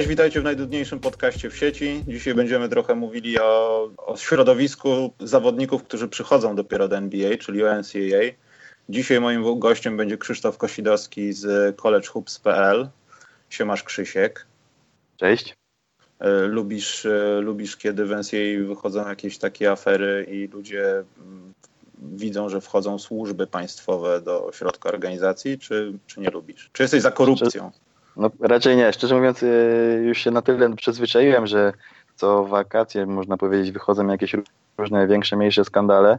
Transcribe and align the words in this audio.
Cześć, 0.00 0.08
witajcie 0.08 0.40
w 0.40 0.44
najdudniejszym 0.44 1.00
podcaście 1.00 1.50
w 1.50 1.56
sieci. 1.56 2.04
Dzisiaj 2.08 2.34
będziemy 2.34 2.68
trochę 2.68 2.94
mówili 2.94 3.38
o, 3.38 3.90
o 3.96 4.16
środowisku 4.16 5.12
zawodników, 5.20 5.84
którzy 5.84 6.08
przychodzą 6.08 6.56
dopiero 6.56 6.88
do 6.88 6.96
NBA, 6.96 7.36
czyli 7.36 7.64
o 7.64 7.78
NCAA. 7.78 8.32
Dzisiaj 8.88 9.20
moim 9.20 9.58
gościem 9.58 9.96
będzie 9.96 10.18
Krzysztof 10.18 10.58
Kosidowski 10.58 11.32
z 11.32 11.76
collegehoops.pl. 11.76 12.88
Siemasz 13.50 13.82
Krzysiek. 13.82 14.46
Cześć. 15.16 15.56
E, 16.18 16.30
lubisz, 16.30 17.06
e, 17.06 17.40
lubisz 17.40 17.76
kiedy 17.76 18.04
w 18.04 18.10
NCAA 18.10 18.68
wychodzą 18.68 19.08
jakieś 19.08 19.38
takie 19.38 19.70
afery 19.70 20.26
i 20.30 20.46
ludzie 20.46 21.04
mm, 21.18 21.52
widzą, 22.02 22.48
że 22.48 22.60
wchodzą 22.60 22.98
służby 22.98 23.46
państwowe 23.46 24.20
do 24.20 24.50
środka 24.54 24.88
organizacji, 24.88 25.58
czy, 25.58 25.92
czy 26.06 26.20
nie 26.20 26.30
lubisz? 26.30 26.70
Czy 26.72 26.82
jesteś 26.82 27.02
za 27.02 27.10
korupcją? 27.10 27.70
No 28.16 28.30
raczej 28.40 28.76
nie. 28.76 28.92
Szczerze 28.92 29.16
mówiąc, 29.16 29.42
y, 29.42 30.02
już 30.04 30.18
się 30.18 30.30
na 30.30 30.42
tyle 30.42 30.76
przyzwyczaiłem, 30.76 31.46
że 31.46 31.72
co 32.14 32.44
wakacje, 32.44 33.06
można 33.06 33.36
powiedzieć, 33.36 33.72
wychodzą 33.72 34.06
jakieś 34.06 34.36
różne 34.78 35.06
większe, 35.06 35.36
mniejsze 35.36 35.64
skandale, 35.64 36.18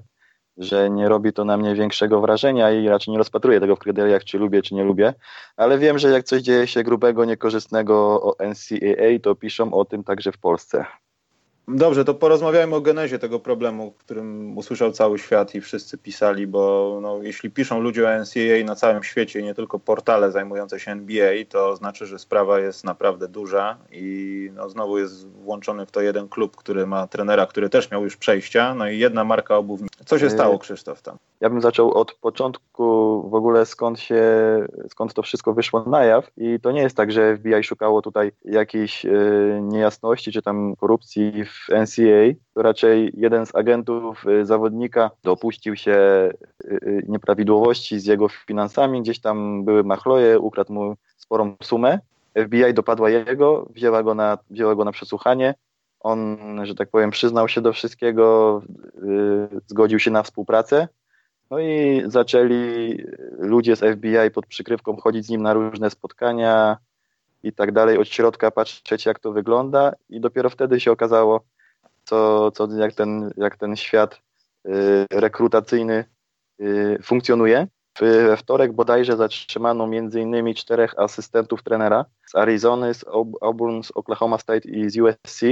że 0.57 0.89
nie 0.89 1.09
robi 1.09 1.33
to 1.33 1.45
na 1.45 1.57
mnie 1.57 1.75
większego 1.75 2.21
wrażenia 2.21 2.71
i 2.71 2.87
raczej 2.87 3.11
nie 3.11 3.17
rozpatruję 3.17 3.59
tego 3.59 3.75
w 3.75 3.79
kryteriach, 3.79 4.23
czy 4.23 4.37
lubię, 4.37 4.61
czy 4.61 4.75
nie 4.75 4.83
lubię, 4.83 5.13
ale 5.57 5.77
wiem, 5.77 5.99
że 5.99 6.09
jak 6.09 6.23
coś 6.23 6.41
dzieje 6.41 6.67
się 6.67 6.83
grubego, 6.83 7.25
niekorzystnego 7.25 7.95
o 8.21 8.35
NCAA, 8.39 9.19
to 9.23 9.35
piszą 9.35 9.73
o 9.73 9.85
tym 9.85 10.03
także 10.03 10.31
w 10.31 10.37
Polsce. 10.37 10.85
Dobrze, 11.73 12.05
to 12.05 12.13
porozmawiajmy 12.13 12.75
o 12.75 12.81
genezie 12.81 13.19
tego 13.19 13.39
problemu, 13.39 13.91
którym 13.91 14.57
usłyszał 14.57 14.91
cały 14.91 15.19
świat 15.19 15.55
i 15.55 15.61
wszyscy 15.61 15.97
pisali, 15.97 16.47
bo 16.47 16.99
no, 17.01 17.19
jeśli 17.21 17.51
piszą 17.51 17.79
ludzie 17.79 18.07
o 18.07 18.21
NCAA 18.21 18.65
na 18.65 18.75
całym 18.75 19.03
świecie, 19.03 19.43
nie 19.43 19.53
tylko 19.53 19.79
portale 19.79 20.31
zajmujące 20.31 20.79
się 20.79 20.91
NBA, 20.91 21.31
to 21.49 21.75
znaczy, 21.75 22.05
że 22.05 22.19
sprawa 22.19 22.59
jest 22.59 22.83
naprawdę 22.83 23.27
duża 23.27 23.77
i 23.91 24.49
no, 24.55 24.69
znowu 24.69 24.97
jest 24.97 25.27
włączony 25.27 25.85
w 25.85 25.91
to 25.91 26.01
jeden 26.01 26.29
klub, 26.29 26.55
który 26.55 26.87
ma 26.87 27.07
trenera, 27.07 27.45
który 27.45 27.69
też 27.69 27.91
miał 27.91 28.03
już 28.03 28.17
przejścia, 28.17 28.75
no 28.75 28.89
i 28.89 28.99
jedna 28.99 29.23
marka 29.23 29.57
obuwnicza. 29.57 30.03
Co 30.05 30.19
się 30.19 30.29
stało, 30.29 30.59
Krzysztof, 30.59 31.01
tam? 31.01 31.17
Ja 31.41 31.49
bym 31.49 31.61
zaczął 31.61 31.93
od 31.93 32.13
początku 32.13 32.81
w 33.29 33.35
ogóle 33.35 33.65
skąd 33.65 33.99
się, 33.99 34.23
skąd 34.89 35.13
to 35.13 35.21
wszystko 35.21 35.53
wyszło 35.53 35.83
na 35.83 36.03
jaw 36.03 36.31
i 36.37 36.59
to 36.59 36.71
nie 36.71 36.81
jest 36.81 36.97
tak, 36.97 37.11
że 37.11 37.37
FBI 37.37 37.63
szukało 37.63 38.01
tutaj 38.01 38.31
jakiejś 38.45 39.05
y, 39.05 39.59
niejasności 39.61 40.31
czy 40.31 40.41
tam 40.41 40.75
korupcji 40.75 41.45
w 41.45 41.60
NCAA, 41.69 42.33
to 42.53 42.61
raczej 42.61 43.13
jeden 43.17 43.45
z 43.45 43.55
agentów 43.55 44.25
y, 44.27 44.45
zawodnika 44.45 45.11
dopuścił 45.23 45.75
się 45.75 45.91
y, 45.91 46.67
y, 46.67 47.05
nieprawidłowości 47.07 47.99
z 47.99 48.05
jego 48.05 48.29
finansami, 48.29 49.01
gdzieś 49.01 49.19
tam 49.19 49.65
były 49.65 49.83
machloje, 49.83 50.39
ukradł 50.39 50.73
mu 50.73 50.95
sporą 51.17 51.55
sumę. 51.63 51.99
FBI 52.47 52.73
dopadła 52.73 53.09
jego, 53.09 53.67
wzięła 53.69 54.03
go 54.03 54.15
na, 54.15 54.37
wzięła 54.49 54.75
go 54.75 54.85
na 54.85 54.91
przesłuchanie. 54.91 55.55
On, 55.99 56.37
że 56.63 56.75
tak 56.75 56.89
powiem, 56.89 57.11
przyznał 57.11 57.47
się 57.47 57.61
do 57.61 57.73
wszystkiego, 57.73 58.61
zgodził 59.67 59.99
się 59.99 60.11
na 60.11 60.23
współpracę. 60.23 60.87
No 61.51 61.59
i 61.59 62.01
zaczęli 62.05 62.97
ludzie 63.39 63.75
z 63.75 63.79
FBI 63.79 64.31
pod 64.33 64.45
przykrywką 64.45 64.97
chodzić 64.97 65.25
z 65.25 65.29
nim 65.29 65.41
na 65.41 65.53
różne 65.53 65.89
spotkania 65.89 66.77
i 67.43 67.53
tak 67.53 67.71
dalej, 67.71 67.97
od 67.97 68.07
środka 68.07 68.51
patrzeć, 68.51 69.05
jak 69.05 69.19
to 69.19 69.31
wygląda, 69.31 69.93
i 70.09 70.21
dopiero 70.21 70.49
wtedy 70.49 70.79
się 70.79 70.91
okazało, 70.91 71.41
co, 72.03 72.51
co, 72.51 72.67
jak, 72.77 72.93
ten, 72.93 73.31
jak 73.37 73.57
ten 73.57 73.75
świat 73.75 74.21
y, 74.67 75.05
rekrutacyjny 75.11 76.05
y, 76.61 76.99
funkcjonuje. 77.03 77.67
We 77.99 78.37
wtorek 78.37 78.73
bodajże 78.73 79.17
zatrzymano 79.17 79.83
m.in. 79.83 80.53
czterech 80.53 80.99
asystentów 80.99 81.63
trenera 81.63 82.05
z 82.25 82.35
Arizony, 82.35 82.93
z 82.93 83.05
Auburn, 83.41 83.83
z 83.83 83.91
Oklahoma 83.91 84.37
State 84.37 84.69
i 84.69 84.89
z 84.89 84.97
USC. 84.97 85.43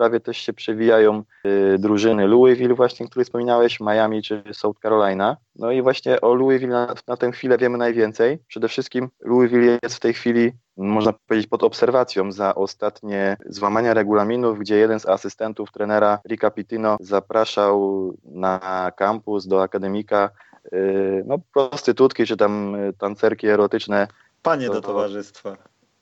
Prawie 0.00 0.20
też 0.20 0.36
się 0.36 0.52
przewijają 0.52 1.22
y, 1.46 1.78
drużyny 1.78 2.26
Louisville 2.26 2.74
właśnie, 2.74 3.08
który 3.08 3.24
wspominałeś, 3.24 3.80
Miami 3.80 4.22
czy 4.22 4.42
South 4.52 4.80
Carolina. 4.82 5.36
No 5.56 5.70
i 5.70 5.82
właśnie 5.82 6.20
o 6.20 6.34
Louisville 6.34 6.72
na, 6.72 6.94
na 7.08 7.16
tę 7.16 7.32
chwilę 7.32 7.58
wiemy 7.58 7.78
najwięcej. 7.78 8.38
Przede 8.48 8.68
wszystkim 8.68 9.08
Louisville 9.20 9.78
jest 9.82 9.96
w 9.96 10.00
tej 10.00 10.14
chwili 10.14 10.52
można 10.76 11.12
powiedzieć, 11.12 11.48
pod 11.50 11.62
obserwacją 11.62 12.32
za 12.32 12.54
ostatnie 12.54 13.36
złamania 13.46 13.94
regulaminów, 13.94 14.58
gdzie 14.58 14.76
jeden 14.76 15.00
z 15.00 15.06
asystentów 15.06 15.72
trenera 15.72 16.18
Rika 16.28 16.50
Pitino 16.50 16.96
zapraszał 17.00 18.12
na 18.24 18.92
kampus 18.96 19.46
do 19.46 19.62
akademika 19.62 20.30
y, 20.72 21.24
no, 21.26 21.38
prostytutki 21.52 22.26
czy 22.26 22.36
tam 22.36 22.76
tancerki 22.98 23.46
erotyczne. 23.46 24.08
Panie 24.42 24.66
do, 24.66 24.72
do 24.72 24.80
towarzystwa. 24.80 25.56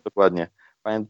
Dokładnie. 0.04 0.48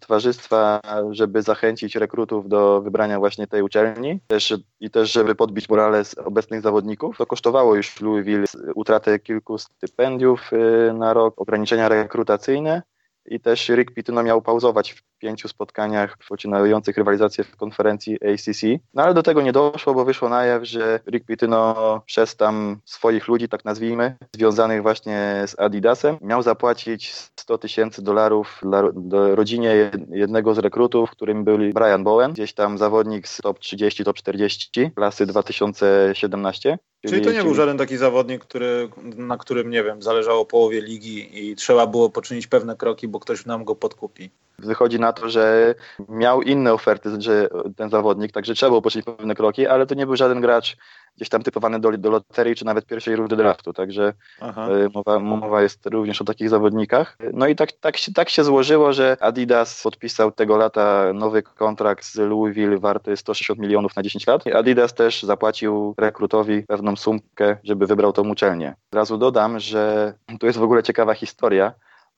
Towarzystwa, 0.00 0.80
żeby 1.10 1.42
zachęcić 1.42 1.96
rekrutów 1.96 2.48
do 2.48 2.80
wybrania 2.80 3.18
właśnie 3.18 3.46
tej 3.46 3.62
uczelni 3.62 4.20
też, 4.26 4.54
i 4.80 4.90
też, 4.90 5.12
żeby 5.12 5.34
podbić 5.34 5.68
morale 5.68 6.02
obecnych 6.24 6.62
zawodników. 6.62 7.16
To 7.18 7.26
kosztowało 7.26 7.74
już 7.74 8.00
Louisville 8.00 8.44
utratę 8.74 9.18
kilku 9.18 9.58
stypendiów 9.58 10.52
y, 10.52 10.92
na 10.92 11.12
rok, 11.12 11.34
ograniczenia 11.40 11.88
rekrutacyjne 11.88 12.82
i 13.30 13.40
też 13.40 13.68
Rick 13.68 13.94
Pitino 13.94 14.22
miał 14.22 14.42
pauzować 14.42 14.92
w 14.92 15.02
pięciu 15.18 15.48
spotkaniach 15.48 16.16
poczynających 16.28 16.96
rywalizację 16.96 17.44
w 17.44 17.56
konferencji 17.56 18.14
ACC. 18.14 18.62
No 18.94 19.02
ale 19.02 19.14
do 19.14 19.22
tego 19.22 19.42
nie 19.42 19.52
doszło, 19.52 19.94
bo 19.94 20.04
wyszło 20.04 20.28
na 20.28 20.44
jaw, 20.44 20.64
że 20.64 21.00
Rick 21.10 21.26
Pitino 21.26 22.02
przez 22.06 22.36
tam 22.36 22.80
swoich 22.84 23.28
ludzi, 23.28 23.48
tak 23.48 23.64
nazwijmy, 23.64 24.16
związanych 24.34 24.82
właśnie 24.82 25.44
z 25.46 25.60
Adidasem, 25.60 26.16
miał 26.20 26.42
zapłacić 26.42 27.14
100 27.14 27.58
tysięcy 27.58 28.02
dolarów 28.02 28.60
dla 28.62 29.34
rodzinie 29.34 29.90
jednego 30.10 30.54
z 30.54 30.58
rekrutów, 30.58 31.10
którym 31.10 31.44
był 31.44 31.58
Brian 31.58 32.04
Bowen, 32.04 32.32
gdzieś 32.32 32.54
tam 32.54 32.78
zawodnik 32.78 33.28
z 33.28 33.36
top 33.36 33.58
30, 33.58 34.04
top 34.04 34.16
40 34.16 34.90
klasy 34.94 35.26
2017. 35.26 36.78
Czyli, 37.08 37.24
to 37.24 37.32
nie 37.32 37.42
był 37.42 37.54
żaden 37.54 37.78
taki 37.78 37.96
zawodnik, 37.96 38.44
który, 38.44 38.88
na 39.16 39.36
którym, 39.36 39.70
nie 39.70 39.84
wiem, 39.84 40.02
zależało 40.02 40.44
połowie 40.44 40.80
ligi 40.80 41.48
i 41.50 41.56
trzeba 41.56 41.86
było 41.86 42.10
poczynić 42.10 42.46
pewne 42.46 42.76
kroki, 42.76 43.08
bo 43.08 43.20
ktoś 43.20 43.46
nam 43.46 43.64
go 43.64 43.74
podkupi. 43.74 44.30
Wychodzi 44.58 45.00
na 45.00 45.12
to, 45.12 45.30
że 45.30 45.74
miał 46.08 46.42
inne 46.42 46.72
oferty, 46.72 47.10
że 47.18 47.48
ten 47.76 47.90
zawodnik, 47.90 48.32
także 48.32 48.54
trzeba 48.54 48.70
było 48.70 48.82
poczynić 48.82 49.06
pewne 49.06 49.34
kroki, 49.34 49.66
ale 49.66 49.86
to 49.86 49.94
nie 49.94 50.06
był 50.06 50.16
żaden 50.16 50.40
gracz 50.40 50.76
gdzieś 51.18 51.28
tam 51.28 51.42
typowany 51.42 51.80
do, 51.80 51.98
do 51.98 52.10
loterii, 52.10 52.56
czy 52.56 52.64
nawet 52.64 52.86
pierwszej 52.86 53.16
rundy 53.16 53.36
draftu, 53.36 53.72
także. 53.72 54.12
E, 54.42 54.88
mowa, 54.94 55.18
mowa 55.18 55.62
jest 55.62 55.86
również 55.86 56.22
o 56.22 56.24
takich 56.24 56.48
zawodnikach. 56.48 57.16
No 57.32 57.46
i 57.46 57.56
tak, 57.56 57.72
tak, 57.72 57.96
się, 57.96 58.12
tak 58.12 58.28
się 58.28 58.44
złożyło, 58.44 58.92
że 58.92 59.16
Adidas 59.20 59.82
podpisał 59.82 60.32
tego 60.32 60.56
lata 60.56 61.12
nowy 61.14 61.42
kontrakt 61.42 62.04
z 62.04 62.16
Louisville 62.16 62.78
warty 62.78 63.16
160 63.16 63.58
milionów 63.58 63.96
na 63.96 64.02
10 64.02 64.26
lat. 64.26 64.42
Adidas 64.46 64.94
też 64.94 65.22
zapłacił 65.22 65.94
rekrutowi 65.98 66.62
pewną 66.62 66.96
sumkę, 66.96 67.56
żeby 67.64 67.86
wybrał 67.86 68.12
tą 68.12 68.28
uczelnię. 68.28 68.74
Od 68.92 68.96
razu 68.96 69.18
dodam, 69.18 69.60
że 69.60 70.14
tu 70.40 70.46
jest 70.46 70.58
w 70.58 70.62
ogóle 70.62 70.82
ciekawa 70.82 71.14
historia, 71.14 71.72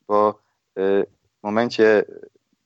bo 0.08 0.28
e, 0.78 1.04
w 1.40 1.42
momencie 1.42 2.04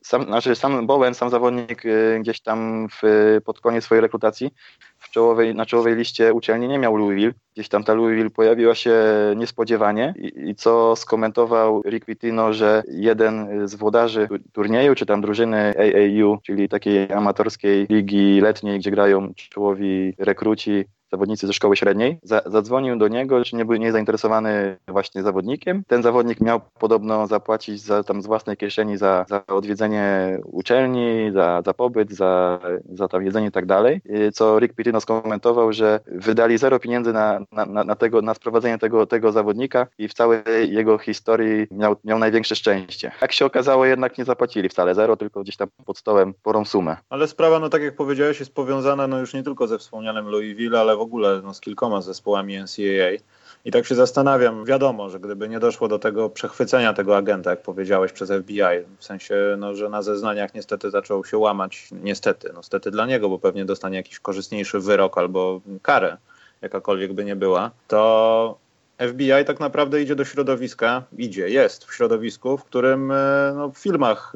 sam, 0.04 0.24
znaczy 0.24 0.54
sam 0.54 0.86
Bowen, 0.86 1.14
sam 1.14 1.30
zawodnik 1.30 1.84
y, 1.86 2.18
gdzieś 2.20 2.40
tam 2.40 2.88
w, 2.88 3.02
pod 3.44 3.60
koniec 3.60 3.84
swojej 3.84 4.02
rekrutacji 4.02 4.50
w 4.98 5.10
czołowej, 5.10 5.54
na 5.54 5.66
czołowej 5.66 5.96
liście 5.96 6.32
uczelni 6.32 6.68
nie 6.68 6.78
miał 6.78 6.96
Louisville. 6.96 7.32
Gdzieś 7.54 7.68
tam 7.68 7.84
ta 7.84 7.94
Louisville 7.94 8.30
pojawiła 8.30 8.74
się 8.74 8.94
niespodziewanie 9.36 10.14
i, 10.16 10.48
i 10.50 10.54
co 10.54 10.96
skomentował 10.96 11.82
Rick 11.82 12.06
Pitino, 12.06 12.52
że 12.52 12.82
jeden 12.88 13.48
z 13.68 13.74
włodarzy 13.74 14.28
turnieju, 14.52 14.94
czy 14.94 15.06
tam 15.06 15.20
drużyny 15.20 15.74
AAU, 15.78 16.38
czyli 16.42 16.68
takiej 16.68 17.12
amatorskiej 17.12 17.86
ligi 17.90 18.40
letniej, 18.40 18.78
gdzie 18.78 18.90
grają 18.90 19.34
czołowi 19.34 20.14
rekruci, 20.18 20.84
zawodnicy 21.14 21.46
ze 21.46 21.52
szkoły 21.52 21.76
średniej. 21.76 22.18
Za, 22.22 22.42
zadzwonił 22.46 22.98
do 22.98 23.08
niego, 23.08 23.44
czy 23.44 23.56
nie 23.56 23.64
był 23.64 23.76
nie 23.76 23.92
zainteresowany 23.92 24.76
właśnie 24.88 25.22
zawodnikiem. 25.22 25.82
Ten 25.86 26.02
zawodnik 26.02 26.40
miał 26.40 26.60
podobno 26.78 27.26
zapłacić 27.26 27.80
za, 27.82 28.02
tam 28.02 28.22
z 28.22 28.26
własnej 28.26 28.56
kieszeni 28.56 28.96
za, 28.96 29.24
za 29.28 29.46
odwiedzenie 29.46 30.38
uczelni, 30.44 31.30
za, 31.32 31.62
za 31.64 31.74
pobyt, 31.74 32.12
za, 32.12 32.60
za 32.92 33.08
tam 33.08 33.24
jedzenie 33.24 33.46
i 33.46 33.50
tak 33.50 33.66
dalej. 33.66 34.00
Co 34.32 34.58
Rick 34.58 34.74
Pitino 34.74 35.00
skomentował, 35.00 35.72
że 35.72 36.00
wydali 36.06 36.58
zero 36.58 36.78
pieniędzy 36.80 37.12
na, 37.12 37.40
na, 37.52 37.84
na, 37.84 37.94
tego, 37.94 38.22
na 38.22 38.34
sprowadzenie 38.34 38.78
tego, 38.78 39.06
tego 39.06 39.32
zawodnika 39.32 39.86
i 39.98 40.08
w 40.08 40.14
całej 40.14 40.42
jego 40.66 40.98
historii 40.98 41.66
miał, 41.70 41.96
miał 42.04 42.18
największe 42.18 42.56
szczęście. 42.56 43.12
Jak 43.22 43.32
się 43.32 43.44
okazało, 43.44 43.84
jednak 43.84 44.18
nie 44.18 44.24
zapłacili 44.24 44.68
wcale 44.68 44.94
zero, 44.94 45.16
tylko 45.16 45.40
gdzieś 45.40 45.56
tam 45.56 45.68
pod 45.86 45.98
stołem 45.98 46.34
porą 46.42 46.64
sumę. 46.64 46.96
Ale 47.10 47.28
sprawa, 47.28 47.58
no 47.58 47.68
tak 47.68 47.82
jak 47.82 47.96
powiedziałeś, 47.96 48.40
jest 48.40 48.54
powiązana 48.54 49.06
no 49.06 49.20
już 49.20 49.34
nie 49.34 49.42
tylko 49.42 49.66
ze 49.66 49.78
wspomnianym 49.78 50.28
Louisville, 50.28 50.80
ale 50.80 50.96
w 50.96 51.00
ogóle 51.04 51.40
no, 51.44 51.54
z 51.54 51.60
kilkoma 51.60 52.00
zespołami 52.00 52.58
NCAA. 52.58 53.24
I 53.64 53.70
tak 53.70 53.86
się 53.86 53.94
zastanawiam, 53.94 54.64
wiadomo, 54.64 55.10
że 55.10 55.20
gdyby 55.20 55.48
nie 55.48 55.60
doszło 55.60 55.88
do 55.88 55.98
tego 55.98 56.30
przechwycenia 56.30 56.92
tego 56.92 57.16
agenta, 57.16 57.50
jak 57.50 57.62
powiedziałeś, 57.62 58.12
przez 58.12 58.30
FBI, 58.30 58.60
w 58.98 59.04
sensie, 59.04 59.34
no, 59.58 59.74
że 59.74 59.88
na 59.88 60.02
zeznaniach 60.02 60.54
niestety 60.54 60.90
zaczął 60.90 61.24
się 61.24 61.38
łamać, 61.38 61.88
niestety, 61.92 62.50
no 62.52 62.58
niestety 62.58 62.90
dla 62.90 63.06
niego, 63.06 63.28
bo 63.28 63.38
pewnie 63.38 63.64
dostanie 63.64 63.96
jakiś 63.96 64.20
korzystniejszy 64.20 64.80
wyrok 64.80 65.18
albo 65.18 65.60
karę, 65.82 66.16
jakakolwiek 66.62 67.12
by 67.12 67.24
nie 67.24 67.36
była, 67.36 67.70
to 67.88 68.58
FBI 68.98 69.44
tak 69.46 69.60
naprawdę 69.60 70.02
idzie 70.02 70.16
do 70.16 70.24
środowiska, 70.24 71.02
idzie, 71.18 71.48
jest 71.48 71.84
w 71.84 71.94
środowisku, 71.94 72.58
w 72.58 72.64
którym 72.64 73.10
e, 73.10 73.52
no, 73.56 73.70
w 73.70 73.78
filmach 73.78 74.32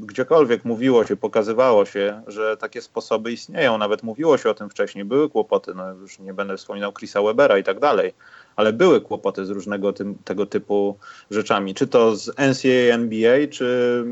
gdziekolwiek 0.00 0.64
mówiło 0.64 1.06
się, 1.06 1.16
pokazywało 1.16 1.84
się, 1.84 2.22
że 2.26 2.56
takie 2.56 2.82
sposoby 2.82 3.32
istnieją, 3.32 3.78
nawet 3.78 4.02
mówiło 4.02 4.38
się 4.38 4.50
o 4.50 4.54
tym 4.54 4.70
wcześniej, 4.70 5.04
były 5.04 5.30
kłopoty, 5.30 5.74
no 5.74 5.92
już 5.92 6.18
nie 6.18 6.34
będę 6.34 6.56
wspominał 6.56 6.92
Chrisa 6.92 7.22
Webera 7.22 7.58
i 7.58 7.64
tak 7.64 7.80
dalej, 7.80 8.14
ale 8.56 8.72
były 8.72 9.00
kłopoty 9.00 9.46
z 9.46 9.50
różnego 9.50 9.92
tego 10.24 10.46
typu 10.46 10.96
rzeczami, 11.30 11.74
czy 11.74 11.86
to 11.86 12.16
z 12.16 12.28
NCAA 12.28 12.94
NBA, 12.94 13.46
czy 13.50 14.04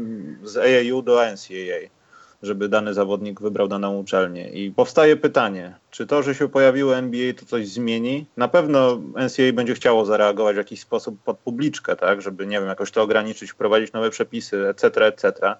z 0.42 0.56
AAU 0.56 1.02
do 1.02 1.24
NCAA 1.24 1.97
żeby 2.42 2.68
dany 2.68 2.94
zawodnik 2.94 3.40
wybrał 3.40 3.68
daną 3.68 3.98
uczelnię. 3.98 4.48
I 4.48 4.72
powstaje 4.72 5.16
pytanie, 5.16 5.74
czy 5.90 6.06
to, 6.06 6.22
że 6.22 6.34
się 6.34 6.48
pojawiło 6.48 6.96
NBA, 6.96 7.32
to 7.34 7.46
coś 7.46 7.68
zmieni? 7.68 8.26
Na 8.36 8.48
pewno 8.48 8.96
NCAA 8.96 9.52
będzie 9.54 9.74
chciało 9.74 10.04
zareagować 10.04 10.54
w 10.54 10.58
jakiś 10.58 10.80
sposób 10.80 11.22
pod 11.24 11.38
publiczkę, 11.38 11.96
tak, 11.96 12.22
żeby, 12.22 12.46
nie 12.46 12.60
wiem, 12.60 12.68
jakoś 12.68 12.90
to 12.90 13.02
ograniczyć, 13.02 13.50
wprowadzić 13.50 13.92
nowe 13.92 14.10
przepisy, 14.10 14.68
etc., 14.68 15.06
etc., 15.06 15.56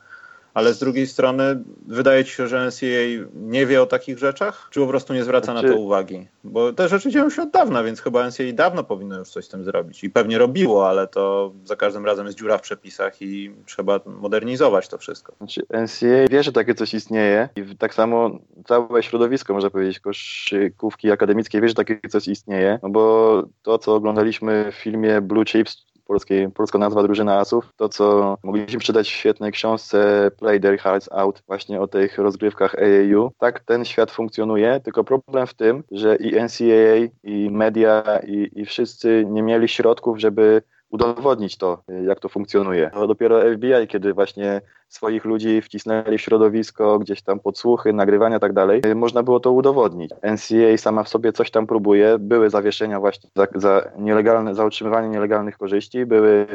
ale 0.59 0.75
z 0.75 0.79
drugiej 0.79 1.07
strony 1.07 1.63
wydaje 1.87 2.25
ci 2.25 2.31
się, 2.33 2.49
że 2.49 2.67
NCAA 2.67 3.29
nie 3.35 3.67
wie 3.67 3.83
o 3.83 3.87
takich 3.87 4.19
rzeczach, 4.19 4.69
czy 4.71 4.81
po 4.81 4.87
prostu 4.87 5.15
nie 5.15 5.25
zwraca 5.25 5.53
znaczy... 5.53 5.67
na 5.69 5.73
to 5.73 5.81
uwagi? 5.81 6.27
Bo 6.45 6.73
te 6.73 6.89
rzeczy 6.89 7.11
dzieją 7.11 7.31
się 7.31 7.43
od 7.43 7.51
dawna, 7.51 7.83
więc 7.83 8.01
chyba 8.01 8.29
NCAA 8.29 8.53
dawno 8.55 8.85
powinno 8.85 9.19
już 9.19 9.29
coś 9.31 9.45
z 9.45 9.49
tym 9.49 9.65
zrobić 9.65 10.05
i 10.05 10.11
pewnie 10.11 10.39
robiło, 10.39 10.89
ale 10.89 11.07
to 11.07 11.53
za 11.65 11.77
każdym 11.77 12.07
razem 12.07 12.27
jest 12.27 12.39
dziura 12.39 12.59
w 12.59 12.61
przepisach 12.61 13.23
i 13.23 13.51
trzeba 13.67 14.01
modernizować 14.07 14.89
to 14.89 14.99
wszystko. 14.99 15.33
Znaczy 15.39 15.63
NCAA 15.71 16.29
wie, 16.31 16.43
że 16.43 16.53
takie 16.53 16.75
coś 16.75 16.95
istnieje 16.95 17.49
i 17.57 17.77
tak 17.77 17.95
samo 17.95 18.39
całe 18.67 19.03
środowisko, 19.03 19.55
można 19.55 19.71
powiedzieć, 19.71 20.01
koszykówki 20.01 21.11
akademickiej 21.11 21.61
wie, 21.61 21.69
że 21.69 21.75
takie 21.75 22.01
coś 22.09 22.29
istnieje, 22.29 22.79
no 22.83 22.89
bo 22.89 23.43
to, 23.63 23.79
co 23.79 23.95
oglądaliśmy 23.95 24.73
w 24.73 24.75
filmie 24.75 25.21
Blue 25.21 25.45
Chips, 25.45 25.89
polskiej, 26.09 26.51
polska 26.51 26.79
nazwa 26.79 27.03
drużyna 27.03 27.39
asów. 27.39 27.73
To, 27.77 27.89
co 27.89 28.37
mogliśmy 28.43 28.81
czytać 28.81 29.09
w 29.09 29.13
świetnej 29.13 29.53
książce 29.53 30.31
Play 30.39 30.61
Their 30.61 30.79
Hearts 30.79 31.09
Out 31.13 31.43
właśnie 31.47 31.81
o 31.81 31.87
tych 31.87 32.19
rozgrywkach 32.19 32.75
AAU. 32.75 33.31
Tak 33.39 33.61
ten 33.61 33.85
świat 33.85 34.11
funkcjonuje, 34.11 34.81
tylko 34.81 35.05
problem 35.05 35.47
w 35.47 35.55
tym, 35.55 35.85
że 35.91 36.17
i 36.17 36.43
NCAA, 36.43 37.09
i 37.25 37.51
media, 37.51 38.03
i, 38.27 38.51
i 38.61 38.65
wszyscy 38.65 39.25
nie 39.29 39.43
mieli 39.43 39.69
środków, 39.69 40.21
żeby 40.21 40.63
udowodnić 40.91 41.57
to, 41.57 41.83
jak 42.07 42.21
to 42.21 42.29
funkcjonuje. 42.29 42.91
To 42.95 43.07
dopiero 43.07 43.41
FBI, 43.55 43.87
kiedy 43.89 44.15
właśnie 44.15 44.61
swoich 44.89 45.25
ludzi 45.25 45.63
wcisnęli 45.63 46.19
w 46.19 46.21
środowisko, 46.21 46.99
gdzieś 46.99 47.23
tam 47.23 47.41
podsłuchy, 47.41 47.93
nagrywania 47.93 48.37
i 48.37 48.41
tak 48.41 48.53
dalej, 48.53 48.83
można 48.95 49.23
było 49.23 49.41
to 49.41 49.53
udowodnić. 49.53 50.11
NCA 50.23 50.77
sama 50.77 51.03
w 51.03 51.09
sobie 51.09 51.33
coś 51.33 51.51
tam 51.51 51.67
próbuje, 51.67 52.19
były 52.19 52.51
zawieszenia 52.51 53.01
właśnie 53.01 53.31
za, 53.37 53.47
za 53.55 53.91
nielegalne, 53.99 54.55
za 54.55 54.65
utrzymywanie 54.65 55.09
nielegalnych 55.09 55.59
korzyści, 55.59 56.07
były 56.07 56.47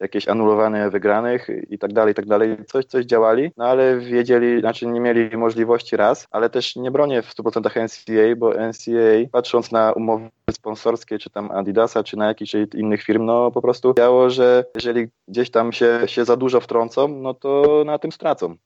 jakieś 0.00 0.28
anulowane 0.28 0.90
wygranych 0.90 1.48
i 1.70 1.78
tak 1.78 1.92
dalej, 1.92 2.12
i 2.12 2.14
tak 2.14 2.26
dalej. 2.26 2.56
Coś, 2.66 2.84
coś 2.84 3.04
działali, 3.04 3.50
no 3.56 3.64
ale 3.64 3.98
wiedzieli, 3.98 4.60
znaczy 4.60 4.86
nie 4.86 5.00
mieli 5.00 5.36
możliwości 5.36 5.96
raz, 5.96 6.26
ale 6.30 6.50
też 6.50 6.76
nie 6.76 6.90
bronię 6.90 7.22
w 7.22 7.34
100% 7.34 7.84
NCAA, 7.84 8.36
bo 8.36 8.50
NCAA 8.50 9.28
patrząc 9.32 9.72
na 9.72 9.92
umowy 9.92 10.28
sponsorskie, 10.50 11.18
czy 11.18 11.30
tam 11.30 11.50
Adidasa, 11.50 12.04
czy 12.04 12.16
na 12.16 12.26
jakichś 12.26 12.54
innych 12.74 13.02
firm, 13.02 13.24
no 13.24 13.50
po 13.50 13.62
prostu 13.62 13.94
działo, 13.98 14.30
że 14.30 14.64
jeżeli 14.74 15.08
gdzieś 15.28 15.50
tam 15.50 15.72
się, 15.72 16.00
się 16.06 16.24
za 16.24 16.36
dużo 16.36 16.60
wtrącą, 16.60 17.08
no 17.08 17.34
to 17.34 17.82
na 17.86 17.98
tym 17.98 18.12
stracą 18.12 18.56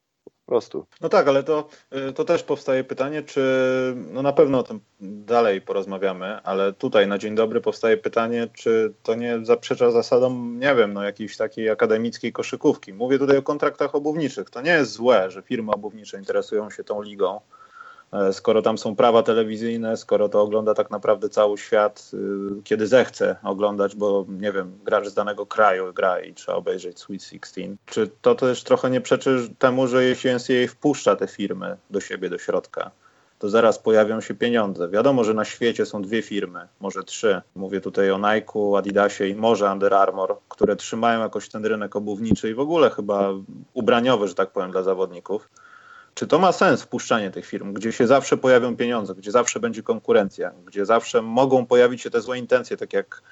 prostu. 0.51 0.87
No 1.01 1.09
tak, 1.09 1.29
ale 1.29 1.43
to, 1.43 1.69
y, 2.09 2.13
to 2.13 2.25
też 2.25 2.43
powstaje 2.43 2.85
pytanie, 2.85 3.23
czy 3.23 3.43
no 4.13 4.23
na 4.23 4.33
pewno 4.33 4.59
o 4.59 4.63
tym 4.63 4.81
dalej 5.01 5.61
porozmawiamy, 5.61 6.43
ale 6.43 6.73
tutaj 6.73 7.09
na 7.09 7.19
dzień 7.19 7.35
dobry 7.35 7.61
powstaje 7.61 7.97
pytanie, 7.97 8.49
czy 8.53 8.93
to 9.03 9.15
nie 9.15 9.39
zaprzecza 9.43 9.91
zasadom, 9.91 10.59
nie 10.59 10.75
wiem, 10.75 10.93
no 10.93 11.03
jakiejś 11.03 11.37
takiej 11.37 11.71
akademickiej 11.71 12.33
koszykówki. 12.33 12.93
Mówię 12.93 13.19
tutaj 13.19 13.37
o 13.37 13.43
kontraktach 13.43 13.95
obuwniczych. 13.95 14.51
To 14.51 14.61
nie 14.61 14.71
jest 14.71 14.93
złe, 14.93 15.31
że 15.31 15.43
firmy 15.43 15.73
obuwnicze 15.73 16.19
interesują 16.19 16.71
się 16.71 16.85
tą 16.85 17.03
ligą 17.03 17.41
skoro 18.33 18.63
tam 18.63 18.79
są 18.79 18.97
prawa 18.97 19.23
telewizyjne, 19.23 19.97
skoro 19.97 20.29
to 20.29 20.43
ogląda 20.43 20.75
tak 20.75 20.91
naprawdę 20.91 21.29
cały 21.29 21.59
świat, 21.59 22.11
y, 22.15 22.63
kiedy 22.65 22.87
zechce 22.87 23.37
oglądać, 23.43 23.97
bo 23.97 24.27
nie 24.29 24.53
wiem, 24.53 24.79
gracz 24.85 25.09
z 25.09 25.15
danego 25.15 25.47
kraju 25.47 25.93
gra 25.93 26.21
i 26.21 26.35
trzeba 26.35 26.59
obejrzeć 26.59 26.99
Sweet 26.99 27.23
16. 27.23 27.77
Czy 27.87 28.11
to 28.23 28.35
też 28.35 28.65
trochę 28.65 28.91
nie 28.91 29.01
przeczy 29.01 29.49
temu, 29.59 29.87
że 29.87 30.05
jeśli 30.05 30.31
NCAA 30.31 30.69
wpuszcza 30.69 31.17
te 31.17 31.27
firmy 31.27 31.77
do 31.91 32.01
siebie, 32.01 32.31
do 32.31 32.39
środka, 32.39 32.91
to 33.39 33.49
zaraz 33.49 33.79
pojawią 33.79 34.21
się 34.21 34.35
pieniądze. 34.35 34.89
Wiadomo, 34.89 35.25
że 35.25 35.35
na 35.35 35.45
świecie 35.45 35.87
są 35.87 36.03
dwie 36.03 36.23
firmy, 36.23 36.69
może 36.81 37.05
trzy. 37.05 37.43
Mówię 37.55 37.81
tutaj 37.81 38.11
o 38.11 38.19
Nike, 38.19 38.79
Adidasie 38.79 39.27
i 39.27 39.35
może 39.35 39.73
Under 39.73 39.95
Armour, 39.95 40.37
które 40.49 40.77
trzymają 40.77 41.21
jakoś 41.21 41.49
ten 41.49 41.67
rynek 41.67 41.97
obuwniczy 41.97 42.51
i 42.51 42.55
w 42.55 42.61
ogóle 42.61 42.91
chyba 42.91 43.31
ubraniowy, 43.75 44.29
że 44.29 44.35
tak 44.35 44.51
powiem, 44.51 44.71
dla 44.71 44.83
zawodników. 44.83 45.49
Czy 46.15 46.27
to 46.27 46.39
ma 46.39 46.53
sens 46.53 46.83
wpuszczanie 46.83 47.31
tych 47.31 47.47
firm, 47.47 47.73
gdzie 47.73 47.93
się 47.93 48.07
zawsze 48.07 48.37
pojawią 48.37 48.77
pieniądze, 48.77 49.15
gdzie 49.15 49.31
zawsze 49.31 49.61
będzie 49.61 49.83
konkurencja, 49.83 50.53
gdzie 50.67 50.87
zawsze 50.87 51.23
mogą 51.23 51.67
pojawić 51.67 52.03
się 52.03 52.11
te 52.11 52.21
złe 52.21 52.39
intencje, 52.39 52.77
tak 52.77 52.93
jak 52.93 53.23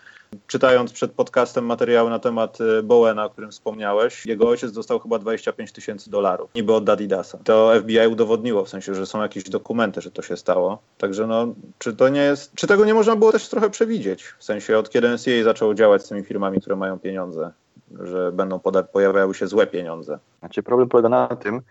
czytając 0.46 0.92
przed 0.92 1.12
podcastem 1.12 1.66
materiały 1.66 2.10
na 2.10 2.18
temat 2.18 2.60
y, 2.60 2.82
Bowena, 2.82 3.24
o 3.24 3.30
którym 3.30 3.50
wspomniałeś, 3.50 4.26
jego 4.26 4.48
ojciec 4.48 4.72
dostał 4.72 4.98
chyba 4.98 5.18
25 5.18 5.72
tysięcy 5.72 6.10
dolarów, 6.10 6.50
niby 6.54 6.74
od 6.74 6.88
Adidasa. 6.88 7.38
To 7.44 7.72
FBI 7.80 8.06
udowodniło, 8.06 8.64
w 8.64 8.68
sensie, 8.68 8.94
że 8.94 9.06
są 9.06 9.22
jakieś 9.22 9.44
dokumenty, 9.44 10.00
że 10.00 10.10
to 10.10 10.22
się 10.22 10.36
stało. 10.36 10.78
Także 10.98 11.26
no, 11.26 11.54
czy 11.78 11.96
to 11.96 12.08
nie 12.08 12.20
jest, 12.20 12.54
czy 12.54 12.66
tego 12.66 12.84
nie 12.84 12.94
można 12.94 13.16
było 13.16 13.32
też 13.32 13.48
trochę 13.48 13.70
przewidzieć? 13.70 14.24
W 14.38 14.44
sensie, 14.44 14.78
od 14.78 14.90
kiedy 14.90 15.08
NCAA 15.08 15.44
zaczęło 15.44 15.74
działać 15.74 16.04
z 16.04 16.08
tymi 16.08 16.22
firmami, 16.24 16.60
które 16.60 16.76
mają 16.76 16.98
pieniądze, 16.98 17.52
że 18.00 18.32
będą 18.32 18.60
pojawiały 18.92 19.34
się 19.34 19.46
złe 19.46 19.66
pieniądze. 19.66 20.18
Znaczy 20.38 20.62
problem 20.62 20.88
polega 20.88 21.08
na 21.08 21.28
tym, 21.28 21.62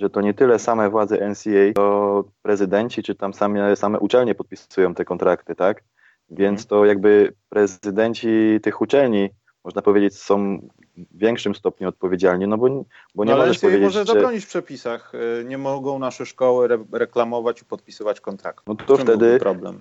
że 0.00 0.10
to 0.10 0.20
nie 0.20 0.34
tyle 0.34 0.58
same 0.58 0.90
władze 0.90 1.28
NCA, 1.30 1.72
to 1.74 2.24
prezydenci 2.42 3.02
czy 3.02 3.14
tam 3.14 3.34
same, 3.34 3.76
same 3.76 3.98
uczelnie 3.98 4.34
podpisują 4.34 4.94
te 4.94 5.04
kontrakty, 5.04 5.54
tak? 5.54 5.84
Więc 6.30 6.60
mhm. 6.60 6.68
to 6.68 6.84
jakby 6.84 7.32
prezydenci 7.48 8.58
tych 8.62 8.80
uczelni, 8.80 9.28
można 9.64 9.82
powiedzieć, 9.82 10.18
są 10.18 10.68
większym 11.12 11.54
stopniu 11.54 11.88
odpowiedzialni, 11.88 12.46
no 12.46 12.58
bo, 12.58 12.84
bo 13.14 13.24
nie 13.24 13.32
no, 13.32 13.38
możesz 13.38 13.58
powiedzieć, 13.58 13.82
może 13.82 14.04
zabronić 14.04 14.44
w 14.44 14.48
przepisach. 14.48 15.12
Y, 15.14 15.44
nie 15.44 15.58
mogą 15.58 15.98
nasze 15.98 16.26
szkoły 16.26 16.64
re 16.64 16.78
reklamować 16.92 17.62
i 17.62 17.64
podpisywać 17.64 18.20
kontrakt. 18.20 18.66
No 18.66 18.74
to 18.74 18.96
wtedy 18.96 19.38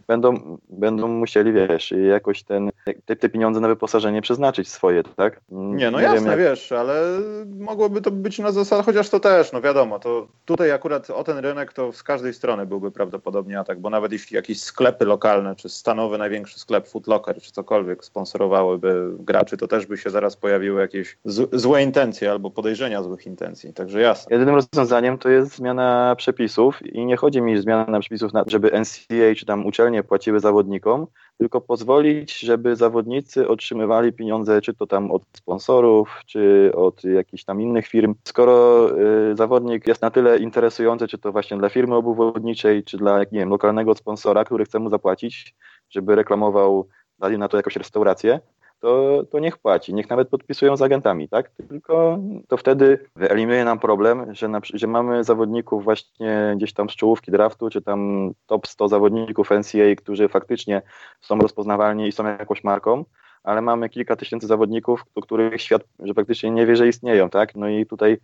będą, 0.07 0.57
będą 0.69 1.07
musieli, 1.07 1.53
wiesz, 1.53 1.93
jakoś 2.09 2.43
ten, 2.43 2.71
te, 3.05 3.15
te, 3.15 3.29
pieniądze 3.29 3.59
na 3.59 3.67
wyposażenie 3.67 4.21
przeznaczyć 4.21 4.69
swoje, 4.69 5.03
tak? 5.03 5.41
Nie, 5.49 5.91
no 5.91 5.97
nie 5.97 6.03
jasne, 6.03 6.19
wiem, 6.19 6.29
jak... 6.29 6.39
wiesz, 6.39 6.71
ale 6.71 7.19
mogłoby 7.59 8.01
to 8.01 8.11
być 8.11 8.39
na 8.39 8.51
zasadzie, 8.51 8.83
chociaż 8.83 9.09
to 9.09 9.19
też, 9.19 9.51
no 9.51 9.61
wiadomo, 9.61 9.99
to 9.99 10.27
tutaj 10.45 10.71
akurat 10.71 11.09
o 11.09 11.23
ten 11.23 11.37
rynek 11.37 11.73
to 11.73 11.91
z 11.91 12.03
każdej 12.03 12.33
strony 12.33 12.65
byłby 12.65 12.91
prawdopodobnie 12.91 13.59
atak, 13.59 13.79
bo 13.79 13.89
nawet 13.89 14.11
jeśli 14.11 14.35
jakieś 14.35 14.61
sklepy 14.61 15.05
lokalne, 15.05 15.55
czy 15.55 15.69
stanowy 15.69 16.17
największy 16.17 16.59
sklep 16.59 16.87
Footlocker, 16.87 17.41
czy 17.41 17.51
cokolwiek 17.51 18.05
sponsorowałyby 18.05 19.11
graczy, 19.19 19.57
to 19.57 19.67
też 19.67 19.85
by 19.85 19.97
się 19.97 20.09
zaraz 20.09 20.35
pojawiły 20.35 20.81
jakieś 20.81 21.08
z, 21.25 21.61
złe 21.61 21.83
intencje 21.83 22.31
albo 22.31 22.51
podejrzenia 22.51 23.03
złych 23.03 23.25
intencji, 23.25 23.73
także 23.73 24.01
jasne. 24.01 24.33
Jedynym 24.33 24.55
rozwiązaniem 24.55 25.17
to 25.17 25.29
jest 25.29 25.55
zmiana 25.55 26.15
przepisów 26.17 26.85
i 26.85 27.05
nie 27.05 27.17
chodzi 27.17 27.41
mi 27.41 27.57
o 27.57 27.61
zmianę 27.61 27.99
przepisów, 27.99 28.33
na, 28.33 28.43
żeby 28.47 28.71
NCAA 28.71 29.35
czy 29.37 29.45
tam 29.45 29.65
uczelnie 29.65 30.03
płaciły 30.03 30.39
zawodnikom, 30.39 31.07
tylko 31.37 31.61
pozwolić, 31.61 32.39
żeby 32.39 32.75
zawodnicy 32.75 33.47
otrzymywali 33.47 34.13
pieniądze, 34.13 34.61
czy 34.61 34.73
to 34.73 34.87
tam 34.87 35.11
od 35.11 35.23
sponsorów, 35.37 36.21
czy 36.25 36.71
od 36.75 37.03
jakichś 37.03 37.43
tam 37.43 37.61
innych 37.61 37.87
firm. 37.87 38.15
Skoro 38.23 38.87
y, 39.31 39.35
zawodnik 39.35 39.87
jest 39.87 40.01
na 40.01 40.11
tyle 40.11 40.37
interesujący, 40.37 41.07
czy 41.07 41.17
to 41.17 41.31
właśnie 41.31 41.57
dla 41.57 41.69
firmy 41.69 41.95
obuwodniczej, 41.95 42.83
czy 42.83 42.97
dla, 42.97 43.19
nie 43.19 43.25
wiem, 43.31 43.49
lokalnego 43.49 43.95
sponsora, 43.95 44.43
który 44.43 44.65
chce 44.65 44.79
mu 44.79 44.89
zapłacić, 44.89 45.55
żeby 45.89 46.15
reklamował, 46.15 46.87
dali 47.19 47.37
na 47.37 47.47
to 47.47 47.57
jakąś 47.57 47.75
restaurację, 47.75 48.39
to, 48.79 49.23
to 49.31 49.39
niech 49.39 49.57
płaci, 49.57 49.93
niech 49.93 50.09
nawet 50.09 50.29
podpisują 50.29 50.77
z 50.77 50.81
agentami, 50.81 51.29
tak? 51.29 51.49
Tylko 51.69 52.19
to 52.47 52.57
wtedy 52.57 53.05
wyeliminuje 53.15 53.65
nam 53.65 53.79
problem, 53.79 54.35
że, 54.35 54.47
na, 54.47 54.59
że 54.73 54.87
mamy 54.87 55.23
zawodników 55.23 55.83
właśnie 55.83 56.53
gdzieś 56.57 56.73
tam 56.73 56.89
z 56.89 56.95
czołówki 56.95 57.31
draftu, 57.31 57.69
czy 57.69 57.81
tam 57.81 58.31
top 58.47 58.67
100 58.67 58.87
zawodników 58.87 59.51
NCAA, 59.51 59.95
którzy 59.97 60.29
faktycznie 60.29 60.81
są 61.21 61.37
rozpoznawalni 61.37 62.07
i 62.07 62.11
są 62.11 62.25
jakąś 62.25 62.63
marką, 62.63 63.05
ale 63.43 63.61
mamy 63.61 63.89
kilka 63.89 64.15
tysięcy 64.15 64.47
zawodników, 64.47 65.05
do 65.15 65.21
których 65.21 65.61
świat, 65.61 65.81
że 65.99 66.13
praktycznie 66.13 66.51
nie 66.51 66.65
wie, 66.65 66.75
że 66.75 66.87
istnieją, 66.87 67.29
tak? 67.29 67.55
No 67.55 67.69
i 67.69 67.85
tutaj 67.85 68.17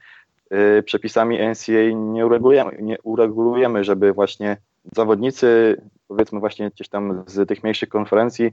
y, 0.80 0.84
przepisami 0.84 1.40
NCAA 1.50 1.92
nie 1.96 2.26
uregulujemy, 2.26 2.78
nie 2.82 2.98
uregulujemy, 3.04 3.84
żeby 3.84 4.14
właśnie 4.14 4.58
zawodnicy, 4.96 5.78
powiedzmy 6.08 6.40
właśnie 6.40 6.70
gdzieś 6.70 6.90
tam 6.90 7.24
z 7.28 7.50
tych 7.50 7.64
mniejszych 7.64 7.90
konferencji, 7.90 8.52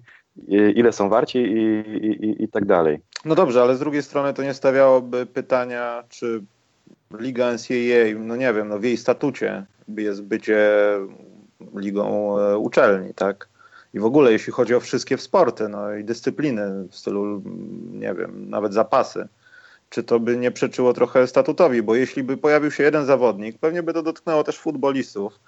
ile 0.48 0.92
są 0.92 1.08
warci 1.08 1.38
i, 1.38 1.80
i, 2.06 2.44
i 2.44 2.48
tak 2.48 2.64
dalej. 2.64 3.00
No 3.24 3.34
dobrze, 3.34 3.62
ale 3.62 3.76
z 3.76 3.78
drugiej 3.78 4.02
strony 4.02 4.34
to 4.34 4.42
nie 4.42 4.54
stawiałoby 4.54 5.26
pytania, 5.26 6.04
czy 6.08 6.42
Liga 7.18 7.52
NCAA, 7.52 8.18
no 8.18 8.36
nie 8.36 8.52
wiem, 8.52 8.68
no 8.68 8.78
w 8.78 8.84
jej 8.84 8.96
statucie 8.96 9.66
jest 9.96 10.22
bycie 10.22 10.70
ligą 11.74 12.38
e, 12.38 12.58
uczelni, 12.58 13.14
tak? 13.14 13.48
i 13.94 14.00
w 14.00 14.04
ogóle 14.04 14.32
jeśli 14.32 14.52
chodzi 14.52 14.74
o 14.74 14.80
wszystkie 14.80 15.18
sporty, 15.18 15.68
no 15.68 15.94
i 15.94 16.04
dyscypliny 16.04 16.88
w 16.90 16.96
stylu, 16.96 17.42
nie 17.92 18.14
wiem, 18.14 18.50
nawet 18.50 18.74
zapasy, 18.74 19.28
czy 19.90 20.02
to 20.02 20.20
by 20.20 20.36
nie 20.36 20.50
przeczyło 20.50 20.92
trochę 20.92 21.26
statutowi, 21.26 21.82
bo 21.82 21.94
jeśli 21.94 22.22
by 22.22 22.36
pojawił 22.36 22.70
się 22.70 22.82
jeden 22.82 23.06
zawodnik, 23.06 23.58
pewnie 23.58 23.82
by 23.82 23.92
to 23.92 24.02
dotknęło 24.02 24.44
też 24.44 24.58
futbolistów, 24.58 25.40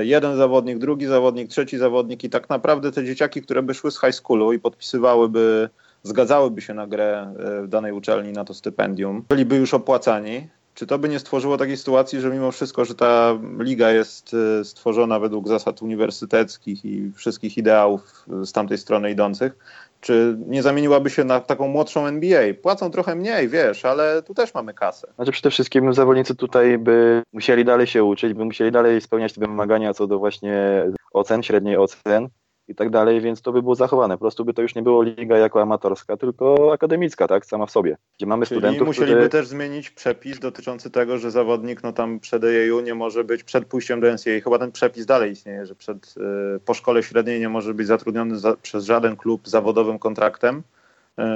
jeden 0.00 0.36
zawodnik, 0.36 0.78
drugi 0.78 1.06
zawodnik, 1.06 1.50
trzeci 1.50 1.78
zawodnik 1.78 2.24
i 2.24 2.30
tak 2.30 2.48
naprawdę 2.48 2.92
te 2.92 3.04
dzieciaki, 3.04 3.42
które 3.42 3.62
by 3.62 3.74
szły 3.74 3.90
z 3.90 4.00
high 4.00 4.14
schoolu 4.14 4.52
i 4.52 4.58
podpisywałyby, 4.58 5.68
zgadzałyby 6.02 6.60
się 6.60 6.74
na 6.74 6.86
grę 6.86 7.34
e, 7.38 7.62
w 7.62 7.68
danej 7.68 7.92
uczelni 7.92 8.32
na 8.32 8.44
to 8.44 8.54
stypendium, 8.54 9.24
byliby 9.28 9.56
już 9.56 9.74
opłacani, 9.74 10.48
czy 10.74 10.86
to 10.86 10.98
by 10.98 11.08
nie 11.08 11.18
stworzyło 11.18 11.56
takiej 11.56 11.76
sytuacji, 11.76 12.20
że 12.20 12.30
mimo 12.30 12.52
wszystko, 12.52 12.84
że 12.84 12.94
ta 12.94 13.38
liga 13.58 13.90
jest 13.90 14.36
e, 14.60 14.64
stworzona 14.64 15.18
według 15.18 15.48
zasad 15.48 15.82
uniwersyteckich 15.82 16.84
i 16.84 17.12
wszystkich 17.12 17.58
ideałów 17.58 18.24
z 18.42 18.52
tamtej 18.52 18.78
strony 18.78 19.10
idących, 19.10 19.56
czy 20.00 20.36
nie 20.46 20.62
zamieniłaby 20.62 21.10
się 21.10 21.24
na 21.24 21.40
taką 21.40 21.68
młodszą 21.68 22.06
NBA? 22.06 22.54
Płacą 22.62 22.90
trochę 22.90 23.14
mniej, 23.14 23.48
wiesz, 23.48 23.84
ale 23.84 24.22
tu 24.22 24.34
też 24.34 24.54
mamy 24.54 24.74
kasę. 24.74 25.12
Znaczy 25.14 25.32
przede 25.32 25.50
wszystkim 25.50 25.94
zawodnicy 25.94 26.34
tutaj 26.34 26.78
by 26.78 27.22
musieli 27.32 27.64
dalej 27.64 27.86
się 27.86 28.04
uczyć, 28.04 28.34
by 28.34 28.44
musieli 28.44 28.72
dalej 28.72 29.00
spełniać 29.00 29.32
te 29.32 29.40
wymagania 29.40 29.94
co 29.94 30.06
do 30.06 30.18
właśnie 30.18 30.84
ocen, 31.12 31.42
średniej 31.42 31.76
ocen 31.76 32.28
i 32.68 32.74
tak 32.74 32.90
dalej, 32.90 33.20
więc 33.20 33.42
to 33.42 33.52
by 33.52 33.62
było 33.62 33.74
zachowane. 33.74 34.14
Po 34.14 34.18
prostu 34.18 34.44
by 34.44 34.54
to 34.54 34.62
już 34.62 34.74
nie 34.74 34.82
było 34.82 35.02
liga 35.02 35.38
jako 35.38 35.62
amatorska, 35.62 36.16
tylko 36.16 36.72
akademicka, 36.72 37.28
tak, 37.28 37.46
sama 37.46 37.66
w 37.66 37.70
sobie. 37.70 37.96
Gdzie 38.16 38.26
mamy 38.26 38.46
Czyli 38.46 38.60
studentów, 38.60 38.86
musieliby 38.86 39.16
którzy... 39.16 39.28
też 39.28 39.46
zmienić 39.46 39.90
przepis 39.90 40.38
dotyczący 40.38 40.90
tego, 40.90 41.18
że 41.18 41.30
zawodnik 41.30 41.82
no 41.82 41.92
tam 41.92 42.20
przed 42.20 42.44
EJU 42.44 42.80
nie 42.80 42.94
może 42.94 43.24
być 43.24 43.44
przed 43.44 43.64
pójściem 43.64 44.00
do 44.00 44.12
NCAA. 44.12 44.40
Chyba 44.44 44.58
ten 44.58 44.72
przepis 44.72 45.06
dalej 45.06 45.32
istnieje, 45.32 45.66
że 45.66 45.74
przed, 45.74 46.14
y, 46.56 46.60
po 46.64 46.74
szkole 46.74 47.02
średniej 47.02 47.40
nie 47.40 47.48
może 47.48 47.74
być 47.74 47.86
zatrudniony 47.86 48.38
za, 48.38 48.56
przez 48.62 48.84
żaden 48.84 49.16
klub 49.16 49.48
zawodowym 49.48 49.98
kontraktem 49.98 50.62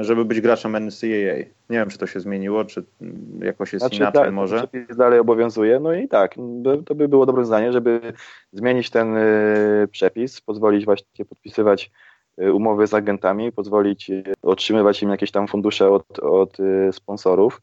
żeby 0.01 0.25
być 0.25 0.41
graczem 0.41 0.77
NCAA. 0.87 1.39
Nie 1.71 1.79
wiem, 1.79 1.91
czy 1.91 1.99
to 1.99 2.07
się 2.07 2.21
zmieniło, 2.21 2.65
czy 2.65 2.85
jakoś 3.41 3.73
jest 3.73 3.83
znaczy, 3.83 3.97
inaczej 3.97 4.23
tak, 4.23 4.33
może. 4.33 4.57
Przepis 4.57 4.97
dalej 4.97 5.19
obowiązuje, 5.19 5.81
no 5.81 5.95
i 5.95 6.09
tak, 6.09 6.35
to 6.87 6.95
by 6.95 7.09
było 7.09 7.27
dobre 7.27 7.45
zdanie, 7.45 7.73
żeby 7.73 8.13
zmienić 8.53 8.91
ten 8.91 9.17
e, 9.17 9.25
przepis, 9.91 10.41
pozwolić 10.41 10.85
właśnie 10.85 11.25
podpisywać 11.25 11.91
e, 12.39 12.53
umowy 12.53 12.87
z 12.87 12.95
agentami, 12.95 13.53
pozwolić 13.53 14.11
otrzymywać 14.43 15.03
im 15.03 15.11
jakieś 15.11 15.31
tam 15.31 15.49
fundusze 15.49 15.91
od, 15.91 16.19
od 16.19 16.57
sponsorów, 16.93 17.63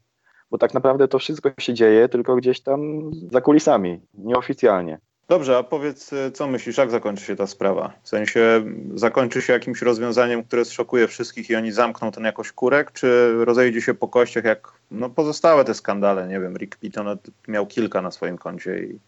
bo 0.51 0.57
tak 0.57 0.73
naprawdę 0.73 1.07
to 1.07 1.19
wszystko 1.19 1.51
się 1.59 1.73
dzieje 1.73 2.09
tylko 2.09 2.35
gdzieś 2.35 2.61
tam 2.61 3.11
za 3.31 3.41
kulisami, 3.41 3.99
nieoficjalnie. 4.13 4.99
Dobrze, 5.29 5.57
a 5.57 5.63
powiedz, 5.63 6.13
y, 6.13 6.31
co 6.31 6.47
myślisz, 6.47 6.77
jak 6.77 6.91
zakończy 6.91 7.25
się 7.25 7.35
ta 7.35 7.47
sprawa? 7.47 7.93
W 8.03 8.09
sensie 8.09 8.63
zakończy 8.95 9.41
się 9.41 9.53
jakimś 9.53 9.81
rozwiązaniem, 9.81 10.43
które 10.43 10.65
zszokuje 10.65 11.07
wszystkich 11.07 11.49
i 11.49 11.55
oni 11.55 11.71
zamkną 11.71 12.11
ten 12.11 12.23
jakoś 12.23 12.51
kurek, 12.51 12.91
czy 12.91 13.33
rozejdzie 13.45 13.81
się 13.81 13.93
po 13.93 14.07
kościach 14.07 14.43
jak 14.43 14.71
no, 14.91 15.09
pozostałe 15.09 15.65
te 15.65 15.73
skandale? 15.73 16.27
Nie 16.27 16.39
wiem, 16.39 16.57
Rick 16.57 16.77
Pitton 16.77 17.17
miał 17.47 17.67
kilka 17.67 18.01
na 18.01 18.11
swoim 18.11 18.37
koncie 18.37 18.79
i 18.79 18.99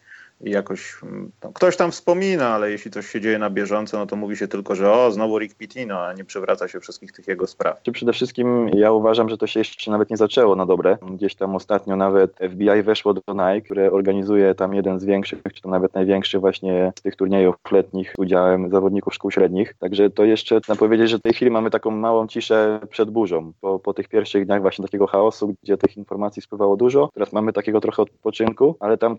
i 0.43 0.51
jakoś 0.51 0.95
no, 1.43 1.51
ktoś 1.53 1.77
tam 1.77 1.91
wspomina, 1.91 2.47
ale 2.49 2.71
jeśli 2.71 2.91
coś 2.91 3.07
się 3.07 3.21
dzieje 3.21 3.39
na 3.39 3.49
bieżąco, 3.49 3.97
no 3.97 4.05
to 4.05 4.15
mówi 4.15 4.37
się 4.37 4.47
tylko, 4.47 4.75
że 4.75 4.93
o, 4.93 5.11
znowu 5.11 5.39
Rick 5.39 5.55
Pitino, 5.57 5.99
a 5.99 6.13
nie 6.13 6.25
przywraca 6.25 6.67
się 6.67 6.79
wszystkich 6.79 7.11
tych 7.11 7.27
jego 7.27 7.47
spraw. 7.47 7.81
Przede 7.93 8.13
wszystkim 8.13 8.69
ja 8.73 8.91
uważam, 8.91 9.29
że 9.29 9.37
to 9.37 9.47
się 9.47 9.59
jeszcze 9.59 9.91
nawet 9.91 10.09
nie 10.09 10.17
zaczęło 10.17 10.55
na 10.55 10.65
dobre. 10.65 10.97
Gdzieś 11.01 11.35
tam 11.35 11.55
ostatnio 11.55 11.95
nawet 11.95 12.39
FBI 12.51 12.83
weszło 12.83 13.13
do 13.13 13.21
Nike, 13.27 13.61
które 13.61 13.91
organizuje 13.91 14.55
tam 14.55 14.73
jeden 14.73 14.99
z 14.99 15.05
większych, 15.05 15.41
czy 15.53 15.61
to 15.61 15.69
nawet 15.69 15.93
największy 15.93 16.39
właśnie 16.39 16.93
z 16.99 17.01
tych 17.01 17.15
turniejów 17.15 17.55
letnich 17.71 18.13
udziałem 18.17 18.69
zawodników 18.69 19.13
szkół 19.13 19.31
średnich. 19.31 19.73
Także 19.79 20.09
to 20.09 20.23
jeszcze 20.23 20.61
trzeba 20.61 20.79
powiedzieć, 20.79 21.09
że 21.09 21.17
w 21.17 21.21
tej 21.21 21.33
chwili 21.33 21.51
mamy 21.51 21.69
taką 21.69 21.91
małą 21.91 22.27
ciszę 22.27 22.79
przed 22.89 23.11
burzą. 23.11 23.53
Po, 23.61 23.79
po 23.79 23.93
tych 23.93 24.07
pierwszych 24.07 24.45
dniach 24.45 24.61
właśnie 24.61 24.85
takiego 24.85 25.07
chaosu, 25.07 25.55
gdzie 25.63 25.77
tych 25.77 25.97
informacji 25.97 26.41
spływało 26.41 26.77
dużo, 26.77 27.09
teraz 27.13 27.33
mamy 27.33 27.53
takiego 27.53 27.81
trochę 27.81 28.01
odpoczynku, 28.01 28.75
ale 28.79 28.97
tam 28.97 29.17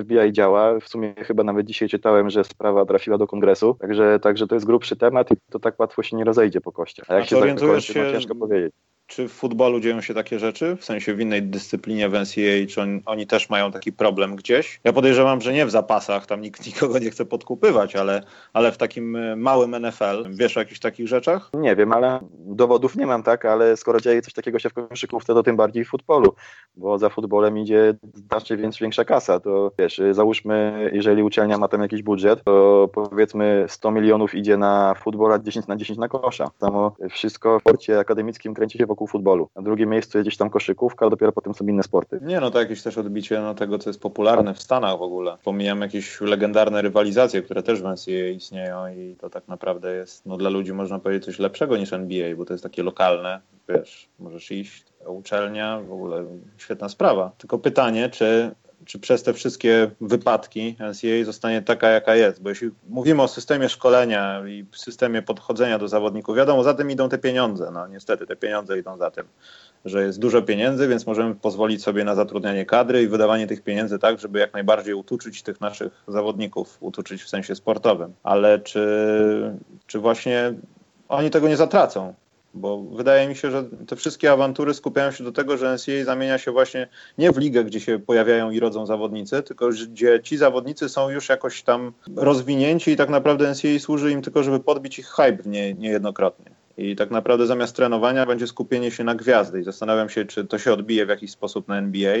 FBI 0.00 0.32
działa 0.32 0.59
w 0.80 0.88
sumie 0.88 1.14
chyba 1.16 1.44
nawet 1.44 1.66
dzisiaj 1.66 1.88
czytałem, 1.88 2.30
że 2.30 2.44
sprawa 2.44 2.86
trafiła 2.86 3.18
do 3.18 3.26
kongresu, 3.26 3.76
także, 3.80 4.20
także 4.20 4.46
to 4.46 4.54
jest 4.54 4.66
grubszy 4.66 4.96
temat 4.96 5.30
i 5.30 5.34
to 5.50 5.58
tak 5.58 5.80
łatwo 5.80 6.02
się 6.02 6.16
nie 6.16 6.24
rozejdzie 6.24 6.60
po 6.60 6.72
kościach. 6.72 7.06
A 7.08 7.14
jak 7.14 7.22
A 7.22 7.26
się 7.26 7.36
zakończy, 7.36 7.92
się... 7.92 8.02
no 8.04 8.12
ciężko 8.12 8.34
powiedzieć 8.34 8.72
czy 9.10 9.28
w 9.28 9.32
futbolu 9.32 9.80
dzieją 9.80 10.00
się 10.00 10.14
takie 10.14 10.38
rzeczy, 10.38 10.76
w 10.76 10.84
sensie 10.84 11.14
w 11.14 11.20
innej 11.20 11.42
dyscyplinie 11.42 12.08
w 12.08 12.12
NCAA, 12.12 12.66
czy 12.68 12.80
on, 12.82 13.00
oni 13.06 13.26
też 13.26 13.50
mają 13.50 13.72
taki 13.72 13.92
problem 13.92 14.36
gdzieś? 14.36 14.80
Ja 14.84 14.92
podejrzewam, 14.92 15.40
że 15.40 15.52
nie 15.52 15.66
w 15.66 15.70
zapasach, 15.70 16.26
tam 16.26 16.40
nikt 16.40 16.66
nikogo 16.66 16.98
nie 16.98 17.10
chce 17.10 17.24
podkupywać, 17.24 17.96
ale, 17.96 18.22
ale 18.52 18.72
w 18.72 18.76
takim 18.76 19.16
e, 19.16 19.36
małym 19.36 19.76
NFL. 19.86 20.24
Wiesz 20.30 20.56
o 20.56 20.60
jakichś 20.60 20.80
takich 20.80 21.08
rzeczach? 21.08 21.50
Nie 21.54 21.76
wiem, 21.76 21.92
ale 21.92 22.20
dowodów 22.32 22.96
nie 22.96 23.06
mam, 23.06 23.22
tak, 23.22 23.44
ale 23.44 23.76
skoro 23.76 24.00
dzieje 24.00 24.22
coś 24.22 24.32
takiego 24.32 24.58
się 24.58 24.68
w 24.68 24.74
koszykówce, 24.74 25.34
to 25.34 25.42
tym 25.42 25.56
bardziej 25.56 25.84
w 25.84 25.88
futbolu, 25.88 26.34
bo 26.76 26.98
za 26.98 27.08
futbolem 27.08 27.58
idzie 27.58 27.94
znacznie 28.14 28.56
większa 28.56 29.04
kasa. 29.04 29.40
To 29.40 29.72
wiesz, 29.78 30.00
załóżmy, 30.10 30.90
jeżeli 30.92 31.22
uczelnia 31.22 31.58
ma 31.58 31.68
tam 31.68 31.82
jakiś 31.82 32.02
budżet, 32.02 32.44
to 32.44 32.88
powiedzmy 32.92 33.64
100 33.68 33.90
milionów 33.90 34.34
idzie 34.34 34.56
na 34.56 34.94
futbol, 34.94 35.32
a 35.32 35.38
10 35.38 35.66
na 35.66 35.76
10 35.76 35.98
na 35.98 36.08
kosza. 36.08 36.50
Samo 36.60 36.96
wszystko 37.10 37.58
w 37.58 37.62
sporcie 37.62 37.98
akademickim 37.98 38.54
kręci 38.54 38.78
się 38.78 38.86
wokół 38.86 38.99
wokół 39.00 39.06
futbolu. 39.06 39.48
Na 39.56 39.62
drugim 39.62 39.90
miejscu 39.90 40.18
jest 40.18 40.28
gdzieś 40.28 40.36
tam 40.36 40.50
koszykówka, 40.50 41.06
a 41.06 41.10
dopiero 41.10 41.32
potem 41.32 41.54
są 41.54 41.66
inne 41.66 41.82
sporty. 41.82 42.18
Nie, 42.22 42.40
no 42.40 42.50
to 42.50 42.60
jakieś 42.60 42.82
też 42.82 42.98
odbicie 42.98 43.40
no, 43.40 43.54
tego, 43.54 43.78
co 43.78 43.90
jest 43.90 44.00
popularne 44.00 44.54
w 44.54 44.62
Stanach 44.62 44.98
w 44.98 45.02
ogóle. 45.02 45.36
Pomijam 45.44 45.80
jakieś 45.80 46.20
legendarne 46.20 46.82
rywalizacje, 46.82 47.42
które 47.42 47.62
też 47.62 47.82
w 47.82 47.84
NCAA 47.84 48.28
istnieją 48.34 48.88
i 48.88 49.16
to 49.20 49.30
tak 49.30 49.48
naprawdę 49.48 49.94
jest 49.94 50.26
no, 50.26 50.36
dla 50.36 50.50
ludzi 50.50 50.72
można 50.72 50.98
powiedzieć 50.98 51.24
coś 51.24 51.38
lepszego 51.38 51.76
niż 51.76 51.92
NBA, 51.92 52.36
bo 52.36 52.44
to 52.44 52.54
jest 52.54 52.62
takie 52.62 52.82
lokalne, 52.82 53.40
wiesz, 53.68 54.08
możesz 54.18 54.50
iść, 54.50 54.84
uczelnia, 55.06 55.80
w 55.80 55.92
ogóle 55.92 56.24
świetna 56.58 56.88
sprawa. 56.88 57.32
Tylko 57.38 57.58
pytanie, 57.58 58.08
czy 58.08 58.54
czy 58.84 58.98
przez 58.98 59.22
te 59.22 59.32
wszystkie 59.32 59.90
wypadki 60.00 60.76
NCAA 60.80 61.24
zostanie 61.24 61.62
taka, 61.62 61.88
jaka 61.88 62.14
jest. 62.14 62.42
Bo 62.42 62.48
jeśli 62.48 62.70
mówimy 62.88 63.22
o 63.22 63.28
systemie 63.28 63.68
szkolenia 63.68 64.42
i 64.48 64.66
systemie 64.76 65.22
podchodzenia 65.22 65.78
do 65.78 65.88
zawodników, 65.88 66.36
wiadomo, 66.36 66.62
za 66.62 66.74
tym 66.74 66.90
idą 66.90 67.08
te 67.08 67.18
pieniądze. 67.18 67.70
No 67.70 67.86
niestety 67.86 68.26
te 68.26 68.36
pieniądze 68.36 68.78
idą 68.78 68.96
za 68.96 69.10
tym, 69.10 69.24
że 69.84 70.04
jest 70.04 70.18
dużo 70.18 70.42
pieniędzy, 70.42 70.88
więc 70.88 71.06
możemy 71.06 71.34
pozwolić 71.34 71.82
sobie 71.82 72.04
na 72.04 72.14
zatrudnianie 72.14 72.66
kadry 72.66 73.02
i 73.02 73.08
wydawanie 73.08 73.46
tych 73.46 73.62
pieniędzy 73.62 73.98
tak, 73.98 74.20
żeby 74.20 74.38
jak 74.38 74.52
najbardziej 74.52 74.94
utuczyć 74.94 75.42
tych 75.42 75.60
naszych 75.60 76.04
zawodników, 76.08 76.76
utuczyć 76.80 77.22
w 77.22 77.28
sensie 77.28 77.54
sportowym. 77.54 78.12
Ale 78.22 78.58
czy, 78.58 79.58
czy 79.86 79.98
właśnie 79.98 80.54
oni 81.08 81.30
tego 81.30 81.48
nie 81.48 81.56
zatracą? 81.56 82.14
Bo 82.54 82.82
wydaje 82.82 83.28
mi 83.28 83.36
się, 83.36 83.50
że 83.50 83.64
te 83.86 83.96
wszystkie 83.96 84.32
awantury 84.32 84.74
skupiają 84.74 85.10
się 85.10 85.24
do 85.24 85.32
tego, 85.32 85.56
że 85.56 85.74
NCAA 85.74 86.04
zamienia 86.04 86.38
się 86.38 86.52
właśnie 86.52 86.88
nie 87.18 87.32
w 87.32 87.38
ligę, 87.38 87.64
gdzie 87.64 87.80
się 87.80 87.98
pojawiają 87.98 88.50
i 88.50 88.60
rodzą 88.60 88.86
zawodnicy, 88.86 89.42
tylko 89.42 89.68
gdzie 89.68 90.20
ci 90.22 90.36
zawodnicy 90.36 90.88
są 90.88 91.10
już 91.10 91.28
jakoś 91.28 91.62
tam 91.62 91.92
rozwinięci 92.16 92.90
i 92.90 92.96
tak 92.96 93.08
naprawdę 93.08 93.50
NCAA 93.50 93.78
służy 93.78 94.12
im 94.12 94.22
tylko, 94.22 94.42
żeby 94.42 94.60
podbić 94.60 94.98
ich 94.98 95.06
hype 95.06 95.38
nie, 95.46 95.74
niejednokrotnie. 95.74 96.50
I 96.76 96.96
tak 96.96 97.10
naprawdę 97.10 97.46
zamiast 97.46 97.76
trenowania 97.76 98.26
będzie 98.26 98.46
skupienie 98.46 98.90
się 98.90 99.04
na 99.04 99.14
gwiazdy 99.14 99.60
i 99.60 99.64
zastanawiam 99.64 100.08
się, 100.08 100.24
czy 100.24 100.44
to 100.44 100.58
się 100.58 100.72
odbije 100.72 101.06
w 101.06 101.08
jakiś 101.08 101.30
sposób 101.30 101.68
na 101.68 101.78
NBA, 101.78 102.16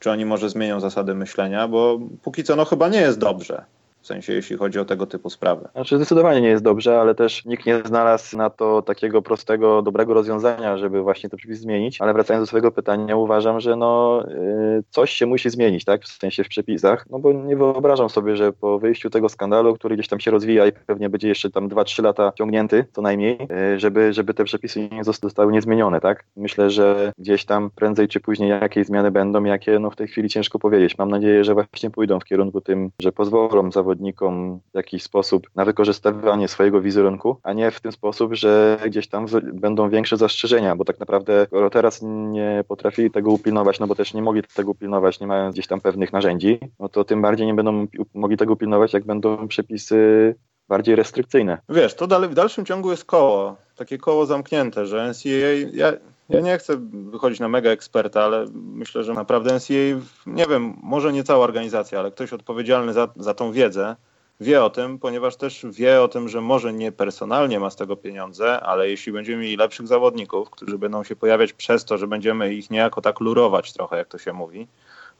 czy 0.00 0.10
oni 0.10 0.24
może 0.24 0.50
zmienią 0.50 0.80
zasady 0.80 1.14
myślenia, 1.14 1.68
bo 1.68 2.00
póki 2.22 2.44
co 2.44 2.56
no 2.56 2.64
chyba 2.64 2.88
nie 2.88 3.00
jest 3.00 3.18
dobrze. 3.18 3.64
W 4.06 4.08
sensie, 4.08 4.32
jeśli 4.32 4.56
chodzi 4.56 4.78
o 4.78 4.84
tego 4.84 5.06
typu 5.06 5.30
sprawy. 5.30 5.68
Znaczy, 5.72 5.96
zdecydowanie 5.96 6.40
nie 6.40 6.48
jest 6.48 6.64
dobrze, 6.64 7.00
ale 7.00 7.14
też 7.14 7.44
nikt 7.44 7.66
nie 7.66 7.82
znalazł 7.84 8.36
na 8.36 8.50
to 8.50 8.82
takiego 8.82 9.22
prostego, 9.22 9.82
dobrego 9.82 10.14
rozwiązania, 10.14 10.78
żeby 10.78 11.02
właśnie 11.02 11.30
to 11.30 11.36
przepis 11.36 11.58
zmienić. 11.58 12.00
Ale 12.00 12.12
wracając 12.12 12.42
do 12.42 12.46
swojego 12.46 12.72
pytania, 12.72 13.16
uważam, 13.16 13.60
że 13.60 13.76
no, 13.76 14.22
yy, 14.28 14.82
coś 14.90 15.10
się 15.10 15.26
musi 15.26 15.50
zmienić, 15.50 15.84
tak? 15.84 16.02
W 16.04 16.08
sensie 16.08 16.44
w 16.44 16.48
przepisach. 16.48 17.06
No 17.10 17.18
bo 17.18 17.32
nie 17.32 17.56
wyobrażam 17.56 18.08
sobie, 18.08 18.36
że 18.36 18.52
po 18.52 18.78
wyjściu 18.78 19.10
tego 19.10 19.28
skandalu, 19.28 19.74
który 19.74 19.96
gdzieś 19.96 20.08
tam 20.08 20.20
się 20.20 20.30
rozwija 20.30 20.66
i 20.66 20.72
pewnie 20.72 21.08
będzie 21.08 21.28
jeszcze 21.28 21.50
tam 21.50 21.68
2-3 21.68 22.02
lata 22.02 22.32
ciągnięty, 22.38 22.84
co 22.92 23.02
najmniej, 23.02 23.38
yy, 23.50 23.80
żeby, 23.80 24.12
żeby 24.12 24.34
te 24.34 24.44
przepisy 24.44 24.88
nie 24.92 25.04
zostały 25.04 25.52
niezmienione, 25.52 26.00
tak? 26.00 26.24
Myślę, 26.36 26.70
że 26.70 27.12
gdzieś 27.18 27.44
tam 27.44 27.70
prędzej 27.70 28.08
czy 28.08 28.20
później 28.20 28.50
jakieś 28.50 28.86
zmiany 28.86 29.10
będą, 29.10 29.44
jakie 29.44 29.78
no 29.78 29.90
w 29.90 29.96
tej 29.96 30.08
chwili 30.08 30.28
ciężko 30.28 30.58
powiedzieć. 30.58 30.98
Mam 30.98 31.10
nadzieję, 31.10 31.44
że 31.44 31.54
właśnie 31.54 31.90
pójdą 31.90 32.20
w 32.20 32.24
kierunku 32.24 32.60
tym, 32.60 32.90
że 33.02 33.12
pozwolą 33.12 33.72
zawodnikom 33.72 33.95
zawodnikom 33.96 34.60
w 34.72 34.76
jakiś 34.76 35.02
sposób 35.02 35.46
na 35.54 35.64
wykorzystywanie 35.64 36.48
swojego 36.48 36.80
wizerunku, 36.80 37.36
a 37.42 37.52
nie 37.52 37.70
w 37.70 37.80
ten 37.80 37.92
sposób, 37.92 38.34
że 38.34 38.78
gdzieś 38.86 39.08
tam 39.08 39.26
będą 39.52 39.90
większe 39.90 40.16
zastrzeżenia, 40.16 40.76
bo 40.76 40.84
tak 40.84 41.00
naprawdę 41.00 41.46
skoro 41.46 41.70
teraz 41.70 42.02
nie 42.02 42.64
potrafili 42.68 43.10
tego 43.10 43.30
upilnować, 43.30 43.80
no 43.80 43.86
bo 43.86 43.94
też 43.94 44.14
nie 44.14 44.22
mogli 44.22 44.42
tego 44.54 44.70
upilnować, 44.70 45.20
nie 45.20 45.26
mając 45.26 45.54
gdzieś 45.54 45.66
tam 45.66 45.80
pewnych 45.80 46.12
narzędzi, 46.12 46.58
no 46.80 46.88
to 46.88 47.04
tym 47.04 47.22
bardziej 47.22 47.46
nie 47.46 47.54
będą 47.54 47.86
mogli 48.14 48.36
tego 48.36 48.52
upilnować, 48.52 48.92
jak 48.92 49.04
będą 49.04 49.48
przepisy 49.48 50.34
bardziej 50.68 50.96
restrykcyjne. 50.96 51.58
Wiesz, 51.68 51.94
to 51.94 52.06
dalej, 52.06 52.28
w 52.28 52.34
dalszym 52.34 52.64
ciągu 52.64 52.90
jest 52.90 53.04
koło, 53.04 53.56
takie 53.76 53.98
koło 53.98 54.26
zamknięte, 54.26 54.86
że 54.86 55.10
NCAA, 55.10 55.70
ja, 55.72 55.92
ja 56.28 56.40
nie 56.40 56.58
chcę 56.58 56.76
wychodzić 56.92 57.40
na 57.40 57.48
mega 57.48 57.70
eksperta, 57.70 58.24
ale 58.24 58.46
myślę, 58.54 59.04
że 59.04 59.12
naprawdę 59.12 59.54
NCAA, 59.54 60.00
nie 60.26 60.46
wiem, 60.46 60.76
może 60.82 61.12
nie 61.12 61.24
cała 61.24 61.44
organizacja, 61.44 61.98
ale 61.98 62.10
ktoś 62.10 62.32
odpowiedzialny 62.32 62.92
za, 62.92 63.08
za 63.16 63.34
tą 63.34 63.52
wiedzę, 63.52 63.96
wie 64.40 64.64
o 64.64 64.70
tym, 64.70 64.98
ponieważ 64.98 65.36
też 65.36 65.66
wie 65.70 66.02
o 66.02 66.08
tym, 66.08 66.28
że 66.28 66.40
może 66.40 66.72
nie 66.72 66.92
personalnie 66.92 67.60
ma 67.60 67.70
z 67.70 67.76
tego 67.76 67.96
pieniądze, 67.96 68.60
ale 68.60 68.90
jeśli 68.90 69.12
będziemy 69.12 69.42
mieli 69.42 69.56
lepszych 69.56 69.86
zawodników, 69.86 70.50
którzy 70.50 70.78
będą 70.78 71.04
się 71.04 71.16
pojawiać 71.16 71.52
przez 71.52 71.84
to, 71.84 71.98
że 71.98 72.06
będziemy 72.06 72.54
ich 72.54 72.70
niejako 72.70 73.00
tak 73.00 73.20
lurować 73.20 73.72
trochę, 73.72 73.96
jak 73.96 74.08
to 74.08 74.18
się 74.18 74.32
mówi, 74.32 74.66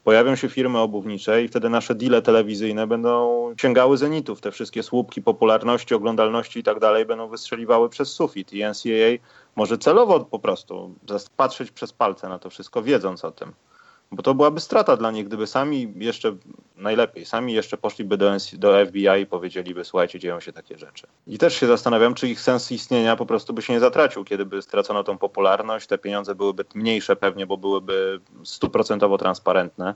pojawią 0.03 0.35
się 0.35 0.49
firmy 0.49 0.79
obuwnicze 0.79 1.43
i 1.43 1.47
wtedy 1.47 1.69
nasze 1.69 1.95
deale 1.95 2.21
telewizyjne 2.21 2.87
będą 2.87 3.37
sięgały 3.61 3.97
zenitów. 3.97 4.41
Te 4.41 4.51
wszystkie 4.51 4.83
słupki 4.83 5.21
popularności, 5.21 5.95
oglądalności 5.95 6.59
i 6.59 6.63
tak 6.63 6.79
dalej 6.79 7.05
będą 7.05 7.27
wystrzeliwały 7.27 7.89
przez 7.89 8.09
sufit 8.09 8.53
i 8.53 8.63
NCAA 8.63 9.29
może 9.55 9.77
celowo 9.77 10.19
po 10.19 10.39
prostu 10.39 10.95
patrzeć 11.37 11.71
przez 11.71 11.93
palce 11.93 12.29
na 12.29 12.39
to 12.39 12.49
wszystko, 12.49 12.83
wiedząc 12.83 13.25
o 13.25 13.31
tym. 13.31 13.53
Bo 14.11 14.23
to 14.23 14.33
byłaby 14.33 14.59
strata 14.59 14.97
dla 14.97 15.11
nich, 15.11 15.27
gdyby 15.27 15.47
sami 15.47 15.93
jeszcze, 15.95 16.35
najlepiej, 16.75 17.25
sami 17.25 17.53
jeszcze 17.53 17.77
poszliby 17.77 18.17
do, 18.17 18.31
do 18.53 18.85
FBI 18.85 19.21
i 19.21 19.25
powiedzieliby, 19.25 19.85
słuchajcie, 19.85 20.19
dzieją 20.19 20.39
się 20.39 20.53
takie 20.53 20.77
rzeczy. 20.77 21.07
I 21.27 21.37
też 21.37 21.55
się 21.55 21.67
zastanawiam, 21.67 22.13
czy 22.13 22.27
ich 22.27 22.41
sens 22.41 22.71
istnienia 22.71 23.15
po 23.15 23.25
prostu 23.25 23.53
by 23.53 23.61
się 23.61 23.73
nie 23.73 23.79
zatracił, 23.79 24.23
kiedy 24.23 24.45
by 24.45 24.61
stracono 24.61 25.03
tą 25.03 25.17
popularność, 25.17 25.87
te 25.87 25.97
pieniądze 25.97 26.35
byłyby 26.35 26.65
mniejsze 26.75 27.15
pewnie, 27.15 27.47
bo 27.47 27.57
byłyby 27.57 28.19
stuprocentowo 28.43 29.17
transparentne. 29.17 29.95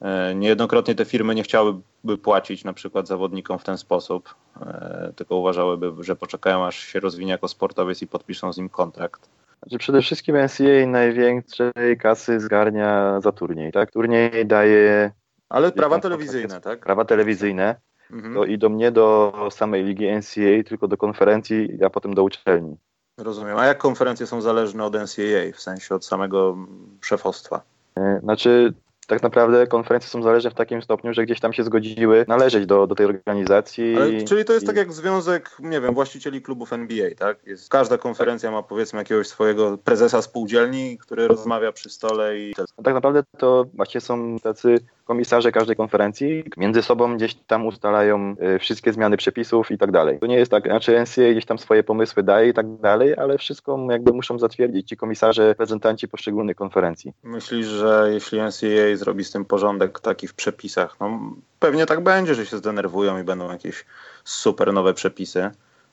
E, 0.00 0.34
niejednokrotnie 0.34 0.94
te 0.94 1.04
firmy 1.04 1.34
nie 1.34 1.42
chciałyby 1.42 2.18
płacić 2.22 2.64
na 2.64 2.72
przykład 2.72 3.08
zawodnikom 3.08 3.58
w 3.58 3.64
ten 3.64 3.78
sposób, 3.78 4.34
e, 4.60 5.12
tylko 5.16 5.36
uważałyby, 5.36 6.04
że 6.04 6.16
poczekają 6.16 6.66
aż 6.66 6.78
się 6.78 7.00
rozwinie 7.00 7.32
jako 7.32 7.48
sportowiec 7.48 8.02
i 8.02 8.06
podpiszą 8.06 8.52
z 8.52 8.56
nim 8.56 8.68
kontrakt. 8.68 9.28
Znaczy 9.62 9.78
przede 9.78 10.02
wszystkim 10.02 10.36
NCAA 10.36 10.86
największej 10.86 11.98
kasy 11.98 12.40
zgarnia 12.40 13.20
za 13.20 13.32
turniej, 13.32 13.72
tak? 13.72 13.90
Turniej 13.90 14.46
daje... 14.46 15.10
Ale 15.48 15.72
prawa 15.72 15.98
telewizyjne, 15.98 16.60
tak? 16.60 16.80
Prawa 16.80 17.04
telewizyjne. 17.04 17.76
Mhm. 18.10 18.34
To 18.34 18.44
idą 18.44 18.70
nie 18.70 18.90
do 18.90 19.32
samej 19.50 19.84
ligi 19.84 20.16
NCAA, 20.16 20.62
tylko 20.66 20.88
do 20.88 20.96
konferencji, 20.96 21.78
a 21.84 21.90
potem 21.90 22.14
do 22.14 22.22
uczelni. 22.24 22.76
Rozumiem. 23.18 23.56
A 23.58 23.66
jak 23.66 23.78
konferencje 23.78 24.26
są 24.26 24.40
zależne 24.40 24.84
od 24.84 24.94
NCAA, 24.94 25.52
w 25.54 25.60
sensie 25.60 25.94
od 25.94 26.04
samego 26.04 26.56
szefostwa? 27.00 27.62
E, 27.96 28.20
znaczy, 28.22 28.74
tak 29.12 29.22
naprawdę 29.22 29.66
konferencje 29.66 30.10
są 30.10 30.22
zależne 30.22 30.50
w 30.50 30.54
takim 30.54 30.82
stopniu, 30.82 31.14
że 31.14 31.24
gdzieś 31.24 31.40
tam 31.40 31.52
się 31.52 31.64
zgodziły 31.64 32.24
należeć 32.28 32.66
do, 32.66 32.86
do 32.86 32.94
tej 32.94 33.06
organizacji. 33.06 33.96
Ale, 33.96 34.22
czyli 34.22 34.44
to 34.44 34.52
jest 34.52 34.64
i... 34.64 34.66
tak 34.66 34.76
jak 34.76 34.92
związek, 34.92 35.50
nie 35.60 35.80
wiem, 35.80 35.94
właścicieli 35.94 36.42
klubów 36.42 36.72
NBA, 36.72 37.10
tak? 37.18 37.46
Jest, 37.46 37.68
każda 37.68 37.98
konferencja 37.98 38.50
ma 38.50 38.62
powiedzmy 38.62 38.98
jakiegoś 38.98 39.26
swojego 39.26 39.78
prezesa 39.78 40.22
spółdzielni, 40.22 40.98
który 40.98 41.28
rozmawia 41.28 41.72
przy 41.72 41.90
stole 41.90 42.38
i... 42.38 42.54
No 42.58 42.84
tak 42.84 42.94
naprawdę 42.94 43.22
to 43.38 43.66
właśnie 43.74 44.00
są 44.00 44.36
tacy 44.42 44.78
komisarze 45.12 45.52
każdej 45.52 45.76
konferencji 45.76 46.44
między 46.56 46.82
sobą 46.82 47.16
gdzieś 47.16 47.34
tam 47.34 47.66
ustalają 47.66 48.34
y, 48.56 48.58
wszystkie 48.58 48.92
zmiany 48.92 49.16
przepisów 49.16 49.70
i 49.70 49.78
tak 49.78 49.90
dalej. 49.90 50.18
To 50.18 50.26
nie 50.26 50.36
jest 50.36 50.50
tak, 50.50 50.64
znaczy 50.64 51.00
NCAA 51.00 51.30
gdzieś 51.32 51.46
tam 51.46 51.58
swoje 51.58 51.82
pomysły 51.82 52.22
daje 52.22 52.48
i 52.48 52.54
tak 52.54 52.76
dalej, 52.76 53.16
ale 53.16 53.38
wszystko 53.38 53.86
jakby 53.90 54.12
muszą 54.12 54.38
zatwierdzić 54.38 54.88
ci 54.88 54.96
komisarze, 54.96 55.46
reprezentanci 55.46 56.08
poszczególnych 56.08 56.56
konferencji. 56.56 57.12
Myślisz, 57.22 57.66
że 57.66 58.08
jeśli 58.12 58.38
NCAA 58.40 58.96
zrobi 58.96 59.24
z 59.24 59.30
tym 59.30 59.44
porządek 59.44 60.00
taki 60.00 60.28
w 60.28 60.34
przepisach, 60.34 60.96
no 61.00 61.20
pewnie 61.58 61.86
tak 61.86 62.00
będzie, 62.00 62.34
że 62.34 62.46
się 62.46 62.56
zdenerwują 62.56 63.20
i 63.20 63.24
będą 63.24 63.52
jakieś 63.52 63.84
super 64.24 64.72
nowe 64.72 64.94
przepisy. 64.94 65.50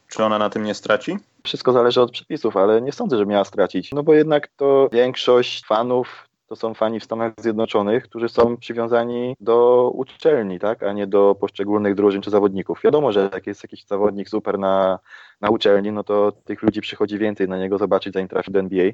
Czy 0.08 0.24
ona 0.24 0.38
na 0.38 0.50
tym 0.50 0.64
nie 0.64 0.74
straci? 0.74 1.18
Wszystko 1.44 1.72
zależy 1.72 2.02
od 2.02 2.12
przepisów, 2.12 2.58
ale 2.58 2.82
nie 2.82 2.92
sądzę, 2.92 3.18
że 3.18 3.26
miała 3.26 3.46
stracić. 3.46 3.92
No 3.92 4.04
bo 4.04 4.14
jednak 4.14 4.48
to 4.58 4.90
większość 4.92 5.66
fanów 5.66 6.29
to 6.50 6.56
są 6.56 6.74
fani 6.74 7.00
w 7.00 7.04
Stanach 7.04 7.34
Zjednoczonych, 7.38 8.04
którzy 8.04 8.30
są 8.30 8.58
przywiązani 8.58 9.36
do 9.40 9.90
uczelni, 9.94 10.60
tak, 10.60 10.84
a 10.84 10.94
nie 10.94 11.08
do 11.08 11.36
poszczególnych 11.36 11.96
drużyn 11.96 12.22
czy 12.22 12.30
zawodników. 12.30 12.82
Wiadomo, 12.84 13.12
że 13.12 13.30
jak 13.34 13.48
jest 13.48 13.64
jakiś 13.64 13.86
zawodnik 13.86 14.30
super 14.30 14.60
na, 14.60 15.00
na 15.42 15.50
uczelni, 15.50 15.92
no 15.92 16.04
to 16.04 16.32
tych 16.32 16.62
ludzi 16.64 16.82
przychodzi 16.82 17.18
więcej 17.18 17.48
na 17.48 17.58
niego 17.58 17.78
zobaczyć, 17.78 18.14
zanim 18.14 18.28
trafi 18.28 18.52
do 18.52 18.60
NBA, 18.60 18.92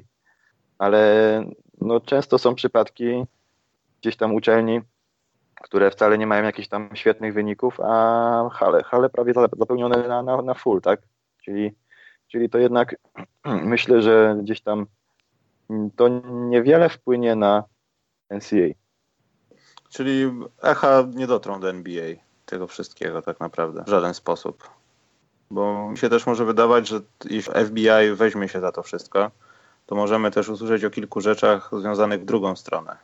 ale 0.78 1.44
no, 1.80 2.00
często 2.00 2.38
są 2.38 2.54
przypadki 2.54 3.24
gdzieś 4.00 4.16
tam 4.16 4.34
uczelni, 4.34 4.80
które 5.62 5.90
wcale 5.90 6.18
nie 6.18 6.26
mają 6.26 6.44
jakichś 6.44 6.68
tam 6.68 6.88
świetnych 6.94 7.34
wyników, 7.34 7.80
a 7.80 8.48
hale, 8.52 8.82
hale 8.82 9.08
prawie 9.10 9.32
zapełnione 9.32 10.08
na, 10.08 10.22
na, 10.22 10.42
na 10.42 10.54
full, 10.54 10.80
tak? 10.80 11.00
Czyli, 11.44 11.72
czyli 12.28 12.50
to 12.50 12.58
jednak 12.58 12.96
myślę, 13.44 14.02
że 14.02 14.36
gdzieś 14.42 14.60
tam 14.60 14.86
to 15.96 16.08
niewiele 16.30 16.88
wpłynie 16.88 17.36
na 17.36 17.64
NCA. 18.30 18.74
Czyli 19.88 20.32
echa 20.62 21.04
nie 21.14 21.26
dotrą 21.26 21.60
do 21.60 21.70
NBA 21.70 22.14
tego 22.46 22.66
wszystkiego 22.66 23.22
tak 23.22 23.40
naprawdę 23.40 23.84
w 23.84 23.88
żaden 23.88 24.14
sposób. 24.14 24.70
Bo 25.50 25.90
mi 25.90 25.98
się 25.98 26.08
też 26.08 26.26
może 26.26 26.44
wydawać, 26.44 26.88
że 26.88 27.00
jeśli 27.24 27.52
FBI 27.52 28.14
weźmie 28.14 28.48
się 28.48 28.60
za 28.60 28.72
to 28.72 28.82
wszystko, 28.82 29.30
to 29.86 29.94
możemy 29.94 30.30
też 30.30 30.48
usłyszeć 30.48 30.84
o 30.84 30.90
kilku 30.90 31.20
rzeczach 31.20 31.70
związanych 31.80 32.20
w 32.20 32.24
drugą 32.24 32.56
stronę. 32.56 32.96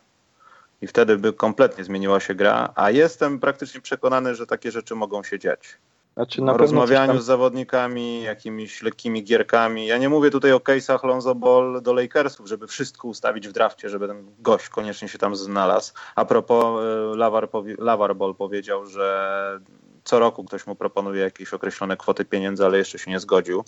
I 0.83 0.87
wtedy 0.87 1.19
by 1.19 1.33
kompletnie 1.33 1.85
zmieniła 1.85 2.21
się 2.21 2.35
gra, 2.35 2.73
a 2.75 2.91
jestem 2.91 3.41
praktycznie 3.41 3.81
przekonany, 3.81 4.35
że 4.35 4.47
takie 4.47 4.71
rzeczy 4.71 4.95
mogą 4.95 5.23
się 5.23 5.39
dziać. 5.39 5.79
Znaczy 6.15 6.43
na 6.43 6.57
rozmawianiu 6.57 7.13
tam... 7.13 7.23
z 7.23 7.25
zawodnikami, 7.25 8.23
jakimiś 8.23 8.83
lekkimi 8.83 9.25
gierkami. 9.25 9.87
Ja 9.87 9.99
nie 9.99 10.09
mówię 10.09 10.31
tutaj 10.31 10.53
o 10.53 10.59
case'ach 10.59 11.07
Lonzo 11.07 11.35
Ball 11.35 11.83
do 11.83 11.93
Lakersów, 11.93 12.49
żeby 12.49 12.67
wszystko 12.67 13.09
ustawić 13.09 13.49
w 13.49 13.53
drafcie, 13.53 13.89
żeby 13.89 14.09
ten 14.09 14.27
gość 14.39 14.69
koniecznie 14.69 15.09
się 15.09 15.19
tam 15.19 15.37
znalazł. 15.37 15.93
A 16.15 16.25
propos, 16.25 16.65
e, 16.65 17.17
Lavar, 17.17 17.51
powie... 17.51 17.77
Lavar 17.79 18.17
Ball 18.17 18.35
powiedział, 18.35 18.87
że 18.87 19.61
co 20.05 20.19
roku 20.19 20.45
ktoś 20.45 20.67
mu 20.67 20.75
proponuje 20.75 21.23
jakieś 21.23 21.55
określone 21.55 21.97
kwoty 21.97 22.25
pieniędzy, 22.25 22.65
ale 22.65 22.79
jeszcze 22.79 22.99
się 22.99 23.11
nie 23.11 23.21
zgodził. 23.21 23.65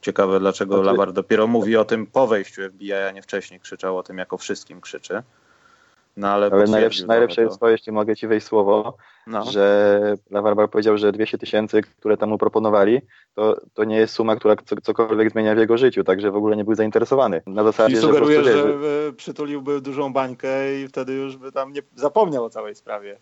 Ciekawe, 0.00 0.40
dlaczego. 0.40 0.82
Lavar 0.82 1.12
dopiero 1.12 1.46
mówi 1.46 1.76
o 1.76 1.84
tym 1.84 2.06
po 2.06 2.26
wejściu 2.26 2.62
FBI, 2.68 2.92
a 2.92 3.10
nie 3.10 3.22
wcześniej 3.22 3.60
krzyczał 3.60 3.98
o 3.98 4.02
tym, 4.02 4.18
jako 4.18 4.38
wszystkim 4.38 4.80
krzyczy. 4.80 5.22
No, 6.16 6.28
ale 6.28 6.46
ale 6.52 6.64
najlepsze, 6.64 7.06
najlepsze 7.06 7.42
jest 7.42 7.60
to, 7.60 7.68
jeśli 7.68 7.92
mogę 7.92 8.16
ci 8.16 8.26
wejść 8.26 8.46
słowo, 8.46 8.96
no. 9.26 9.44
że 9.44 10.16
Lawarbar 10.30 10.70
powiedział, 10.70 10.98
że 10.98 11.12
200 11.12 11.38
tysięcy, 11.38 11.82
które 11.82 12.16
tam 12.16 12.28
mu 12.28 12.38
proponowali, 12.38 13.00
to, 13.34 13.60
to 13.74 13.84
nie 13.84 13.96
jest 13.96 14.14
suma, 14.14 14.36
która 14.36 14.56
cokolwiek 14.82 15.30
zmienia 15.30 15.54
w 15.54 15.58
jego 15.58 15.78
życiu, 15.78 16.04
także 16.04 16.30
w 16.30 16.36
ogóle 16.36 16.56
nie 16.56 16.64
był 16.64 16.74
zainteresowany. 16.74 17.42
Na 17.46 17.64
zasadzie, 17.64 17.94
I 17.94 17.98
sugeruje, 17.98 18.44
że, 18.44 18.52
że 18.52 19.12
przytuliłby 19.16 19.80
dużą 19.80 20.12
bańkę 20.12 20.80
i 20.80 20.88
wtedy 20.88 21.12
już 21.12 21.36
by 21.36 21.52
tam 21.52 21.72
nie 21.72 21.82
zapomniał 21.94 22.44
o 22.44 22.50
całej 22.50 22.74
sprawie. 22.74 23.18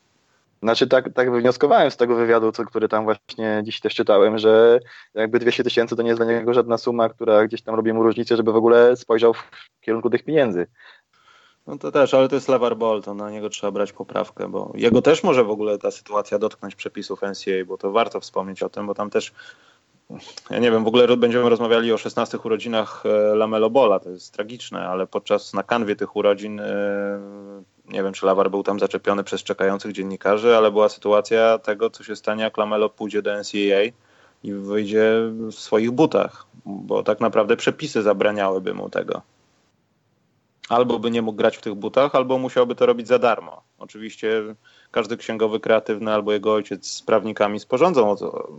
Znaczy 0.64 0.86
tak, 0.86 1.12
tak 1.12 1.30
wywnioskowałem 1.30 1.90
z 1.90 1.96
tego 1.96 2.16
wywiadu, 2.16 2.52
co, 2.52 2.64
który 2.64 2.88
tam 2.88 3.04
właśnie 3.04 3.60
dziś 3.64 3.80
też 3.80 3.94
czytałem, 3.94 4.38
że 4.38 4.80
jakby 5.14 5.38
200 5.38 5.64
tysięcy 5.64 5.96
to 5.96 6.02
nie 6.02 6.08
jest 6.08 6.20
dla 6.20 6.32
niego 6.32 6.54
żadna 6.54 6.78
suma, 6.78 7.08
która 7.08 7.46
gdzieś 7.46 7.62
tam 7.62 7.74
robi 7.74 7.92
mu 7.92 8.02
różnicę, 8.02 8.36
żeby 8.36 8.52
w 8.52 8.56
ogóle 8.56 8.96
spojrzał 8.96 9.34
w 9.34 9.50
kierunku 9.80 10.10
tych 10.10 10.24
pieniędzy. 10.24 10.66
No 11.66 11.78
to 11.78 11.92
też, 11.92 12.14
ale 12.14 12.28
to 12.28 12.34
jest 12.34 12.48
Levar 12.48 12.76
Ball, 12.76 13.02
to 13.02 13.14
na 13.14 13.30
niego 13.30 13.48
trzeba 13.48 13.70
brać 13.70 13.92
poprawkę, 13.92 14.48
bo 14.48 14.72
jego 14.74 15.02
też 15.02 15.22
może 15.22 15.44
w 15.44 15.50
ogóle 15.50 15.78
ta 15.78 15.90
sytuacja 15.90 16.38
dotknąć 16.38 16.74
przepisów 16.74 17.22
NCAA, 17.22 17.64
bo 17.66 17.78
to 17.78 17.92
warto 17.92 18.20
wspomnieć 18.20 18.62
o 18.62 18.68
tym, 18.68 18.86
bo 18.86 18.94
tam 18.94 19.10
też 19.10 19.32
ja 20.50 20.58
nie 20.58 20.70
wiem, 20.70 20.84
w 20.84 20.86
ogóle 20.86 21.16
będziemy 21.16 21.48
rozmawiali 21.48 21.92
o 21.92 21.98
16 21.98 22.38
urodzinach 22.38 23.02
e, 23.06 23.34
Lamelo 23.34 23.70
Bola, 23.70 24.00
to 24.00 24.10
jest 24.10 24.32
tragiczne, 24.32 24.88
ale 24.88 25.06
podczas 25.06 25.54
na 25.54 25.62
kanwie 25.62 25.96
tych 25.96 26.16
urodzin 26.16 26.60
e, 26.60 27.20
nie 27.88 28.02
wiem, 28.02 28.12
czy 28.12 28.26
Lawar 28.26 28.50
był 28.50 28.62
tam 28.62 28.80
zaczepiony 28.80 29.24
przez 29.24 29.42
czekających 29.42 29.92
dziennikarzy, 29.92 30.56
ale 30.56 30.70
była 30.70 30.88
sytuacja 30.88 31.58
tego, 31.58 31.90
co 31.90 32.04
się 32.04 32.16
stanie, 32.16 32.42
jak 32.42 32.58
Lamelo 32.58 32.88
pójdzie 32.88 33.22
do 33.22 33.30
NCAA 33.40 33.82
i 34.42 34.52
wyjdzie 34.52 35.12
w 35.50 35.52
swoich 35.52 35.90
butach, 35.90 36.46
bo 36.66 37.02
tak 37.02 37.20
naprawdę 37.20 37.56
przepisy 37.56 38.02
zabraniałyby 38.02 38.74
mu 38.74 38.90
tego 38.90 39.22
albo 40.68 40.98
by 40.98 41.10
nie 41.10 41.22
mógł 41.22 41.36
grać 41.36 41.56
w 41.56 41.60
tych 41.60 41.74
butach, 41.74 42.14
albo 42.14 42.38
musiałby 42.38 42.74
to 42.74 42.86
robić 42.86 43.08
za 43.08 43.18
darmo. 43.18 43.62
Oczywiście 43.78 44.42
każdy 44.90 45.16
księgowy 45.16 45.60
kreatywny 45.60 46.12
albo 46.12 46.32
jego 46.32 46.54
ojciec 46.54 46.86
z 46.86 47.02
prawnikami 47.02 47.60
sporządzą 47.60 48.16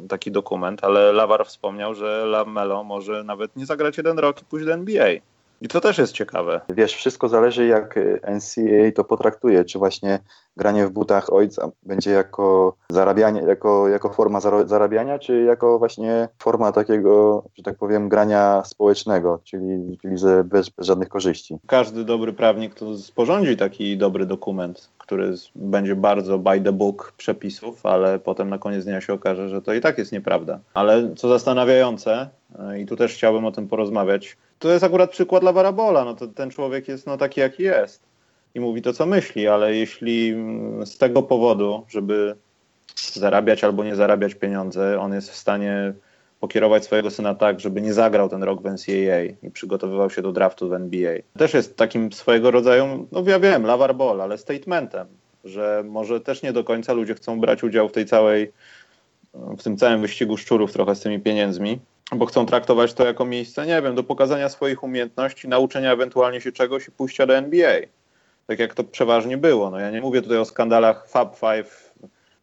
taki 0.10 0.32
dokument, 0.32 0.84
ale 0.84 1.12
Lawar 1.12 1.46
wspomniał, 1.46 1.96
że 1.96 2.26
Lamelo 2.26 2.84
może 2.84 3.24
nawet 3.24 3.56
nie 3.56 3.66
zagrać 3.66 3.98
jeden 3.98 4.20
rok 4.20 4.42
i 4.42 4.46
pójść 4.46 4.66
do 4.66 4.74
NBA. 4.74 5.08
I 5.62 5.68
to 5.68 5.82
też 5.82 5.98
jest 5.98 6.14
ciekawe. 6.14 6.62
Wiesz, 6.70 6.96
wszystko 6.96 7.30
zależy 7.30 7.66
jak 7.66 8.00
NCAA 8.36 8.92
to 8.96 9.04
potraktuje, 9.04 9.66
czy 9.66 9.80
właśnie 9.80 10.20
granie 10.58 10.88
w 10.88 10.92
butach 10.92 11.34
ojca 11.34 11.72
będzie 11.84 12.12
jako 12.12 12.76
zarabianie, 12.90 13.42
jako, 13.42 13.88
jako 13.88 14.10
forma 14.10 14.40
zarabiania, 14.66 15.20
czy 15.20 15.42
jako 15.42 15.80
właśnie 15.80 16.28
forma 16.40 16.72
takiego, 16.72 17.44
że 17.56 17.64
tak 17.64 17.78
powiem, 17.78 18.10
grania 18.10 18.64
społecznego, 18.66 19.40
czyli, 19.44 19.98
czyli 20.02 20.16
bez, 20.44 20.70
bez 20.70 20.88
żadnych 20.88 21.10
korzyści. 21.10 21.58
Każdy 21.68 22.06
dobry 22.06 22.34
prawnik 22.34 22.74
to 22.74 22.98
sporządzi 22.98 23.58
taki 23.58 23.98
dobry 23.98 24.26
dokument, 24.26 24.90
który 24.98 25.34
będzie 25.56 25.96
bardzo 25.96 26.38
by 26.38 26.62
the 26.62 26.72
book 26.72 27.14
przepisów, 27.18 27.86
ale 27.86 28.20
potem 28.20 28.50
na 28.50 28.58
koniec 28.58 28.86
dnia 28.86 29.02
się 29.02 29.14
okaże, 29.14 29.50
że 29.50 29.62
to 29.62 29.74
i 29.74 29.82
tak 29.82 29.98
jest 29.98 30.12
nieprawda. 30.12 30.60
Ale 30.74 31.16
co 31.16 31.30
zastanawiające, 31.30 32.30
e, 32.60 32.80
i 32.80 32.86
tu 32.86 32.96
też 32.96 33.14
chciałbym 33.14 33.46
o 33.46 33.52
tym 33.52 33.68
porozmawiać, 33.68 34.38
to 34.60 34.72
jest 34.72 34.84
akurat 34.84 35.12
przykład 35.12 35.44
dla 35.44 35.54
Warabola. 35.54 36.06
No 36.06 36.14
to 36.14 36.28
ten 36.28 36.50
człowiek 36.50 36.88
jest 36.88 37.08
no, 37.08 37.18
taki, 37.18 37.40
jaki 37.40 37.64
jest 37.64 38.04
i 38.56 38.60
mówi 38.60 38.82
to, 38.82 38.94
co 38.94 39.06
myśli, 39.06 39.48
ale 39.48 39.76
jeśli 39.76 40.30
mm, 40.30 40.86
z 40.86 40.98
tego 40.98 41.24
powodu, 41.24 41.86
żeby 41.90 42.36
zarabiać 43.14 43.64
albo 43.64 43.84
nie 43.84 43.96
zarabiać 43.96 44.36
pieniądze. 44.36 45.00
On 45.00 45.14
jest 45.14 45.32
w 45.32 45.36
stanie 45.36 45.94
pokierować 46.40 46.84
swojego 46.84 47.12
syna 47.12 47.36
tak, 47.36 47.60
żeby 47.60 47.82
nie 47.82 47.94
zagrał 47.94 48.30
ten 48.30 48.44
rok 48.44 48.62
w 48.62 48.66
NCAA 48.66 49.24
i 49.44 49.52
przygotowywał 49.52 50.10
się 50.10 50.22
do 50.22 50.32
draftu 50.32 50.70
w 50.70 50.74
NBA. 50.74 51.16
Też 51.38 51.54
jest 51.54 51.78
takim 51.78 52.14
swojego 52.14 52.52
rodzaju, 52.52 53.08
no 53.12 53.24
ja 53.28 53.40
wiem, 53.40 53.66
lavar 53.66 53.96
ball, 53.96 54.22
ale 54.22 54.38
statementem, 54.38 55.08
że 55.44 55.84
może 55.88 56.22
też 56.22 56.44
nie 56.44 56.54
do 56.54 56.64
końca 56.64 56.94
ludzie 56.94 57.16
chcą 57.16 57.40
brać 57.40 57.64
udział 57.64 57.90
w 57.90 57.92
tej 57.92 58.06
całej, 58.06 58.52
w 59.34 59.64
tym 59.64 59.78
całym 59.78 60.02
wyścigu 60.02 60.38
szczurów 60.38 60.74
trochę 60.74 60.96
z 60.96 61.00
tymi 61.00 61.20
pieniędzmi, 61.20 61.80
bo 62.12 62.26
chcą 62.26 62.46
traktować 62.46 62.94
to 62.94 63.06
jako 63.06 63.26
miejsce, 63.26 63.66
nie 63.66 63.82
wiem, 63.82 63.96
do 63.96 64.04
pokazania 64.04 64.50
swoich 64.50 64.84
umiejętności, 64.84 65.48
nauczenia 65.48 65.92
ewentualnie 65.92 66.42
się 66.42 66.52
czegoś 66.52 66.88
i 66.88 66.92
pójścia 66.92 67.26
do 67.26 67.36
NBA. 67.36 67.80
Tak 68.48 68.60
jak 68.60 68.74
to 68.74 68.84
przeważnie 68.84 69.38
było. 69.38 69.70
No 69.70 69.80
ja 69.80 69.92
nie 69.92 70.02
mówię 70.02 70.22
tutaj 70.22 70.38
o 70.38 70.46
skandalach 70.46 71.10
Fab 71.10 71.36
Five 71.36 71.94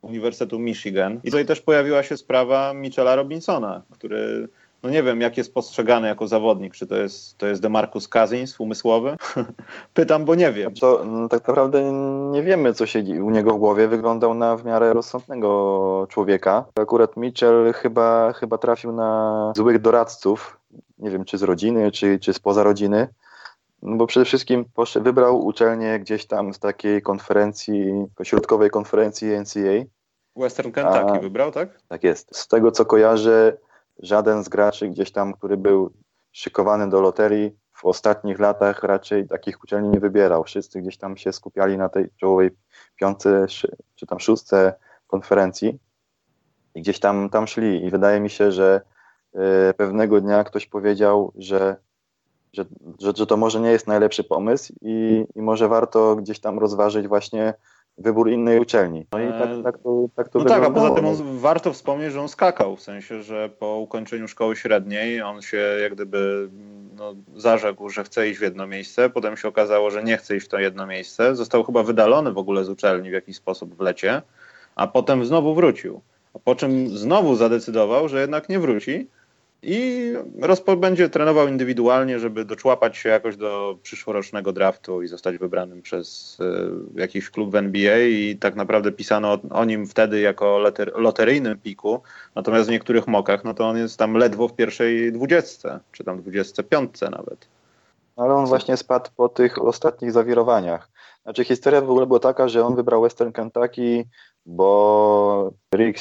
Uniwersytetu 0.03 0.59
Michigan. 0.59 1.21
I 1.25 1.31
tutaj 1.31 1.47
też 1.47 1.61
pojawiła 1.61 2.03
się 2.03 2.17
sprawa 2.17 2.75
Michela 2.75 3.17
Robinsona, 3.17 3.83
który 3.91 4.49
no 4.83 4.91
nie 4.91 5.03
wiem, 5.03 5.21
jak 5.21 5.37
jest 5.37 5.55
postrzegany 5.55 6.09
jako 6.09 6.29
zawodnik. 6.29 6.75
Czy 6.75 6.87
to 6.87 6.97
jest, 6.97 7.39
to 7.39 7.47
jest 7.47 7.63
DeMarcus 7.63 8.09
Cousins 8.09 8.61
umysłowy? 8.61 9.17
Pytam, 9.95 10.25
bo 10.25 10.35
nie 10.35 10.53
wiem. 10.53 10.75
To, 10.75 11.05
no, 11.05 11.29
tak 11.29 11.49
naprawdę 11.49 11.93
nie 12.31 12.43
wiemy, 12.43 12.75
co 12.75 12.87
siedzi 12.87 13.21
u 13.21 13.31
niego 13.31 13.55
w 13.55 13.59
głowie. 13.59 13.89
Wyglądał 13.89 14.35
na 14.35 14.57
w 14.57 14.65
miarę 14.65 14.93
rozsądnego 14.93 16.07
człowieka. 16.11 16.65
Akurat 16.75 17.17
Mitchell 17.17 17.73
chyba, 17.73 18.33
chyba 18.33 18.59
trafił 18.59 18.93
na 18.93 19.53
złych 19.57 19.81
doradców. 19.81 20.61
Nie 20.99 21.11
wiem, 21.11 21.25
czy 21.25 21.39
z 21.39 21.43
rodziny, 21.43 21.91
czy, 21.91 22.19
czy 22.19 22.33
spoza 22.33 22.63
rodziny. 22.63 23.09
No 23.83 23.97
bo 23.97 24.07
przede 24.07 24.27
wszystkim 24.27 24.65
poszedł, 24.75 25.05
wybrał 25.05 25.47
uczelnię 25.47 25.99
gdzieś 25.99 26.27
tam 26.27 26.55
z 26.55 26.59
takiej 26.59 27.03
konferencji, 27.03 28.07
środkowej 28.23 28.71
konferencji 28.71 29.29
NCAA. 29.29 29.85
Western 30.37 30.71
Kentucky 30.71 31.19
A, 31.19 31.21
wybrał, 31.21 31.53
tak? 31.53 31.69
Tak 31.89 32.05
jest. 32.05 32.37
Z 32.37 32.49
tego 32.49 32.71
co 32.71 32.85
kojarzę, 32.85 33.57
żaden 33.99 34.45
z 34.45 34.49
graczy 34.49 34.89
gdzieś 34.89 35.13
tam, 35.13 35.33
który 35.33 35.57
był 35.57 35.93
szykowany 36.33 36.91
do 36.91 37.01
loterii, 37.01 37.57
w 37.73 37.85
ostatnich 37.85 38.39
latach 38.39 38.83
raczej 38.83 39.29
takich 39.29 39.63
uczelni 39.65 39.89
nie 39.89 40.01
wybierał. 40.01 40.45
Wszyscy 40.45 40.81
gdzieś 40.81 40.97
tam 40.97 41.17
się 41.17 41.33
skupiali 41.33 41.79
na 41.79 41.89
tej 41.89 42.11
czołowej 42.17 42.51
piątce 42.97 43.47
czy 43.95 44.07
tam 44.07 44.21
szóstce 44.21 44.75
konferencji 45.07 45.79
i 46.75 46.83
gdzieś 46.83 47.01
tam, 47.01 47.31
tam 47.31 47.47
szli. 47.47 47.85
I 47.85 47.91
wydaje 47.91 48.21
mi 48.21 48.31
się, 48.31 48.53
że 48.53 48.81
y, 49.71 49.75
pewnego 49.75 50.21
dnia 50.21 50.45
ktoś 50.45 50.67
powiedział, 50.67 51.33
że 51.37 51.77
że, 52.53 52.65
że, 53.01 53.13
że 53.17 53.27
to 53.27 53.37
może 53.37 53.61
nie 53.61 53.71
jest 53.71 53.87
najlepszy 53.87 54.25
pomysł 54.25 54.73
i, 54.81 55.27
i 55.35 55.43
może 55.43 55.69
warto 55.69 56.17
gdzieś 56.17 56.41
tam 56.41 56.59
rozważyć 56.59 57.09
właśnie 57.09 57.55
wybór 57.99 58.31
innej 58.31 58.61
uczelni. 58.61 59.07
No 59.13 59.21
i 59.21 59.29
tak, 59.29 59.51
e, 59.51 59.63
tak 59.63 59.79
to, 59.79 60.09
tak 60.17 60.29
to 60.29 60.39
No 60.39 60.45
tak, 60.45 60.65
a 60.65 60.71
poza 60.71 60.91
tym 60.91 61.07
on, 61.07 61.39
warto 61.39 61.73
wspomnieć, 61.73 62.13
że 62.13 62.21
on 62.21 62.29
skakał, 62.29 62.77
w 62.77 62.83
sensie, 62.83 63.23
że 63.23 63.49
po 63.49 63.77
ukończeniu 63.77 64.29
szkoły 64.29 64.57
średniej 64.57 65.23
on 65.23 65.43
się 65.43 65.57
jak 65.57 65.95
gdyby 65.95 66.49
no, 66.97 67.15
zarzekł, 67.37 67.89
że 67.89 68.05
chce 68.05 68.29
iść 68.29 68.39
w 68.39 68.43
jedno 68.43 68.67
miejsce, 68.67 69.11
potem 69.11 69.37
się 69.37 69.49
okazało, 69.49 69.91
że 69.91 70.05
nie 70.05 70.17
chce 70.17 70.37
iść 70.37 70.47
w 70.47 70.49
to 70.49 70.59
jedno 70.59 70.87
miejsce, 70.87 71.37
został 71.37 71.65
chyba 71.65 71.83
wydalony 71.83 72.33
w 72.33 72.39
ogóle 72.39 72.65
z 72.65 72.69
uczelni 72.69 73.11
w 73.11 73.13
jakiś 73.13 73.37
sposób 73.37 73.75
w 73.77 73.81
lecie, 73.81 74.23
a 74.77 74.87
potem 74.87 75.25
znowu 75.25 75.55
wrócił. 75.55 76.01
A 76.35 76.39
po 76.39 76.55
czym 76.55 76.89
znowu 76.89 77.35
zadecydował, 77.35 78.09
że 78.09 78.21
jednak 78.21 78.49
nie 78.49 78.59
wróci, 78.59 79.09
i 79.63 80.13
będzie 80.77 81.09
trenował 81.09 81.49
indywidualnie, 81.49 82.19
żeby 82.19 82.45
doczłapać 82.45 82.97
się 82.97 83.09
jakoś 83.09 83.37
do 83.37 83.79
przyszłorocznego 83.83 84.53
draftu 84.53 85.03
i 85.03 85.09
zostać 85.09 85.39
wybranym 85.39 85.83
przez 85.83 86.39
y, 86.41 87.01
jakiś 87.01 87.31
klub 87.31 87.51
w 87.51 87.55
NBA 87.55 87.99
i 87.99 88.37
tak 88.41 88.55
naprawdę 88.55 88.93
pisano 88.93 89.33
o, 89.33 89.41
o 89.51 89.65
nim 89.65 89.87
wtedy 89.87 90.21
jako 90.21 90.59
loter, 90.59 90.93
loteryjnym 90.95 91.59
piku, 91.59 92.03
natomiast 92.35 92.69
w 92.69 92.73
niektórych 92.73 93.07
mokach, 93.07 93.45
no 93.45 93.55
to 93.55 93.69
on 93.69 93.77
jest 93.77 93.99
tam 93.99 94.15
ledwo 94.15 94.49
w 94.49 94.57
pierwszej 94.57 95.13
dwudziestce, 95.13 95.81
czy 95.93 96.05
tam 96.05 96.21
dwudziestce 96.21 96.63
piątce 96.63 97.11
nawet. 97.11 97.49
Ale 98.17 98.35
on 98.35 98.47
właśnie 98.47 98.77
spadł 98.77 99.11
po 99.17 99.29
tych 99.29 99.63
ostatnich 99.63 100.13
zawirowaniach. 100.13 100.92
Znaczy 101.23 101.45
historia 101.45 101.81
w 101.81 101.91
ogóle 101.91 102.07
była 102.07 102.21
taka, 102.21 102.49
że 102.49 102.67
on 102.67 102.77
wybrał 102.77 103.03
Western 103.03 103.33
Kentucky 103.33 104.05
bo 104.47 105.53
Rick 105.75 105.99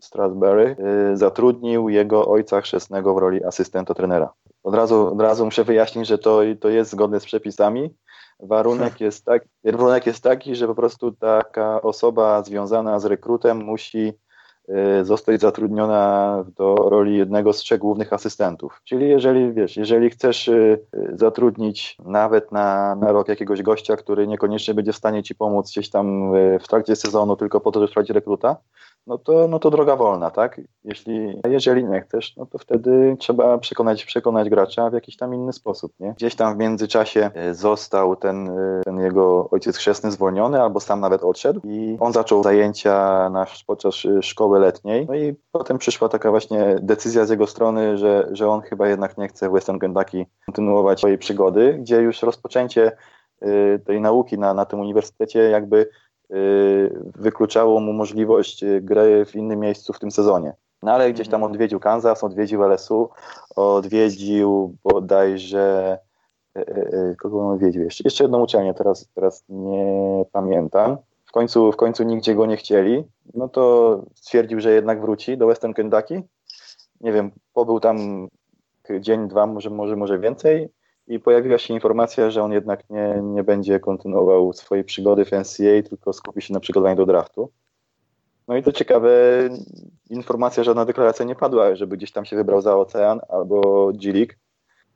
Strasberry 0.00 0.76
y, 1.12 1.16
zatrudnił 1.16 1.88
jego 1.88 2.26
ojca 2.28 2.60
chrzestnego 2.60 3.14
w 3.14 3.18
roli 3.18 3.44
asystenta 3.44 3.94
trenera. 3.94 4.32
Od 4.62 4.74
razu, 4.74 5.12
od 5.12 5.20
razu 5.20 5.44
muszę 5.44 5.64
wyjaśnić, 5.64 6.06
że 6.06 6.18
to, 6.18 6.40
to 6.60 6.68
jest 6.68 6.90
zgodne 6.90 7.20
z 7.20 7.24
przepisami. 7.24 7.94
Warunek 8.40 9.00
jest, 9.00 9.24
tak, 9.24 9.44
warunek 9.64 10.06
jest 10.06 10.22
taki, 10.22 10.56
że 10.56 10.66
po 10.66 10.74
prostu 10.74 11.12
taka 11.12 11.82
osoba 11.82 12.42
związana 12.42 13.00
z 13.00 13.04
rekrutem 13.04 13.64
musi 13.64 14.12
zostać 15.02 15.40
zatrudniona 15.40 16.44
do 16.56 16.74
roli 16.74 17.16
jednego 17.16 17.52
z 17.52 17.56
trzech 17.56 17.78
głównych 17.78 18.12
asystentów. 18.12 18.80
Czyli 18.84 19.08
jeżeli, 19.08 19.52
wiesz, 19.52 19.76
jeżeli 19.76 20.10
chcesz 20.10 20.48
y, 20.48 20.86
zatrudnić 21.12 21.96
nawet 22.04 22.52
na, 22.52 22.94
na 22.94 23.12
rok 23.12 23.28
jakiegoś 23.28 23.62
gościa, 23.62 23.96
który 23.96 24.26
niekoniecznie 24.26 24.74
będzie 24.74 24.92
w 24.92 24.96
stanie 24.96 25.22
ci 25.22 25.34
pomóc 25.34 25.70
gdzieś 25.70 25.90
tam 25.90 26.34
y, 26.34 26.58
w 26.58 26.68
trakcie 26.68 26.96
sezonu 26.96 27.36
tylko 27.36 27.60
po 27.60 27.72
to, 27.72 27.80
żeby 27.80 27.90
sprawdzić 27.90 28.14
rekruta, 28.14 28.56
no 29.06 29.18
to, 29.18 29.48
no 29.48 29.58
to 29.58 29.70
droga 29.70 29.96
wolna, 29.96 30.30
tak? 30.30 30.60
Jeśli, 30.84 31.40
jeżeli 31.48 31.84
nie 31.84 32.00
chcesz, 32.00 32.36
no 32.36 32.46
to 32.46 32.58
wtedy 32.58 33.16
trzeba 33.18 33.58
przekonać, 33.58 34.04
przekonać 34.04 34.48
gracza 34.48 34.90
w 34.90 34.92
jakiś 34.92 35.16
tam 35.16 35.34
inny 35.34 35.52
sposób, 35.52 35.92
nie? 36.00 36.14
Gdzieś 36.16 36.34
tam 36.34 36.54
w 36.54 36.58
międzyczasie 36.58 37.30
e, 37.34 37.54
został 37.54 38.16
ten, 38.16 38.48
e, 38.48 38.82
ten 38.84 39.00
jego 39.00 39.50
ojciec 39.50 39.76
chrzestny 39.76 40.10
zwolniony, 40.10 40.62
albo 40.62 40.80
sam 40.80 41.00
nawet 41.00 41.22
odszedł 41.22 41.60
i 41.64 41.96
on 42.00 42.12
zaczął 42.12 42.42
zajęcia 42.42 43.28
na, 43.30 43.46
podczas 43.66 43.94
szkoły 44.20 44.58
letniej, 44.60 45.06
no 45.06 45.14
i 45.14 45.34
potem 45.52 45.78
przyszła 45.78 46.08
taka 46.08 46.30
właśnie 46.30 46.76
decyzja 46.82 47.26
z 47.26 47.30
jego 47.30 47.46
strony, 47.46 47.98
że, 47.98 48.28
że 48.32 48.48
on 48.48 48.60
chyba 48.60 48.88
jednak 48.88 49.18
nie 49.18 49.28
chce 49.28 49.48
w 49.48 49.52
Western 49.52 49.78
Kentucky 49.78 50.26
kontynuować 50.46 50.98
swojej 50.98 51.18
przygody, 51.18 51.78
gdzie 51.80 51.96
już 51.96 52.22
rozpoczęcie 52.22 52.92
e, 53.40 53.78
tej 53.78 54.00
nauki 54.00 54.38
na, 54.38 54.54
na 54.54 54.64
tym 54.64 54.80
uniwersytecie 54.80 55.38
jakby 55.38 55.88
wykluczało 57.16 57.80
mu 57.80 57.92
możliwość 57.92 58.62
y, 58.62 58.80
gry 58.80 59.24
w 59.24 59.36
innym 59.36 59.60
miejscu 59.60 59.92
w 59.92 59.98
tym 59.98 60.10
sezonie. 60.10 60.52
No 60.82 60.92
ale 60.92 61.12
gdzieś 61.12 61.28
tam 61.28 61.38
mhm. 61.40 61.52
odwiedził 61.52 61.80
Kansas, 61.80 62.24
odwiedził 62.24 62.62
LSU, 62.62 63.10
odwiedził 63.56 64.76
bodajże 64.84 65.98
y, 66.58 67.16
kogo 67.18 67.40
on 67.40 67.54
odwiedził 67.54 67.82
jeszcze? 67.82 68.04
Jeszcze 68.04 68.24
jedną 68.24 68.42
uczelnię, 68.42 68.74
teraz, 68.74 69.08
teraz 69.14 69.44
nie 69.48 70.24
pamiętam. 70.32 70.96
W 71.24 71.32
końcu, 71.32 71.72
w 71.72 71.76
końcu 71.76 72.04
nigdzie 72.04 72.34
go 72.34 72.46
nie 72.46 72.56
chcieli, 72.56 73.04
no 73.34 73.48
to 73.48 74.02
stwierdził, 74.14 74.60
że 74.60 74.72
jednak 74.72 75.00
wróci 75.00 75.38
do 75.38 75.46
Western 75.46 75.72
Kentucky. 75.72 76.22
Nie 77.00 77.12
wiem, 77.12 77.30
pobył 77.52 77.80
tam 77.80 78.28
dzień, 79.00 79.28
dwa, 79.28 79.46
może, 79.46 79.70
może, 79.70 79.96
może 79.96 80.18
więcej 80.18 80.68
i 81.08 81.20
pojawiła 81.20 81.58
się 81.58 81.74
informacja, 81.74 82.30
że 82.30 82.42
on 82.42 82.52
jednak 82.52 82.90
nie, 82.90 83.20
nie 83.22 83.44
będzie 83.44 83.80
kontynuował 83.80 84.52
swojej 84.52 84.84
przygody 84.84 85.24
w 85.24 85.32
NCAA, 85.32 85.88
tylko 85.88 86.12
skupi 86.12 86.42
się 86.42 86.54
na 86.54 86.60
przygotowaniu 86.60 86.96
do 86.96 87.06
draftu. 87.06 87.50
No 88.48 88.56
i 88.56 88.62
to 88.62 88.72
ciekawe, 88.72 89.10
informacja, 90.10 90.64
żadna 90.64 90.84
deklaracja 90.84 91.24
nie 91.24 91.34
padła, 91.34 91.74
żeby 91.74 91.96
gdzieś 91.96 92.12
tam 92.12 92.24
się 92.24 92.36
wybrał 92.36 92.60
za 92.60 92.76
ocean 92.76 93.20
albo 93.28 93.90
G-League, 93.92 94.32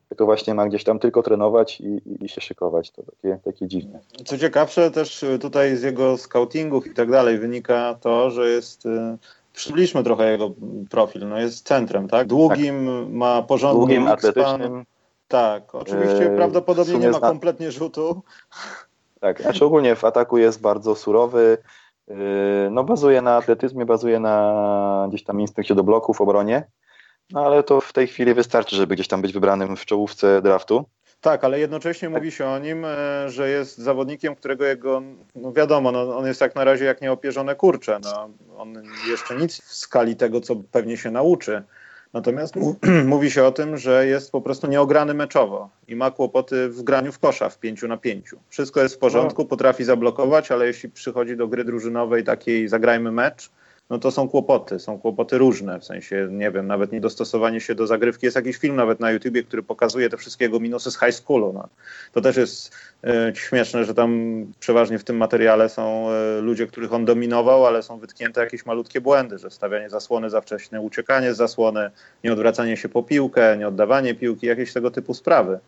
tylko 0.09 0.25
właśnie 0.25 0.55
ma 0.55 0.67
gdzieś 0.67 0.85
tam 0.85 0.99
tylko 0.99 1.23
trenować 1.23 1.81
i, 1.81 1.87
i, 1.87 2.25
i, 2.25 2.29
się 2.29 2.41
szykować. 2.41 2.91
To 2.91 3.03
takie, 3.03 3.39
takie 3.45 3.69
dziwne. 3.69 4.01
Co 4.25 4.39
ciekawsze, 4.39 4.91
też 4.91 5.25
tutaj 5.41 5.77
z 5.77 5.83
jego 5.83 6.19
scoutingów 6.19 6.87
i 6.87 6.95
tak 6.95 7.11
dalej 7.11 7.39
wynika 7.39 7.99
to, 8.01 8.31
że 8.31 8.51
jest. 8.51 8.87
Y, 8.87 9.19
przybliżmy 9.53 10.03
trochę 10.05 10.33
jego 10.33 10.51
profil. 10.91 11.29
No 11.29 11.39
jest 11.39 11.67
centrem, 11.67 12.09
tak? 12.09 12.27
Długim, 12.27 12.87
tak. 12.87 13.15
ma 13.15 13.43
porządny 13.43 13.79
Długim, 13.79 14.09
atletycznym. 14.09 14.85
Tak, 15.29 15.75
oczywiście 15.75 16.33
e, 16.33 16.37
prawdopodobnie 16.37 16.99
nie 16.99 17.11
ma 17.11 17.19
zna... 17.19 17.29
kompletnie 17.29 17.73
rzutu. 17.73 18.23
Tak, 19.21 19.43
znaczy 19.43 19.65
ogólnie 19.65 19.97
w 19.97 20.05
ataku 20.05 20.39
jest 20.39 20.61
bardzo 20.61 20.95
surowy, 20.95 21.59
e, 22.09 22.15
no 22.71 22.85
bazuje 22.85 23.23
na 23.23 23.37
atletyzmie, 23.37 23.87
bazuje 23.87 24.21
na 24.21 25.07
gdzieś 25.09 25.25
tam 25.25 25.41
instynkcie 25.41 25.75
do 25.75 25.85
bloków 25.85 26.17
w 26.17 26.21
obronie, 26.21 26.65
no 27.31 27.47
ale 27.47 27.63
to 27.63 27.81
w 27.81 27.93
tej 27.93 28.07
chwili 28.07 28.35
wystarczy, 28.35 28.77
żeby 28.77 28.95
gdzieś 28.95 29.09
tam 29.09 29.23
być 29.23 29.33
wybranym 29.33 29.77
w 29.77 29.85
czołówce 29.85 30.43
draftu. 30.43 30.85
Tak, 31.21 31.45
ale 31.45 31.61
jednocześnie 31.61 32.09
mówi 32.09 32.31
się 32.31 32.47
o 32.47 32.59
nim, 32.59 32.85
e, 32.85 33.31
że 33.31 33.51
jest 33.51 33.79
zawodnikiem, 33.79 34.37
którego 34.37 34.65
jego, 34.65 35.03
no 35.35 35.53
wiadomo, 35.53 35.93
no 35.93 36.17
on 36.17 36.27
jest 36.27 36.41
jak 36.41 36.55
na 36.55 36.65
razie 36.65 36.85
jak 36.85 37.01
nieopierzone 37.01 37.55
kurcze. 37.55 37.99
No, 38.03 38.29
on 38.59 38.83
jeszcze 39.09 39.37
nic 39.37 39.63
w 39.63 39.75
skali 39.75 40.17
tego, 40.17 40.41
co 40.41 40.57
pewnie 40.73 40.97
się 40.97 41.11
nauczy. 41.11 41.63
Natomiast 42.19 42.55
mówi 43.07 43.31
się 43.31 43.45
o 43.45 43.53
tym, 43.53 43.77
że 43.77 44.07
jest 44.07 44.33
po 44.33 44.41
prostu 44.41 44.67
nieograny 44.67 45.15
meczowo 45.15 45.71
i 45.89 45.97
ma 45.97 46.11
kłopoty 46.11 46.69
w 46.69 46.83
graniu 46.83 47.13
w 47.13 47.19
kosza 47.19 47.49
w 47.49 47.59
pięciu 47.59 47.89
na 47.89 47.97
pięciu. 47.97 48.39
Wszystko 48.49 48.83
jest 48.83 48.95
w 48.95 48.99
porządku, 48.99 49.43
no. 49.43 49.49
potrafi 49.49 49.85
zablokować, 49.85 50.53
ale 50.53 50.67
jeśli 50.67 50.89
przychodzi 50.89 51.37
do 51.37 51.49
gry 51.49 51.65
drużynowej 51.65 52.25
takiej 52.25 52.69
zagrajmy 52.69 53.13
mecz, 53.13 53.51
no 53.91 53.99
to 53.99 54.11
są 54.11 54.29
kłopoty, 54.29 54.79
są 54.79 54.99
kłopoty 54.99 55.39
różne, 55.39 55.81
w 55.81 55.85
sensie, 55.85 56.29
nie 56.31 56.51
wiem, 56.51 56.67
nawet 56.67 56.93
niedostosowanie 56.93 57.61
się 57.61 57.75
do 57.75 57.87
zagrywki. 57.87 58.27
Jest 58.27 58.37
jakiś 58.37 58.57
film 58.57 58.77
nawet 58.77 59.01
na 59.01 59.11
YouTubie, 59.11 59.43
który 59.43 59.63
pokazuje 59.63 60.11
te 60.11 60.17
wszystkie 60.17 60.45
jego 60.45 60.61
minusy 60.61 60.91
z 60.91 61.01
high 61.01 61.15
schoolu. 61.15 61.53
No. 61.53 61.69
To 62.13 62.21
też 62.21 62.37
jest 62.37 62.75
e, 63.05 63.33
śmieszne, 63.35 63.85
że 63.85 63.95
tam 63.95 64.47
przeważnie 64.61 64.99
w 64.99 65.05
tym 65.05 65.17
materiale 65.17 65.69
są 65.69 66.11
e, 66.11 66.41
ludzie, 66.41 66.67
których 66.67 66.93
on 66.93 67.05
dominował, 67.05 67.67
ale 67.67 67.83
są 67.83 67.99
wytknięte 67.99 68.41
jakieś 68.41 68.67
malutkie 68.67 69.01
błędy, 69.01 69.39
że 69.39 69.51
stawianie 69.51 69.91
zasłony 69.91 70.31
za 70.31 70.41
wcześne 70.41 70.81
uciekanie 70.81 71.35
z 71.35 71.37
zasłony, 71.37 71.91
nieodwracanie 72.25 72.77
się 72.77 72.89
po 72.89 73.03
piłkę, 73.03 73.57
nieoddawanie 73.59 74.15
piłki, 74.15 74.47
jakieś 74.47 74.73
tego 74.73 74.91
typu 74.91 75.15
sprawy. 75.15 75.59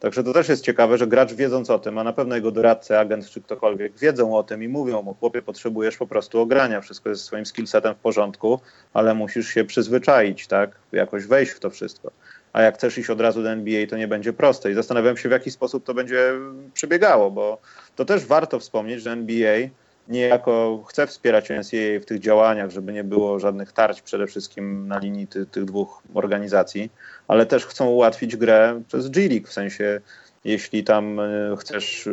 Także 0.00 0.24
to 0.24 0.32
też 0.32 0.48
jest 0.48 0.64
ciekawe, 0.64 0.98
że 0.98 1.06
gracz 1.06 1.32
wiedząc 1.32 1.70
o 1.70 1.78
tym, 1.78 1.98
a 1.98 2.04
na 2.04 2.12
pewno 2.12 2.34
jego 2.34 2.50
doradcy, 2.50 2.98
agent 2.98 3.30
czy 3.30 3.40
ktokolwiek 3.40 3.98
wiedzą 3.98 4.36
o 4.36 4.42
tym 4.42 4.62
i 4.62 4.68
mówią 4.68 5.02
mu, 5.02 5.14
chłopie, 5.14 5.42
potrzebujesz 5.42 5.96
po 5.96 6.06
prostu 6.06 6.40
ogrania, 6.40 6.80
wszystko 6.80 7.08
jest 7.08 7.22
swoim 7.22 7.46
skillsetem 7.46 7.94
w 7.94 7.98
porządku, 7.98 8.60
ale 8.94 9.14
musisz 9.14 9.48
się 9.48 9.64
przyzwyczaić, 9.64 10.46
tak, 10.46 10.70
jakoś 10.92 11.26
wejść 11.26 11.52
w 11.52 11.60
to 11.60 11.70
wszystko. 11.70 12.10
A 12.52 12.62
jak 12.62 12.74
chcesz 12.74 12.98
iść 12.98 13.10
od 13.10 13.20
razu 13.20 13.42
do 13.42 13.50
NBA, 13.50 13.86
to 13.86 13.96
nie 13.96 14.08
będzie 14.08 14.32
proste. 14.32 14.70
I 14.70 14.74
zastanawiam 14.74 15.16
się, 15.16 15.28
w 15.28 15.32
jaki 15.32 15.50
sposób 15.50 15.84
to 15.84 15.94
będzie 15.94 16.32
przebiegało, 16.74 17.30
bo 17.30 17.58
to 17.96 18.04
też 18.04 18.26
warto 18.26 18.58
wspomnieć, 18.58 19.02
że 19.02 19.12
NBA 19.12 19.68
niejako 20.08 20.84
chce 20.88 21.06
wspierać 21.06 21.50
NCAA 21.50 22.00
w 22.00 22.04
tych 22.04 22.18
działaniach, 22.20 22.70
żeby 22.70 22.92
nie 22.92 23.04
było 23.04 23.38
żadnych 23.38 23.72
tarć 23.72 24.02
przede 24.02 24.26
wszystkim 24.26 24.88
na 24.88 24.98
linii 24.98 25.26
ty, 25.26 25.46
tych 25.46 25.64
dwóch 25.64 26.02
organizacji, 26.14 26.90
ale 27.28 27.46
też 27.46 27.66
chcą 27.66 27.86
ułatwić 27.86 28.36
grę 28.36 28.82
przez 28.88 29.08
G 29.08 29.28
League, 29.28 29.46
w 29.46 29.52
sensie 29.52 30.00
jeśli 30.44 30.84
tam 30.84 31.20
e, 31.20 31.56
chcesz, 31.58 32.06
e, 32.06 32.10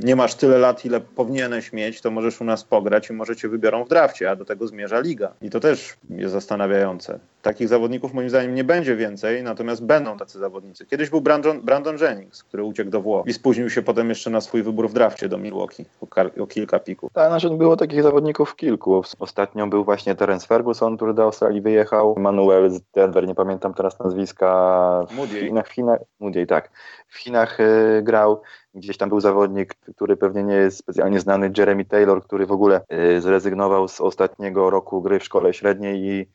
nie 0.00 0.16
masz 0.16 0.34
tyle 0.34 0.58
lat, 0.58 0.84
ile 0.84 1.00
powinieneś 1.00 1.72
mieć, 1.72 2.00
to 2.00 2.10
możesz 2.10 2.40
u 2.40 2.44
nas 2.44 2.64
pograć 2.64 3.10
i 3.10 3.12
może 3.12 3.36
cię 3.36 3.48
wybiorą 3.48 3.84
w 3.84 3.88
drafcie, 3.88 4.30
a 4.30 4.36
do 4.36 4.44
tego 4.44 4.66
zmierza 4.66 5.00
liga. 5.00 5.32
I 5.42 5.50
to 5.50 5.60
też 5.60 5.94
jest 6.10 6.32
zastanawiające. 6.32 7.18
Takich 7.44 7.68
zawodników 7.68 8.14
moim 8.14 8.30
zdaniem 8.30 8.54
nie 8.54 8.64
będzie 8.64 8.96
więcej, 8.96 9.42
natomiast 9.42 9.84
będą 9.84 10.16
tacy 10.16 10.38
zawodnicy. 10.38 10.86
Kiedyś 10.86 11.10
był 11.10 11.20
Brandon, 11.20 11.60
Brandon 11.60 11.96
Jennings, 11.98 12.44
który 12.44 12.62
uciekł 12.64 12.90
do 12.90 13.00
Włoch 13.00 13.26
i 13.26 13.32
spóźnił 13.32 13.70
się 13.70 13.82
potem 13.82 14.08
jeszcze 14.08 14.30
na 14.30 14.40
swój 14.40 14.62
wybór 14.62 14.88
w 14.88 14.92
drafcie 14.92 15.28
do 15.28 15.38
Milwaukee 15.38 15.84
o, 16.00 16.42
o 16.42 16.46
kilka 16.46 16.78
pików. 16.78 17.12
Tak, 17.12 17.28
znaczy 17.28 17.50
było 17.50 17.76
takich 17.76 18.02
zawodników 18.02 18.56
kilku. 18.56 19.02
Ostatnio 19.18 19.66
był 19.66 19.84
właśnie 19.84 20.14
Terence 20.14 20.46
Ferguson, 20.46 20.96
który 20.96 21.14
do 21.14 21.22
Australii 21.22 21.60
wyjechał, 21.60 22.14
Manuel 22.18 22.70
z 22.70 22.80
Denver, 22.94 23.26
nie 23.26 23.34
pamiętam 23.34 23.74
teraz 23.74 23.98
nazwiska. 23.98 25.06
Moody. 25.16 25.40
W 25.40 25.40
Chinach, 25.40 25.68
w 25.68 25.72
Chinach, 25.72 26.00
Moody, 26.20 26.46
tak. 26.46 26.70
W 27.08 27.18
Chinach 27.18 27.60
y, 27.60 28.02
grał. 28.02 28.42
Gdzieś 28.74 28.96
tam 28.96 29.08
był 29.08 29.20
zawodnik, 29.20 29.74
który 29.74 30.16
pewnie 30.16 30.42
nie 30.42 30.54
jest 30.54 30.78
specjalnie 30.78 31.20
znany, 31.20 31.52
Jeremy 31.58 31.84
Taylor, 31.84 32.22
który 32.22 32.46
w 32.46 32.52
ogóle 32.52 32.80
y, 33.16 33.20
zrezygnował 33.20 33.88
z 33.88 34.00
ostatniego 34.00 34.70
roku 34.70 35.02
gry 35.02 35.18
w 35.18 35.24
szkole 35.24 35.54
średniej 35.54 36.04
i 36.04 36.26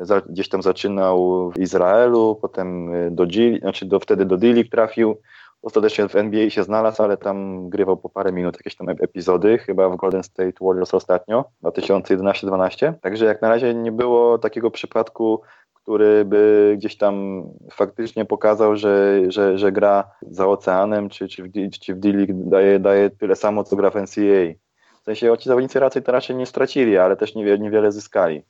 za, 0.00 0.20
gdzieś 0.20 0.48
tam 0.48 0.62
zaczynał 0.62 1.50
w 1.50 1.58
Izraelu, 1.58 2.38
potem 2.42 2.94
y, 2.94 3.10
do 3.10 3.26
Gili, 3.26 3.60
znaczy 3.60 3.86
do, 3.86 4.00
wtedy 4.00 4.24
do 4.24 4.36
Dili 4.36 4.70
trafił. 4.70 5.20
Ostatecznie 5.62 6.08
w 6.08 6.16
NBA 6.16 6.50
się 6.50 6.62
znalazł, 6.62 7.02
ale 7.02 7.16
tam 7.16 7.68
grywał 7.68 7.96
po 7.96 8.08
parę 8.08 8.32
minut 8.32 8.56
jakieś 8.56 8.76
tam 8.76 8.88
epizody, 8.88 9.58
chyba 9.58 9.88
w 9.88 9.96
Golden 9.96 10.22
State 10.22 10.52
Warriors 10.60 10.94
ostatnio, 10.94 11.44
2011-12. 11.62 12.92
Także 13.00 13.24
jak 13.24 13.42
na 13.42 13.48
razie 13.48 13.74
nie 13.74 13.92
było 13.92 14.38
takiego 14.38 14.70
przypadku, 14.70 15.40
który 15.74 16.24
by 16.24 16.74
gdzieś 16.78 16.96
tam 16.96 17.42
faktycznie 17.72 18.24
pokazał, 18.24 18.76
że, 18.76 19.22
że, 19.28 19.58
że 19.58 19.72
gra 19.72 20.10
za 20.22 20.46
oceanem, 20.46 21.08
czy, 21.08 21.28
czy 21.28 21.42
w, 21.42 21.50
czy 21.80 21.94
w 21.94 21.98
D-League 21.98 22.32
daje, 22.34 22.78
daje 22.78 23.10
tyle 23.10 23.36
samo, 23.36 23.64
co 23.64 23.76
gra 23.76 23.90
w 23.90 23.94
NCAA. 23.94 24.54
W 25.00 25.04
sensie 25.04 25.38
ci 25.38 25.48
zawodnicy 25.48 25.80
raczej 25.80 26.02
raczej 26.06 26.36
nie 26.36 26.46
stracili, 26.46 26.98
ale 26.98 27.16
też 27.16 27.34
niewiele, 27.34 27.58
niewiele 27.58 27.92
zyskali. 27.92 28.42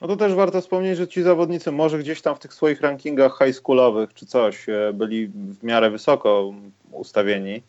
No 0.00 0.08
to 0.08 0.16
też 0.16 0.34
warto 0.34 0.60
wspomnieć, 0.60 0.96
że 0.96 1.08
ci 1.08 1.22
zawodnicy 1.22 1.72
może 1.72 1.98
gdzieś 1.98 2.22
tam 2.22 2.36
w 2.36 2.38
tych 2.38 2.54
swoich 2.54 2.80
rankingach 2.80 3.38
high 3.38 3.54
schoolowych 3.54 4.14
czy 4.14 4.26
coś 4.26 4.68
e, 4.68 4.92
byli 4.94 5.28
w 5.28 5.62
miarę 5.62 5.90
wysoko 5.90 6.52
ustawieni. 6.90 7.62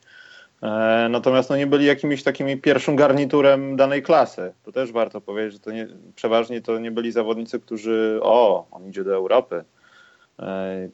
E, 0.62 1.08
natomiast 1.10 1.50
no 1.50 1.58
nie 1.58 1.68
byli 1.68 1.86
jakimiś 1.86 2.24
takimi 2.24 2.58
pierwszym 2.58 2.96
garniturem 2.96 3.76
danej 3.76 4.04
klasy. 4.04 4.54
To 4.64 4.72
też 4.72 4.92
warto 4.92 5.22
powiedzieć, 5.22 5.54
że 5.54 5.60
to 5.60 5.72
nie, 5.72 5.88
przeważnie 6.16 6.62
to 6.62 6.80
nie 6.80 6.92
byli 6.92 7.12
zawodnicy, 7.12 7.60
którzy 7.60 8.20
o, 8.22 8.68
on 8.72 8.88
idzie 8.88 9.04
do 9.04 9.16
Europy. 9.16 9.64
E, 10.40 10.90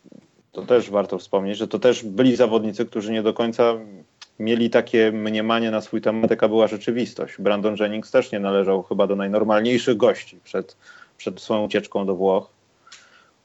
to 0.52 0.62
też 0.62 0.90
warto 0.90 1.18
wspomnieć, 1.18 1.58
że 1.58 1.68
to 1.68 1.80
też 1.80 2.04
byli 2.04 2.36
zawodnicy, 2.36 2.86
którzy 2.86 3.12
nie 3.12 3.24
do 3.24 3.34
końca 3.34 3.74
mieli 4.40 4.70
takie 4.70 5.12
mniemanie 5.12 5.72
na 5.72 5.82
swój 5.82 6.02
temat, 6.02 6.32
jaka 6.32 6.48
była 6.48 6.68
rzeczywistość. 6.68 7.36
Brandon 7.40 7.76
Jennings 7.80 8.12
też 8.12 8.32
nie 8.32 8.40
należał 8.40 8.84
chyba 8.84 9.08
do 9.08 9.16
najnormalniejszych 9.16 9.98
gości 9.98 10.40
przed, 10.44 10.78
przed 11.18 11.42
swoją 11.42 11.64
ucieczką 11.64 12.06
do 12.06 12.16
Włoch. 12.16 12.50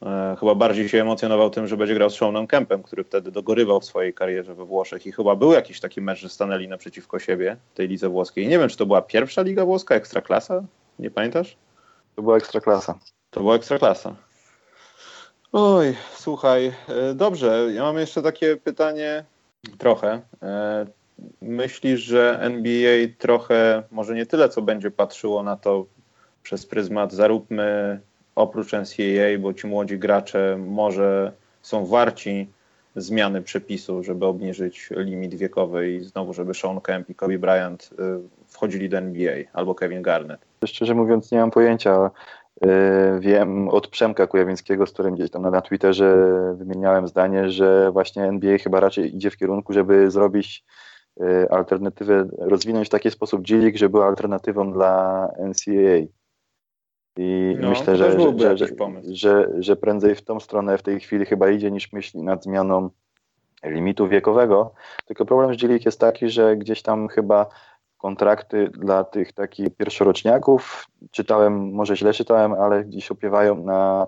E, 0.02 0.36
chyba 0.40 0.54
bardziej 0.54 0.88
się 0.88 1.00
emocjonował 1.00 1.50
tym, 1.50 1.66
że 1.66 1.76
będzie 1.76 1.94
grał 1.94 2.10
z 2.10 2.14
Seanem 2.14 2.46
Kempem, 2.46 2.82
który 2.82 3.04
wtedy 3.04 3.30
dogorywał 3.30 3.80
w 3.80 3.84
swojej 3.84 4.14
karierze 4.14 4.54
we 4.54 4.64
Włoszech 4.64 5.06
i 5.06 5.12
chyba 5.12 5.36
był 5.36 5.52
jakiś 5.52 5.80
taki 5.80 6.00
mecz, 6.00 6.18
że 6.18 6.28
stanęli 6.28 6.68
naprzeciwko 6.68 7.18
siebie 7.18 7.56
w 7.72 7.76
tej 7.76 7.88
lidze 7.88 8.08
włoskiej. 8.08 8.48
Nie 8.48 8.58
wiem, 8.58 8.68
czy 8.68 8.76
to 8.76 8.86
była 8.86 9.02
pierwsza 9.02 9.42
liga 9.42 9.64
włoska, 9.64 9.94
ekstraklasa? 9.94 10.64
Nie 10.98 11.10
pamiętasz? 11.10 11.56
To 12.16 12.22
była 12.22 12.36
ekstraklasa. 12.36 12.98
To 13.30 13.40
była 13.40 13.54
ekstraklasa. 13.54 14.14
Oj, 15.52 15.96
słuchaj, 16.14 16.72
e, 16.88 17.14
dobrze, 17.14 17.68
ja 17.74 17.82
mam 17.82 17.98
jeszcze 17.98 18.22
takie 18.22 18.56
pytanie, 18.56 19.24
trochę. 19.78 20.20
E, 20.42 20.86
myślisz, 21.42 22.00
że 22.00 22.38
NBA 22.40 23.08
trochę, 23.18 23.82
może 23.90 24.14
nie 24.14 24.26
tyle, 24.26 24.48
co 24.48 24.62
będzie 24.62 24.90
patrzyło 24.90 25.42
na 25.42 25.56
to 25.56 25.86
przez 26.42 26.66
pryzmat 26.66 27.12
zaróbmy 27.12 28.00
oprócz 28.34 28.72
NCAA, 28.72 29.38
bo 29.40 29.54
ci 29.54 29.66
młodzi 29.66 29.98
gracze 29.98 30.58
może 30.68 31.32
są 31.62 31.86
warci 31.86 32.48
zmiany 32.96 33.42
przepisu, 33.42 34.02
żeby 34.02 34.26
obniżyć 34.26 34.90
limit 34.96 35.34
wiekowy 35.34 35.90
i 35.90 36.00
znowu, 36.00 36.32
żeby 36.32 36.54
Sean 36.54 36.80
Kemp 36.80 37.10
i 37.10 37.14
Kobe 37.14 37.38
Bryant 37.38 37.90
y, 37.92 37.96
wchodzili 38.46 38.88
do 38.88 38.98
NBA 38.98 39.34
albo 39.52 39.74
Kevin 39.74 40.02
Garnett. 40.02 40.40
Szczerze 40.66 40.94
mówiąc 40.94 41.32
nie 41.32 41.38
mam 41.38 41.50
pojęcia. 41.50 42.10
Y, 42.64 42.68
wiem 43.20 43.68
od 43.68 43.88
Przemka 43.88 44.26
Kujawińskiego, 44.26 44.86
z 44.86 44.92
którym 44.92 45.14
gdzieś 45.14 45.30
tam 45.30 45.42
na 45.42 45.60
Twitterze 45.60 46.16
wymieniałem 46.56 47.08
zdanie, 47.08 47.50
że 47.50 47.90
właśnie 47.92 48.24
NBA 48.24 48.58
chyba 48.58 48.80
raczej 48.80 49.16
idzie 49.16 49.30
w 49.30 49.36
kierunku, 49.36 49.72
żeby 49.72 50.10
zrobić 50.10 50.64
y, 51.20 51.50
alternatywę, 51.50 52.28
rozwinąć 52.38 52.88
w 52.88 52.90
taki 52.90 53.10
sposób 53.10 53.42
G-League, 53.42 53.78
żeby 53.78 53.90
była 53.90 54.06
alternatywą 54.06 54.72
dla 54.72 55.28
NCAA. 55.38 56.21
I 57.16 57.56
no, 57.60 57.68
myślę, 57.68 57.96
że, 57.96 58.20
że, 58.20 58.56
że, 58.56 58.66
że, 59.14 59.48
że 59.58 59.76
prędzej 59.76 60.14
w 60.14 60.22
tą 60.22 60.40
stronę 60.40 60.78
w 60.78 60.82
tej 60.82 61.00
chwili 61.00 61.26
chyba 61.26 61.50
idzie 61.50 61.70
niż 61.70 61.92
myśli 61.92 62.22
nad 62.22 62.44
zmianą 62.44 62.90
limitu 63.64 64.08
wiekowego. 64.08 64.74
Tylko 65.06 65.24
problem 65.24 65.54
z 65.54 65.56
G 65.56 65.78
jest 65.84 66.00
taki, 66.00 66.28
że 66.28 66.56
gdzieś 66.56 66.82
tam 66.82 67.08
chyba 67.08 67.46
kontrakty 67.98 68.68
dla 68.68 69.04
tych 69.04 69.32
takich 69.32 69.76
pierwszoroczniaków, 69.76 70.86
czytałem, 71.10 71.72
może 71.72 71.96
źle 71.96 72.12
czytałem, 72.12 72.52
ale 72.52 72.84
gdzieś 72.84 73.10
opiewają 73.10 73.64
na 73.64 74.06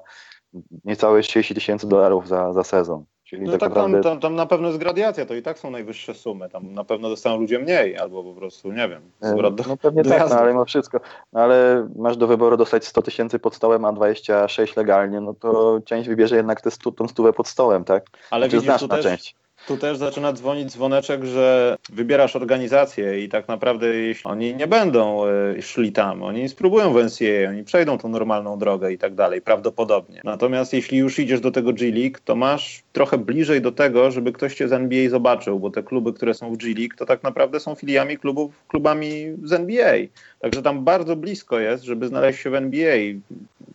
niecałe 0.84 1.22
30 1.22 1.54
tysięcy 1.54 1.88
dolarów 1.88 2.28
za, 2.28 2.52
za 2.52 2.64
sezon. 2.64 3.04
Czyli 3.24 3.42
no 3.42 3.52
tak, 3.52 3.60
tak 3.60 3.68
naprawdę... 3.68 4.00
tam, 4.00 4.12
tam, 4.12 4.20
tam, 4.20 4.34
na 4.34 4.46
pewno 4.46 4.68
jest 4.68 4.80
gradiacja, 4.80 5.26
to 5.26 5.34
i 5.34 5.42
tak 5.42 5.58
są 5.58 5.70
najwyższe 5.70 6.14
sumy. 6.14 6.48
Tam 6.48 6.74
na 6.74 6.84
pewno 6.84 7.08
dostają 7.08 7.40
ludzie 7.40 7.58
mniej, 7.58 7.98
albo 7.98 8.24
po 8.24 8.32
prostu, 8.34 8.72
nie 8.72 8.88
wiem, 8.88 9.02
e, 9.22 9.28
zwrot 9.28 9.54
do, 9.54 9.64
No 9.68 9.76
pewnie 9.76 10.02
do 10.02 10.10
tak, 10.10 10.30
no, 10.30 10.36
ale 10.36 10.54
ma 10.54 10.64
wszystko. 10.64 11.00
No, 11.32 11.40
ale 11.40 11.88
masz 11.96 12.16
do 12.16 12.26
wyboru 12.26 12.56
dostać 12.56 12.84
100 12.86 13.02
tysięcy 13.02 13.38
pod 13.38 13.54
stołem, 13.54 13.84
a 13.84 13.92
26 13.92 14.76
legalnie, 14.76 15.20
no 15.20 15.34
to 15.34 15.80
część 15.84 16.08
wybierze 16.08 16.36
jednak 16.36 16.60
tę 16.60 16.70
tą 16.96 17.08
stówę 17.08 17.32
pod 17.32 17.48
stołem, 17.48 17.84
tak? 17.84 18.06
Ale 18.30 18.48
znaczy, 18.48 18.66
widzisz, 18.66 18.88
też, 18.88 19.04
część 19.04 19.36
tu 19.66 19.76
też 19.76 19.98
zaczyna 19.98 20.32
dzwonić 20.32 20.72
dzwoneczek, 20.72 21.24
że 21.24 21.76
wybierasz 21.92 22.36
organizację 22.36 23.24
i 23.24 23.28
tak 23.28 23.48
naprawdę 23.48 23.86
jeśli 23.86 24.30
oni 24.30 24.54
nie 24.54 24.66
będą 24.66 25.26
e, 25.26 25.62
szli 25.62 25.92
tam, 25.92 26.22
oni 26.22 26.48
spróbują 26.48 26.92
w 26.92 26.96
NCAA, 26.96 27.50
oni 27.50 27.64
przejdą 27.64 27.98
tą 27.98 28.08
normalną 28.08 28.58
drogę 28.58 28.92
i 28.92 28.98
tak 28.98 29.14
dalej, 29.14 29.42
prawdopodobnie. 29.42 30.20
Natomiast 30.24 30.72
jeśli 30.72 30.98
już 30.98 31.18
idziesz 31.18 31.40
do 31.40 31.50
tego 31.50 31.72
G 31.72 31.92
League, 31.92 32.18
to 32.24 32.36
masz 32.36 32.82
trochę 32.92 33.18
bliżej 33.18 33.62
do 33.62 33.72
tego, 33.72 34.10
żeby 34.10 34.32
ktoś 34.32 34.54
cię 34.54 34.68
z 34.68 34.72
NBA 34.72 35.10
zobaczył, 35.10 35.60
bo 35.60 35.70
te 35.70 35.82
kluby, 35.82 36.12
które 36.12 36.34
są 36.34 36.54
w 36.54 36.56
G 36.56 36.74
League, 36.78 36.94
to 36.98 37.06
tak 37.06 37.22
naprawdę 37.22 37.60
są 37.60 37.74
filiami 37.74 38.18
klubów, 38.18 38.64
klubami 38.68 39.26
z 39.42 39.52
NBA. 39.52 39.94
Także 40.40 40.62
tam 40.62 40.84
bardzo 40.84 41.16
blisko 41.16 41.58
jest, 41.58 41.84
żeby 41.84 42.08
znaleźć 42.08 42.40
się 42.40 42.50
w 42.50 42.54
NBA. 42.54 42.96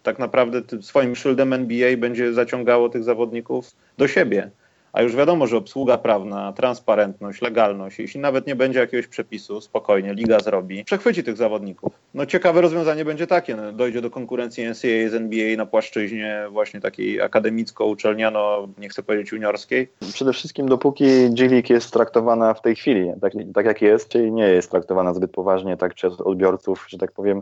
Tak 0.04 0.20
naprawdę 0.20 0.62
swoim 0.82 1.16
szyldem 1.16 1.54
NBA 1.54 1.98
będzie 1.98 2.34
zaciągało 2.34 2.90
tych 2.90 3.04
zawodników 3.04 3.72
do 3.98 4.08
siebie. 4.08 4.50
A 4.94 5.02
już 5.02 5.16
wiadomo, 5.16 5.48
że 5.48 5.58
obsługa 5.58 5.98
prawna, 5.98 6.54
transparentność, 6.54 7.42
legalność, 7.42 8.00
jeśli 8.00 8.20
nawet 8.20 8.48
nie 8.48 8.56
będzie 8.56 8.80
jakiegoś 8.80 9.08
przepisu, 9.08 9.62
spokojnie, 9.62 10.14
liga 10.14 10.40
zrobi, 10.40 10.86
przechwyci 10.86 11.24
tych 11.24 11.38
zawodników. 11.38 11.94
No 12.14 12.26
ciekawe 12.26 12.62
rozwiązanie 12.62 13.06
będzie 13.06 13.28
takie, 13.28 13.56
no, 13.56 13.72
dojdzie 13.72 14.02
do 14.02 14.10
konkurencji 14.10 14.64
NCAA 14.64 15.10
z 15.10 15.14
NBA 15.14 15.58
na 15.58 15.66
płaszczyźnie 15.66 16.46
właśnie 16.52 16.82
takiej 16.82 17.22
akademicko-uczelniano, 17.22 18.68
nie 18.78 18.90
chcę 18.90 19.04
powiedzieć 19.04 19.32
juniorskiej. 19.32 19.92
Przede 20.14 20.34
wszystkim 20.34 20.70
dopóki 20.70 21.06
G-League 21.30 21.74
jest 21.74 21.94
traktowana 21.94 22.54
w 22.54 22.62
tej 22.62 22.76
chwili, 22.76 23.12
tak, 23.22 23.34
tak 23.54 23.66
jak 23.66 23.82
jest, 23.82 24.10
czyli 24.10 24.32
nie 24.32 24.48
jest 24.48 24.72
traktowana 24.72 25.14
zbyt 25.14 25.32
poważnie 25.32 25.78
tak 25.78 25.94
przez 25.94 26.22
odbiorców, 26.22 26.86
że 26.90 26.98
tak 26.98 27.12
powiem, 27.12 27.42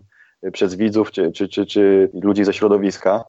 przez 0.51 0.75
widzów 0.75 1.11
czy, 1.11 1.31
czy, 1.31 1.47
czy, 1.47 1.65
czy 1.65 2.09
ludzi 2.13 2.45
ze 2.45 2.53
środowiska, 2.53 3.23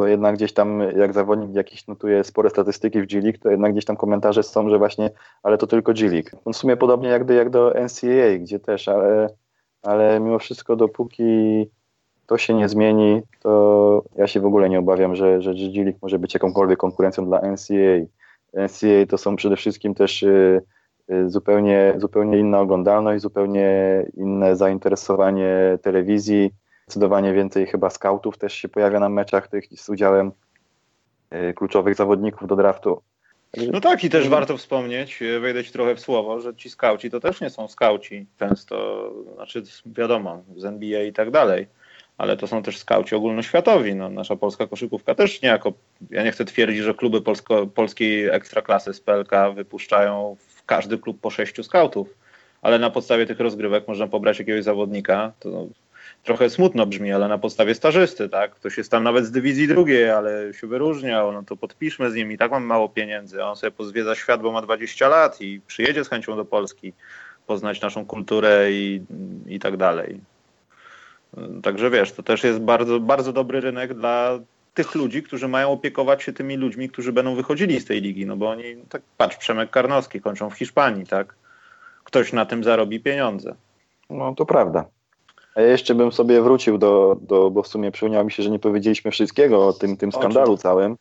bo 0.00 0.06
jednak 0.06 0.34
gdzieś 0.34 0.52
tam 0.52 0.80
jak 0.96 1.12
zawodnik 1.12 1.54
jakiś 1.54 1.86
notuje 1.86 2.24
spore 2.24 2.50
statystyki 2.50 3.02
w 3.02 3.06
G-League, 3.06 3.38
to 3.38 3.50
jednak 3.50 3.72
gdzieś 3.72 3.84
tam 3.84 3.96
komentarze 3.96 4.42
są, 4.42 4.70
że 4.70 4.78
właśnie, 4.78 5.10
ale 5.42 5.58
to 5.58 5.66
tylko 5.66 5.92
G-League. 5.92 6.30
No 6.46 6.52
w 6.52 6.56
sumie 6.56 6.76
podobnie 6.76 7.08
jak 7.08 7.24
do, 7.24 7.32
jak 7.34 7.50
do 7.50 7.74
NCAA, 7.74 8.38
gdzie 8.40 8.60
też, 8.60 8.88
ale, 8.88 9.28
ale 9.82 10.20
mimo 10.20 10.38
wszystko 10.38 10.76
dopóki 10.76 11.66
to 12.26 12.38
się 12.38 12.54
nie 12.54 12.68
zmieni, 12.68 13.22
to 13.40 14.02
ja 14.16 14.26
się 14.26 14.40
w 14.40 14.46
ogóle 14.46 14.68
nie 14.68 14.78
obawiam, 14.78 15.16
że, 15.16 15.42
że 15.42 15.54
G-League 15.54 15.98
może 16.02 16.18
być 16.18 16.34
jakąkolwiek 16.34 16.78
konkurencją 16.78 17.26
dla 17.26 17.38
NCAA. 17.38 18.06
NCAA 18.52 19.06
to 19.08 19.18
są 19.18 19.36
przede 19.36 19.56
wszystkim 19.56 19.94
też 19.94 20.22
y, 20.22 20.62
y, 21.10 21.30
zupełnie, 21.30 21.94
zupełnie 21.96 22.38
inna 22.38 22.60
oglądalność, 22.60 23.22
zupełnie 23.22 23.66
inne 24.14 24.56
zainteresowanie 24.56 25.78
telewizji, 25.82 26.50
zdecydowanie 26.90 27.32
więcej 27.32 27.66
chyba 27.66 27.90
skautów 27.90 28.38
też 28.38 28.54
się 28.54 28.68
pojawia 28.68 29.00
na 29.00 29.08
meczach 29.08 29.48
tych 29.48 29.64
z 29.76 29.88
udziałem 29.88 30.32
y, 31.34 31.54
kluczowych 31.54 31.94
zawodników 31.94 32.48
do 32.48 32.56
draftu. 32.56 33.02
No 33.72 33.80
tak, 33.80 34.04
i 34.04 34.10
też 34.10 34.28
warto 34.28 34.56
wspomnieć, 34.56 35.20
wejdę 35.40 35.64
ci 35.64 35.72
trochę 35.72 35.94
w 35.94 36.00
słowo, 36.00 36.40
że 36.40 36.54
ci 36.54 36.70
skauci 36.70 37.10
to 37.10 37.20
też 37.20 37.40
nie 37.40 37.50
są 37.50 37.68
skauci 37.68 38.26
często, 38.38 39.04
znaczy 39.34 39.62
wiadomo, 39.86 40.42
z 40.56 40.64
NBA 40.64 41.02
i 41.02 41.12
tak 41.12 41.30
dalej 41.30 41.66
ale 42.20 42.36
to 42.36 42.46
są 42.46 42.62
też 42.62 42.78
skauci 42.78 43.14
ogólnoświatowi. 43.14 43.94
No, 43.94 44.08
nasza 44.08 44.36
polska 44.36 44.66
koszykówka 44.66 45.14
też 45.14 45.42
niejako, 45.42 45.72
ja 46.10 46.22
nie 46.22 46.32
chcę 46.32 46.44
twierdzić, 46.44 46.82
że 46.82 46.94
kluby 46.94 47.22
polsko, 47.22 47.66
polskiej 47.66 48.28
ekstraklasy 48.28 48.94
z 48.94 49.00
PLK 49.00 49.30
wypuszczają 49.54 50.36
w 50.38 50.64
każdy 50.64 50.98
klub 50.98 51.20
po 51.20 51.30
sześciu 51.30 51.62
skautów, 51.62 52.14
ale 52.62 52.78
na 52.78 52.90
podstawie 52.90 53.26
tych 53.26 53.40
rozgrywek 53.40 53.88
można 53.88 54.06
pobrać 54.06 54.38
jakiegoś 54.38 54.64
zawodnika, 54.64 55.32
to 55.38 55.66
trochę 56.22 56.50
smutno 56.50 56.86
brzmi, 56.86 57.12
ale 57.12 57.28
na 57.28 57.38
podstawie 57.38 57.74
stażysty, 57.74 58.28
tak? 58.28 58.54
Ktoś 58.54 58.78
jest 58.78 58.90
tam 58.90 59.04
nawet 59.04 59.26
z 59.26 59.30
dywizji 59.30 59.68
drugiej, 59.68 60.10
ale 60.10 60.54
się 60.54 60.66
wyróżniał, 60.66 61.32
no 61.32 61.42
to 61.42 61.56
podpiszmy 61.56 62.10
z 62.10 62.14
nim 62.14 62.32
i 62.32 62.38
tak 62.38 62.50
mam 62.50 62.64
mało 62.64 62.88
pieniędzy, 62.88 63.44
on 63.44 63.56
sobie 63.56 63.70
pozwiedza 63.70 64.14
świat, 64.14 64.42
bo 64.42 64.52
ma 64.52 64.62
20 64.62 65.08
lat 65.08 65.40
i 65.40 65.60
przyjedzie 65.66 66.04
z 66.04 66.08
chęcią 66.08 66.36
do 66.36 66.44
Polski 66.44 66.92
poznać 67.46 67.80
naszą 67.80 68.06
kulturę 68.06 68.72
i, 68.72 69.02
i 69.46 69.60
tak 69.60 69.76
dalej. 69.76 70.20
Także 71.62 71.90
wiesz, 71.90 72.12
to 72.12 72.22
też 72.22 72.44
jest 72.44 72.58
bardzo, 72.58 73.00
bardzo 73.00 73.32
dobry 73.32 73.60
rynek 73.60 73.94
dla 73.94 74.38
tych 74.74 74.94
ludzi, 74.94 75.22
którzy 75.22 75.48
mają 75.48 75.70
opiekować 75.70 76.22
się 76.22 76.32
tymi 76.32 76.56
ludźmi, 76.56 76.88
którzy 76.88 77.12
będą 77.12 77.34
wychodzili 77.34 77.80
z 77.80 77.84
tej 77.84 78.00
ligi, 78.00 78.26
no 78.26 78.36
bo 78.36 78.50
oni, 78.50 78.76
tak 78.88 79.02
patrz, 79.16 79.36
Przemek 79.36 79.70
Karnowski 79.70 80.20
kończą 80.20 80.50
w 80.50 80.54
Hiszpanii, 80.54 81.06
tak? 81.06 81.34
Ktoś 82.04 82.32
na 82.32 82.46
tym 82.46 82.64
zarobi 82.64 83.00
pieniądze. 83.00 83.54
No 84.10 84.34
to 84.34 84.46
prawda. 84.46 84.84
Ja 85.60 85.66
jeszcze 85.66 85.94
bym 85.94 86.12
sobie 86.12 86.42
wrócił 86.42 86.78
do, 86.78 87.16
do 87.20 87.50
bo 87.50 87.62
w 87.62 87.68
sumie 87.68 87.90
przypomniało 87.90 88.24
mi 88.24 88.32
się, 88.32 88.42
że 88.42 88.50
nie 88.50 88.58
powiedzieliśmy 88.58 89.10
wszystkiego 89.10 89.66
o 89.66 89.72
tym, 89.72 89.96
tym 89.96 90.12
skandalu 90.12 90.56
całym. 90.56 90.96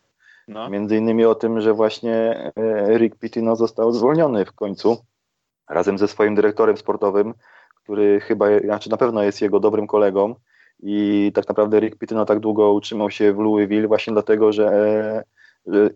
No. 0.48 0.70
Między 0.70 0.98
innymi 0.98 1.26
o 1.26 1.36
tym, 1.36 1.62
że 1.62 1.74
właśnie 1.74 2.14
e, 2.56 2.98
Rick 2.98 3.16
Pitino 3.20 3.56
został 3.56 3.92
zwolniony 3.92 4.46
w 4.46 4.52
końcu 4.52 4.98
razem 5.70 5.98
ze 5.98 6.08
swoim 6.08 6.36
dyrektorem 6.36 6.78
sportowym 6.78 7.34
który 7.90 8.20
chyba, 8.20 8.60
znaczy 8.60 8.90
na 8.90 8.98
pewno 8.98 9.24
jest 9.24 9.42
jego 9.42 9.60
dobrym 9.60 9.88
kolegą 9.88 10.36
i 10.80 11.32
tak 11.36 11.48
naprawdę 11.48 11.80
Rick 11.80 11.98
Pitino 11.98 12.26
tak 12.26 12.40
długo 12.40 12.74
utrzymał 12.74 13.12
się 13.12 13.34
w 13.34 13.38
Louisville 13.38 13.88
właśnie 13.88 14.14
dlatego, 14.14 14.52
że, 14.52 15.24
że, 15.66 15.90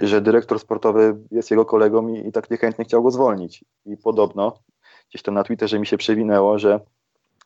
że 0.08 0.20
dyrektor 0.20 0.58
sportowy 0.58 1.16
jest 1.30 1.50
jego 1.50 1.64
kolegą 1.64 2.08
i, 2.08 2.28
i, 2.28 2.32
tak 2.32 2.50
niechętnie 2.50 2.84
chciał 2.84 3.02
go 3.02 3.10
zwolnić. 3.10 3.64
I 3.86 3.96
podobno, 3.96 4.58
gdzieś 5.10 5.22
tam 5.22 5.34
na 5.34 5.44
Twitterze 5.44 5.78
mi 5.78 5.86
się 5.86 5.96
przewinęło, 5.96 6.58
że 6.58 6.80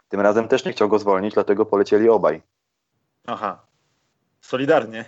tym 0.09 0.21
razem 0.21 0.49
też 0.49 0.65
nie 0.65 0.73
chciał 0.73 0.89
go 0.89 0.99
zwolnić, 0.99 1.35
dlatego 1.35 1.67
polecieli 1.67 2.09
obaj. 2.09 2.43
Aha, 3.27 3.61
solidarnie. 4.41 5.05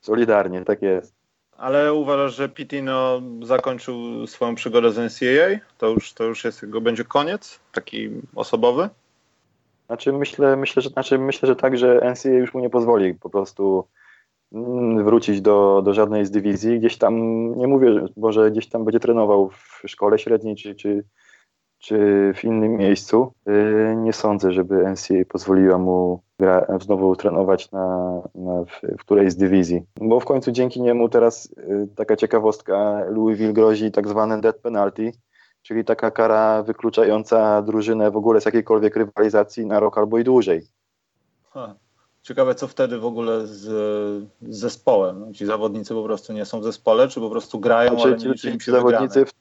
Solidarnie, 0.00 0.64
tak 0.64 0.82
jest. 0.82 1.16
Ale 1.56 1.94
uważasz, 1.94 2.34
że 2.34 2.48
Pitino 2.48 3.22
zakończył 3.42 4.26
swoją 4.26 4.54
przygodę 4.54 4.92
z 4.92 4.98
NCAA? 4.98 5.60
To 5.78 5.86
już, 5.88 6.12
to 6.12 6.24
już 6.24 6.44
jest, 6.44 6.62
jego 6.62 6.80
będzie 6.80 7.04
koniec? 7.04 7.60
Taki 7.72 8.10
osobowy? 8.34 8.88
Znaczy 9.86 10.12
myślę, 10.12 10.56
myślę, 10.56 10.82
że, 10.82 10.88
znaczy 10.88 11.18
myślę, 11.18 11.46
że 11.46 11.56
tak, 11.56 11.78
że 11.78 12.00
NCAA 12.12 12.32
już 12.32 12.54
mu 12.54 12.60
nie 12.60 12.70
pozwoli 12.70 13.14
po 13.14 13.30
prostu 13.30 13.86
mm, 14.52 15.04
wrócić 15.04 15.40
do, 15.40 15.82
do 15.84 15.94
żadnej 15.94 16.26
z 16.26 16.30
dywizji. 16.30 16.78
Gdzieś 16.78 16.98
tam, 16.98 17.14
nie 17.56 17.66
mówię, 17.66 18.06
że 18.28 18.50
gdzieś 18.50 18.68
tam 18.68 18.84
będzie 18.84 19.00
trenował 19.00 19.50
w 19.50 19.82
szkole 19.86 20.18
średniej 20.18 20.56
czy, 20.56 20.74
czy, 20.74 21.04
czy 21.86 22.32
w 22.36 22.44
innym 22.44 22.76
miejscu. 22.76 23.32
Y, 23.48 23.96
nie 23.96 24.12
sądzę, 24.12 24.52
żeby 24.52 24.90
NCAA 24.90 25.24
pozwoliła 25.28 25.78
mu 25.78 26.20
gra, 26.38 26.66
znowu 26.80 27.16
trenować 27.16 27.70
na, 27.70 28.20
na 28.34 28.64
w, 28.64 28.98
w 28.98 29.00
którejś 29.00 29.32
z 29.32 29.36
dywizji. 29.36 29.82
Bo 30.00 30.20
w 30.20 30.24
końcu 30.24 30.52
dzięki 30.52 30.82
niemu 30.82 31.08
teraz 31.08 31.46
y, 31.46 31.88
taka 31.96 32.16
ciekawostka, 32.16 33.04
Louisville 33.08 33.52
grozi 33.52 33.92
tak 33.92 34.08
zwane 34.08 34.40
dead 34.40 34.58
penalty, 34.58 35.12
czyli 35.62 35.84
taka 35.84 36.10
kara 36.10 36.62
wykluczająca 36.62 37.62
drużynę 37.62 38.10
w 38.10 38.16
ogóle 38.16 38.40
z 38.40 38.44
jakiejkolwiek 38.44 38.96
rywalizacji 38.96 39.66
na 39.66 39.80
rok 39.80 39.98
albo 39.98 40.18
i 40.18 40.24
dłużej. 40.24 40.66
Ha. 41.50 41.74
Ciekawe, 42.22 42.54
co 42.54 42.68
wtedy 42.68 42.98
w 42.98 43.04
ogóle 43.04 43.46
z, 43.46 43.60
z 44.42 44.58
zespołem. 44.58 45.34
Ci 45.34 45.46
zawodnicy 45.46 45.94
po 45.94 46.04
prostu 46.04 46.32
nie 46.32 46.44
są 46.44 46.60
w 46.60 46.64
zespole, 46.64 47.08
czy 47.08 47.20
po 47.20 47.30
prostu 47.30 47.60
grają, 47.60 47.90
znaczy, 47.90 48.08
ale 48.08 48.16
nie 48.16 48.34
ci, 48.34 48.52
ci, 48.52 48.58
ci 48.58 48.70
zawodnicy 48.70 49.24
w, 49.26 49.32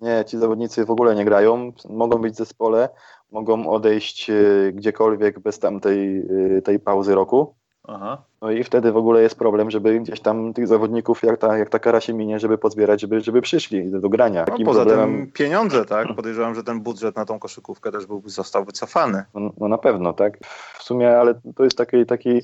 Nie, 0.00 0.24
ci 0.26 0.38
zawodnicy 0.38 0.84
w 0.84 0.90
ogóle 0.90 1.14
nie 1.14 1.24
grają. 1.24 1.72
Mogą 1.90 2.18
być 2.18 2.34
w 2.34 2.36
zespole, 2.36 2.88
mogą 3.30 3.68
odejść 3.68 4.30
e, 4.30 4.34
gdziekolwiek 4.72 5.38
bez 5.38 5.58
tamtej 5.58 6.18
e, 6.56 6.62
tej 6.62 6.80
pauzy 6.80 7.14
roku. 7.14 7.54
Aha. 7.88 8.22
No 8.42 8.50
i 8.50 8.64
wtedy 8.64 8.92
w 8.92 8.96
ogóle 8.96 9.22
jest 9.22 9.38
problem, 9.38 9.70
żeby 9.70 10.00
gdzieś 10.00 10.20
tam 10.20 10.54
tych 10.54 10.66
zawodników, 10.66 11.22
jak 11.22 11.38
ta, 11.38 11.58
jak 11.58 11.68
ta 11.68 11.78
kara 11.78 12.00
się 12.00 12.14
minie, 12.14 12.40
żeby 12.40 12.58
pozbierać, 12.58 13.00
żeby, 13.00 13.20
żeby 13.20 13.42
przyszli 13.42 13.90
do, 13.90 14.00
do 14.00 14.08
grania. 14.08 14.44
No, 14.48 14.64
poza 14.64 14.84
problemem... 14.84 15.16
tym 15.16 15.32
pieniądze, 15.32 15.84
tak? 15.84 16.08
Podejrzewam, 16.16 16.54
że 16.54 16.64
ten 16.64 16.80
budżet 16.80 17.16
na 17.16 17.24
tą 17.24 17.38
koszykówkę 17.38 17.92
też 17.92 18.06
byłby, 18.06 18.30
został 18.30 18.64
wycofany. 18.64 19.24
No, 19.34 19.52
no 19.58 19.68
na 19.68 19.78
pewno, 19.78 20.12
tak? 20.12 20.38
W 20.78 20.82
sumie, 20.82 21.18
ale 21.18 21.34
to 21.56 21.64
jest 21.64 21.78
taki, 21.78 22.06
taki 22.06 22.42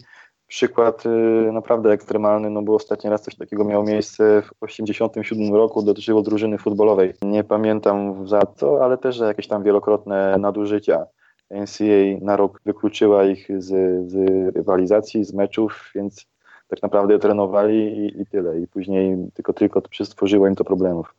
przykład 0.53 1.07
y, 1.07 1.53
naprawdę 1.53 1.93
ekstremalny, 1.93 2.51
no 2.51 2.62
bo 2.62 2.75
ostatni 2.75 3.11
raz 3.11 3.23
coś 3.23 3.35
takiego 3.35 3.65
miało 3.65 3.85
miejsce 3.85 4.43
w 4.43 4.67
1987 4.67 5.55
roku, 5.55 5.83
dotyczyło 5.83 6.23
drużyny 6.23 6.59
futbolowej. 6.59 7.15
Nie 7.23 7.45
pamiętam 7.45 8.29
za 8.29 8.41
co, 8.57 8.85
ale 8.85 8.99
też 8.99 9.19
jakieś 9.19 9.47
tam 9.47 9.62
wielokrotne 9.62 10.38
nadużycia. 10.38 11.07
NCAA 11.51 12.25
na 12.25 12.37
rok 12.37 12.61
wykluczyła 12.65 13.25
ich 13.25 13.49
z, 13.59 13.69
z 14.11 14.17
rywalizacji, 14.57 15.25
z 15.25 15.35
meczów, 15.35 15.91
więc 15.95 16.27
tak 16.69 16.83
naprawdę 16.83 17.19
trenowali 17.19 17.99
i, 17.99 18.21
i 18.23 18.27
tyle. 18.27 18.61
I 18.61 18.67
później 18.67 19.17
tylko, 19.35 19.53
tylko 19.53 19.83
przystworzyło 19.83 20.49
im 20.49 20.55
to 20.55 20.65
problemów. 20.65 21.15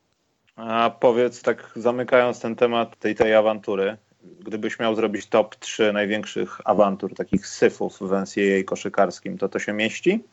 A 0.55 0.91
powiedz, 0.99 1.41
tak 1.41 1.71
zamykając 1.75 2.39
ten 2.41 2.55
temat 2.55 2.99
tej, 2.99 3.15
tej 3.15 3.35
awantury, 3.35 3.97
gdybyś 4.45 4.79
miał 4.79 4.95
zrobić 4.95 5.27
top 5.27 5.55
3 5.55 5.93
największych 5.93 6.61
awantur, 6.65 7.13
takich 7.15 7.47
syfów 7.47 7.99
w 7.99 8.11
NCAA 8.11 8.63
koszykarskim, 8.65 9.37
to 9.37 9.49
to 9.49 9.59
się 9.59 9.73
mieści? 9.73 10.23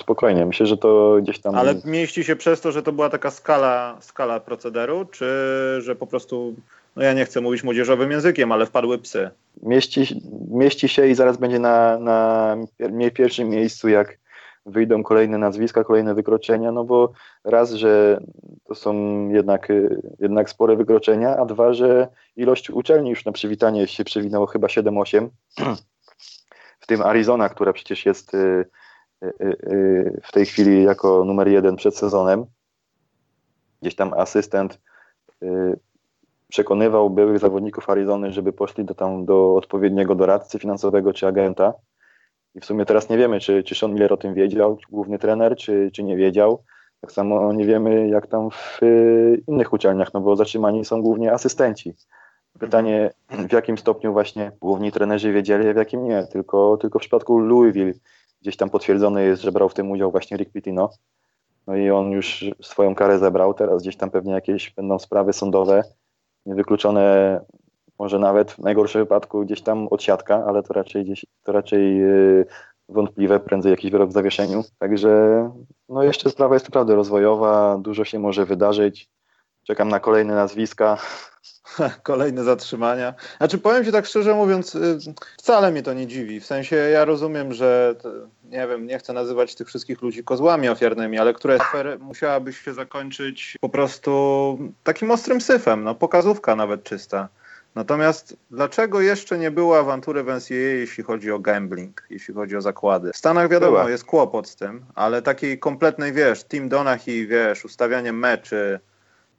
Spokojnie, 0.00 0.46
myślę, 0.46 0.66
że 0.66 0.76
to 0.76 1.18
gdzieś 1.22 1.38
tam. 1.38 1.54
Ale 1.54 1.74
mieści 1.84 2.24
się 2.24 2.36
przez 2.36 2.60
to, 2.60 2.72
że 2.72 2.82
to 2.82 2.92
była 2.92 3.10
taka 3.10 3.30
skala, 3.30 3.96
skala 4.00 4.40
procederu, 4.40 5.04
czy 5.04 5.26
że 5.80 5.96
po 5.96 6.06
prostu, 6.06 6.54
no 6.96 7.02
ja 7.02 7.12
nie 7.12 7.24
chcę 7.24 7.40
mówić 7.40 7.64
młodzieżowym 7.64 8.10
językiem, 8.10 8.52
ale 8.52 8.66
wpadły 8.66 8.98
psy? 8.98 9.30
Mieści, 9.62 10.22
mieści 10.50 10.88
się 10.88 11.08
i 11.08 11.14
zaraz 11.14 11.36
będzie 11.36 11.58
na, 11.58 11.98
na 11.98 12.56
pierwszym 13.14 13.48
miejscu, 13.48 13.88
jak 13.88 14.18
wyjdą 14.68 15.02
kolejne 15.02 15.38
nazwiska, 15.38 15.84
kolejne 15.84 16.14
wykroczenia, 16.14 16.72
no 16.72 16.84
bo 16.84 17.12
raz, 17.44 17.72
że 17.72 18.20
to 18.64 18.74
są 18.74 18.94
jednak, 19.28 19.68
jednak 20.18 20.50
spore 20.50 20.76
wykroczenia, 20.76 21.36
a 21.36 21.44
dwa, 21.44 21.72
że 21.72 22.08
ilość 22.36 22.70
uczelni 22.70 23.10
już 23.10 23.24
na 23.24 23.32
przywitanie 23.32 23.86
się 23.86 24.04
przewinęło 24.04 24.46
chyba 24.46 24.66
7-8, 24.68 25.28
w 26.80 26.86
tym 26.86 27.02
Arizona, 27.02 27.48
która 27.48 27.72
przecież 27.72 28.06
jest 28.06 28.34
y, 28.34 28.64
y, 29.24 29.28
y, 29.42 30.20
w 30.24 30.32
tej 30.32 30.46
chwili 30.46 30.82
jako 30.82 31.24
numer 31.24 31.48
jeden 31.48 31.76
przed 31.76 31.96
sezonem. 31.96 32.46
Gdzieś 33.82 33.94
tam 33.94 34.12
asystent 34.12 34.80
przekonywał 36.48 37.10
byłych 37.10 37.38
zawodników 37.38 37.90
Arizony, 37.90 38.32
żeby 38.32 38.52
poszli 38.52 38.84
do, 38.84 38.94
tam, 38.94 39.24
do 39.24 39.54
odpowiedniego 39.54 40.14
doradcy 40.14 40.58
finansowego 40.58 41.12
czy 41.12 41.26
agenta 41.26 41.74
i 42.54 42.60
w 42.60 42.64
sumie 42.64 42.86
teraz 42.86 43.08
nie 43.08 43.18
wiemy, 43.18 43.40
czy, 43.40 43.62
czy 43.62 43.74
Sean 43.74 43.92
Miller 43.92 44.12
o 44.12 44.16
tym 44.16 44.34
wiedział, 44.34 44.78
główny 44.90 45.18
trener, 45.18 45.56
czy, 45.56 45.90
czy 45.92 46.02
nie 46.02 46.16
wiedział. 46.16 46.62
Tak 47.00 47.12
samo 47.12 47.52
nie 47.52 47.66
wiemy, 47.66 48.08
jak 48.08 48.26
tam 48.26 48.50
w 48.50 48.82
y, 48.82 49.42
innych 49.48 49.72
uczelniach, 49.72 50.14
no 50.14 50.20
bo 50.20 50.36
zatrzymani 50.36 50.84
są 50.84 51.02
głównie 51.02 51.32
asystenci. 51.32 51.94
Pytanie, 52.58 53.10
w 53.48 53.52
jakim 53.52 53.78
stopniu 53.78 54.12
właśnie 54.12 54.52
główni 54.60 54.92
trenerzy 54.92 55.32
wiedzieli, 55.32 55.68
a 55.68 55.72
w 55.72 55.76
jakim 55.76 56.04
nie. 56.04 56.26
Tylko, 56.26 56.76
tylko 56.76 56.98
w 56.98 57.00
przypadku 57.00 57.38
Louisville 57.38 57.92
gdzieś 58.42 58.56
tam 58.56 58.70
potwierdzone 58.70 59.22
jest, 59.22 59.42
że 59.42 59.52
brał 59.52 59.68
w 59.68 59.74
tym 59.74 59.90
udział 59.90 60.10
właśnie 60.10 60.36
Rick 60.36 60.52
Pitino. 60.52 60.90
No 61.66 61.76
i 61.76 61.90
on 61.90 62.10
już 62.10 62.44
swoją 62.62 62.94
karę 62.94 63.18
zebrał. 63.18 63.54
Teraz 63.54 63.82
gdzieś 63.82 63.96
tam 63.96 64.10
pewnie 64.10 64.32
jakieś 64.32 64.70
będą 64.70 64.98
sprawy 64.98 65.32
sądowe. 65.32 65.84
Niewykluczone 66.46 67.40
może 67.98 68.18
nawet 68.18 68.52
w 68.52 68.58
najgorszym 68.58 69.02
wypadku 69.02 69.44
gdzieś 69.44 69.62
tam 69.62 69.88
odsiadka, 69.88 70.44
ale 70.46 70.62
to 70.62 70.74
raczej, 70.74 71.04
gdzieś, 71.04 71.26
to 71.42 71.52
raczej 71.52 71.98
yy, 71.98 72.46
wątpliwe, 72.88 73.40
prędzej 73.40 73.70
jakiś 73.70 73.90
wyrok 73.90 74.10
w 74.10 74.12
zawieszeniu. 74.12 74.64
Także 74.78 75.10
no 75.88 76.02
jeszcze 76.02 76.30
sprawa 76.30 76.54
jest 76.54 76.66
naprawdę 76.66 76.94
rozwojowa, 76.94 77.78
dużo 77.78 78.04
się 78.04 78.18
może 78.18 78.46
wydarzyć. 78.46 79.08
Czekam 79.66 79.88
na 79.88 80.00
kolejne 80.00 80.34
nazwiska. 80.34 80.98
Kolejne 82.02 82.44
zatrzymania. 82.44 83.14
Znaczy 83.38 83.58
powiem 83.58 83.84
Ci 83.84 83.92
tak 83.92 84.06
szczerze 84.06 84.34
mówiąc, 84.34 84.74
y, 84.74 84.98
wcale 85.38 85.70
mnie 85.70 85.82
to 85.82 85.94
nie 85.94 86.06
dziwi. 86.06 86.40
W 86.40 86.46
sensie 86.46 86.76
ja 86.76 87.04
rozumiem, 87.04 87.52
że 87.52 87.94
nie 88.44 88.66
wiem, 88.68 88.86
nie 88.86 88.98
chcę 88.98 89.12
nazywać 89.12 89.54
tych 89.54 89.68
wszystkich 89.68 90.02
ludzi 90.02 90.24
kozłami 90.24 90.68
ofiarnymi, 90.68 91.18
ale 91.18 91.32
które 91.32 91.54
afery 91.54 91.98
musiałaby 91.98 92.52
się 92.52 92.74
zakończyć 92.74 93.56
po 93.60 93.68
prostu 93.68 94.58
takim 94.82 95.10
ostrym 95.10 95.40
syfem, 95.40 95.84
no 95.84 95.94
pokazówka 95.94 96.56
nawet 96.56 96.82
czysta. 96.82 97.28
Natomiast 97.74 98.36
dlaczego 98.50 99.00
jeszcze 99.00 99.38
nie 99.38 99.50
było 99.50 99.78
awantury 99.78 100.22
w 100.22 100.26
NCAA, 100.26 100.54
jeśli 100.54 101.04
chodzi 101.04 101.32
o 101.32 101.38
gambling, 101.38 102.06
jeśli 102.10 102.34
chodzi 102.34 102.56
o 102.56 102.60
zakłady? 102.60 103.12
W 103.12 103.16
Stanach 103.16 103.50
wiadomo, 103.50 103.76
Była. 103.76 103.90
jest 103.90 104.04
kłopot 104.04 104.48
z 104.48 104.56
tym, 104.56 104.84
ale 104.94 105.22
takiej 105.22 105.58
kompletnej, 105.58 106.12
wiesz, 106.12 106.44
Team 106.44 106.68
Donahue, 106.68 107.26
wiesz, 107.28 107.64
ustawianie 107.64 108.12
meczy, 108.12 108.80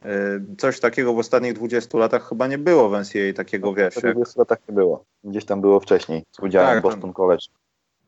yy, 0.06 0.10
coś 0.58 0.80
takiego 0.80 1.14
w 1.14 1.20
ostatnich 1.20 1.54
20 1.54 1.98
latach 1.98 2.30
chyba 2.30 2.48
nie 2.48 2.58
było 2.58 2.90
w 2.90 2.94
NCAA 2.94 3.34
takiego, 3.36 3.74
wiesz. 3.74 3.96
W 3.96 4.02
20 4.02 4.42
latach 4.42 4.58
nie 4.70 4.76
było. 4.76 5.04
Gdzieś 5.24 5.46
tam 5.46 5.62
było 5.62 5.80
wcześniej, 5.80 6.24
z 6.32 6.40
udziałem 6.40 6.74
tak, 6.74 6.84
Boston 6.84 7.14
College. 7.14 7.46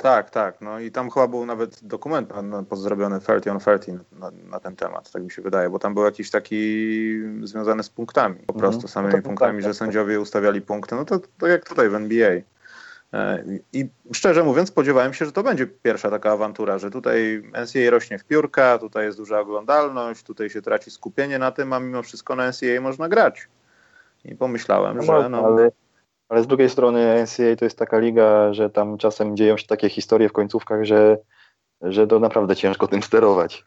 Tak, 0.02 0.30
tak. 0.30 0.62
No 0.62 0.80
i 0.80 0.92
tam 0.92 1.10
chyba 1.10 1.28
był 1.28 1.46
nawet 1.46 1.84
dokument 1.84 2.34
zrobiony 2.72 3.20
30 3.20 3.50
on 3.50 3.60
30 3.60 3.92
na, 4.12 4.32
na, 4.32 4.60
ten 4.60 4.76
temat, 4.76 5.12
tak 5.12 5.24
mi 5.24 5.32
się 5.32 5.42
wydaje, 5.42 5.70
bo 5.70 5.80
tam 5.80 5.94
był 5.94 6.04
jakiś 6.04 6.32
taki 6.32 7.22
związany 7.44 7.84
z 7.84 7.90
punktami, 7.90 8.36
po 8.36 8.54
mhm. 8.54 8.72
prostu 8.72 8.88
samymi 8.88 9.16
no 9.16 9.22
punktami, 9.22 9.54
tak, 9.54 9.62
że 9.62 9.70
tak, 9.70 9.76
sędziowie 9.76 10.20
ustawiali 10.20 10.62
punkty. 10.62 10.96
No 10.96 11.06
to, 11.06 11.20
to 11.38 11.48
jak 11.48 11.70
tutaj 11.70 11.90
w 11.90 11.96
NBA. 11.96 12.32
E, 13.14 13.44
I 13.74 13.90
szczerze 14.14 14.44
mówiąc, 14.44 14.70
spodziewałem 14.70 15.14
się, 15.14 15.26
że 15.26 15.32
to 15.32 15.44
będzie 15.44 15.68
pierwsza 15.68 16.10
taka 16.10 16.32
awantura, 16.32 16.78
że 16.78 16.92
tutaj 16.92 17.44
NCAA 17.52 17.90
rośnie 17.92 18.20
w 18.20 18.26
piórka, 18.26 18.78
tutaj 18.78 19.06
jest 19.06 19.18
duża 19.18 19.40
oglądalność, 19.40 20.24
tutaj 20.24 20.50
się 20.50 20.62
traci 20.62 20.92
skupienie 20.92 21.40
na 21.40 21.52
tym, 21.52 21.74
a 21.74 21.80
mimo 21.80 22.04
wszystko 22.04 22.36
na 22.36 22.48
NCAA 22.48 22.82
można 22.82 23.10
grać. 23.10 23.48
I 24.26 24.36
pomyślałem, 24.36 24.98
no, 24.98 25.04
że. 25.04 25.30
No, 25.30 25.46
ale 25.46 25.72
ale 26.32 26.44
z 26.44 26.48
drugiej 26.48 26.70
strony 26.70 27.24
NCAA 27.24 27.56
to 27.56 27.66
jest 27.66 27.78
taka 27.78 28.00
liga, 28.00 28.54
że 28.54 28.70
tam 28.70 28.98
czasem 28.98 29.38
dzieją 29.38 29.58
się 29.58 29.68
takie 29.68 29.90
historie 29.90 30.30
w 30.30 30.34
końcówkach, 30.34 30.86
że, 30.86 31.18
że 31.82 32.08
to 32.08 32.20
naprawdę 32.20 32.56
ciężko 32.56 32.88
tym 32.88 33.04
sterować. 33.04 33.64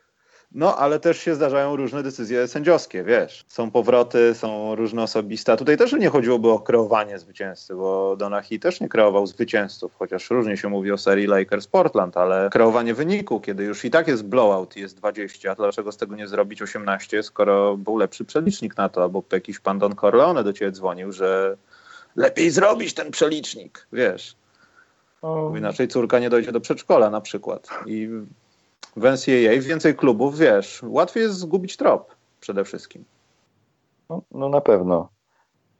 No, 0.52 0.76
ale 0.76 1.00
też 1.00 1.18
się 1.18 1.34
zdarzają 1.34 1.76
różne 1.76 2.02
decyzje 2.02 2.48
sędziowskie, 2.48 3.04
wiesz. 3.04 3.44
Są 3.48 3.70
powroty, 3.70 4.34
są 4.34 4.74
różne 4.74 5.02
osobiste. 5.02 5.52
A 5.52 5.56
tutaj 5.56 5.76
też 5.76 5.92
nie 5.92 6.08
chodziłoby 6.08 6.50
o 6.50 6.58
kreowanie 6.58 7.18
zwycięzcy, 7.18 7.74
bo 7.74 8.16
Donahi 8.16 8.60
też 8.60 8.80
nie 8.80 8.88
kreował 8.88 9.26
zwycięzców, 9.26 9.94
chociaż 9.98 10.30
różnie 10.30 10.56
się 10.56 10.68
mówi 10.68 10.92
o 10.92 10.98
serii 10.98 11.28
Lakers-Portland, 11.28 12.10
ale 12.14 12.48
kreowanie 12.52 12.94
wyniku, 12.94 13.40
kiedy 13.40 13.64
już 13.64 13.84
i 13.84 13.90
tak 13.90 14.08
jest 14.08 14.24
blowout 14.24 14.76
jest 14.76 14.96
20, 14.96 15.50
a 15.50 15.54
dlaczego 15.54 15.92
z 15.92 15.96
tego 15.96 16.16
nie 16.16 16.28
zrobić 16.28 16.62
18, 16.62 17.22
skoro 17.22 17.76
był 17.76 17.96
lepszy 17.96 18.24
przelicznik 18.24 18.76
na 18.76 18.88
to, 18.88 19.02
albo 19.02 19.22
jakiś 19.32 19.60
pan 19.60 19.78
Don 19.78 19.96
Corleone 19.96 20.44
do 20.44 20.52
ciebie 20.52 20.72
dzwonił, 20.72 21.12
że 21.12 21.56
lepiej 22.16 22.50
zrobić 22.50 22.94
ten 22.94 23.10
przelicznik, 23.10 23.86
wiesz. 23.92 24.36
Bo 25.22 25.56
inaczej 25.56 25.88
córka 25.88 26.18
nie 26.18 26.30
dojdzie 26.30 26.52
do 26.52 26.60
przedszkola 26.60 27.10
na 27.10 27.20
przykład. 27.20 27.68
I 27.86 28.08
w 28.96 29.04
NCAA 29.04 29.60
więcej 29.60 29.94
klubów, 29.94 30.38
wiesz, 30.38 30.80
łatwiej 30.82 31.22
jest 31.22 31.36
zgubić 31.36 31.76
trop 31.76 32.14
przede 32.40 32.64
wszystkim. 32.64 33.04
No, 34.10 34.22
no 34.30 34.48
na 34.48 34.60
pewno. 34.60 35.08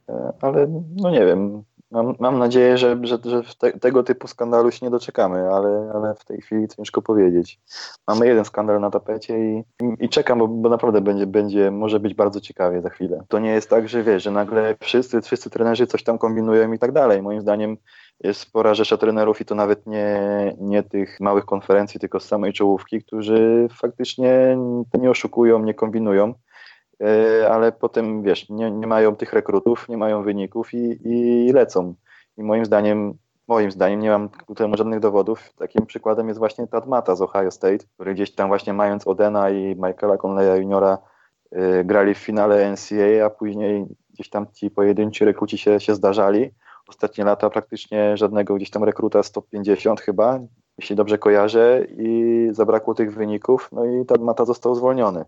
E, 0.09 0.33
ale 0.41 0.67
no 0.95 1.11
nie 1.11 1.25
wiem, 1.25 1.63
Mam, 1.95 2.15
mam 2.19 2.39
nadzieję, 2.39 2.77
że, 2.77 2.97
że, 3.03 3.17
że 3.25 3.43
te, 3.59 3.79
tego 3.79 4.03
typu 4.03 4.27
skandalu 4.27 4.71
się 4.71 4.85
nie 4.85 4.89
doczekamy, 4.89 5.49
ale, 5.53 5.91
ale 5.95 6.15
w 6.15 6.25
tej 6.25 6.41
chwili 6.41 6.67
ciężko 6.67 7.01
powiedzieć. 7.01 7.59
Mamy 8.07 8.27
jeden 8.27 8.45
skandal 8.45 8.81
na 8.81 8.91
tapecie 8.91 9.39
i, 9.39 9.63
i, 9.99 10.09
czekam, 10.09 10.39
bo, 10.39 10.47
bo, 10.47 10.69
naprawdę 10.69 11.01
będzie, 11.01 11.27
będzie, 11.27 11.71
może 11.71 11.99
być 11.99 12.13
bardzo 12.13 12.41
ciekawie 12.41 12.81
za 12.81 12.89
chwilę. 12.89 13.23
To 13.27 13.39
nie 13.39 13.49
jest 13.49 13.69
tak, 13.69 13.89
że 13.89 14.03
wiesz, 14.03 14.23
że 14.23 14.31
nagle 14.31 14.75
wszyscy, 14.79 15.21
wszyscy 15.21 15.49
trenerzy 15.49 15.87
coś 15.87 16.03
tam 16.03 16.17
kombinują 16.17 16.73
i 16.73 16.79
tak 16.79 16.91
dalej. 16.91 17.21
Moim 17.21 17.41
zdaniem 17.41 17.77
jest 18.23 18.39
spora 18.39 18.73
rzesza 18.73 18.97
trenerów 18.97 19.41
i 19.41 19.45
to 19.45 19.55
nawet 19.55 19.87
nie, 19.87 20.19
nie 20.59 20.83
tych 20.83 21.19
małych 21.19 21.45
konferencji, 21.45 21.99
tylko 21.99 22.19
z 22.19 22.27
samej 22.27 22.53
czołówki, 22.53 23.03
którzy 23.03 23.67
faktycznie 23.71 24.57
nie 24.93 25.09
oszukują, 25.09 25.59
nie 25.59 25.73
kombinują 25.73 26.33
ale 27.51 27.71
potem 27.71 28.23
wiesz, 28.23 28.49
nie, 28.49 28.71
nie 28.71 28.87
mają 28.87 29.15
tych 29.15 29.33
rekrutów, 29.33 29.89
nie 29.89 29.97
mają 29.97 30.23
wyników 30.23 30.73
i, 30.73 30.99
i 31.47 31.51
lecą. 31.53 31.95
I 32.37 32.43
moim 32.43 32.65
zdaniem, 32.65 33.17
moim 33.47 33.71
zdaniem, 33.71 33.99
nie 33.99 34.09
mam 34.09 34.29
ku 34.29 34.55
temu 34.55 34.77
żadnych 34.77 34.99
dowodów. 34.99 35.53
Takim 35.53 35.85
przykładem 35.85 36.27
jest 36.27 36.39
właśnie 36.39 36.67
Tad 36.67 36.87
Mata 36.87 37.15
z 37.15 37.21
Ohio 37.21 37.51
State, 37.51 37.85
który 37.93 38.13
gdzieś 38.13 38.35
tam 38.35 38.47
właśnie 38.47 38.73
mając 38.73 39.07
Odena 39.07 39.49
i 39.49 39.75
Michaela 39.75 40.17
Conleya 40.17 40.61
juniora 40.61 40.97
yy, 41.51 41.83
grali 41.83 42.13
w 42.13 42.17
finale 42.17 42.71
NCAA, 42.71 43.25
a 43.25 43.29
później 43.29 43.85
gdzieś 44.13 44.29
tam 44.29 44.47
ci 44.53 44.71
pojedynczy 44.71 45.25
rekruci 45.25 45.57
się, 45.57 45.79
się 45.79 45.95
zdarzali. 45.95 46.51
Ostatnie 46.87 47.23
lata 47.23 47.49
praktycznie 47.49 48.17
żadnego 48.17 48.55
gdzieś 48.55 48.69
tam 48.69 48.83
rekruta 48.83 49.23
150 49.23 50.01
chyba, 50.01 50.39
jeśli 50.77 50.95
dobrze 50.95 51.17
kojarzę, 51.17 51.85
i 51.97 52.47
zabrakło 52.51 52.93
tych 52.93 53.13
wyników, 53.13 53.69
no 53.71 53.85
i 53.85 54.05
Tad 54.05 54.21
Mata 54.21 54.45
został 54.45 54.75
zwolniony. 54.75 55.25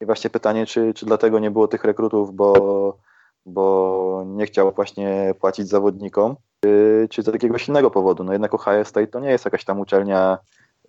I 0.00 0.06
właśnie 0.06 0.30
pytanie, 0.30 0.66
czy, 0.66 0.94
czy 0.94 1.06
dlatego 1.06 1.38
nie 1.38 1.50
było 1.50 1.68
tych 1.68 1.84
rekrutów, 1.84 2.34
bo, 2.34 2.98
bo 3.46 4.24
nie 4.26 4.46
chciał 4.46 4.72
właśnie 4.72 5.34
płacić 5.40 5.68
zawodnikom, 5.68 6.36
czy, 6.64 7.06
czy 7.10 7.22
z 7.22 7.26
jakiegoś 7.26 7.68
innego 7.68 7.90
powodu. 7.90 8.24
No 8.24 8.32
jednak 8.32 8.54
Ohio 8.54 8.84
State 8.84 9.06
to 9.06 9.20
nie 9.20 9.30
jest 9.30 9.44
jakaś 9.44 9.64
tam 9.64 9.80
uczelnia 9.80 10.38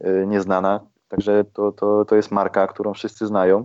y, 0.06 0.26
nieznana, 0.28 0.80
także 1.08 1.44
to, 1.54 1.72
to, 1.72 2.06
to 2.06 2.16
jest 2.16 2.32
marka, 2.32 2.68
którą 2.68 2.94
wszyscy 2.94 3.28
znają 3.28 3.64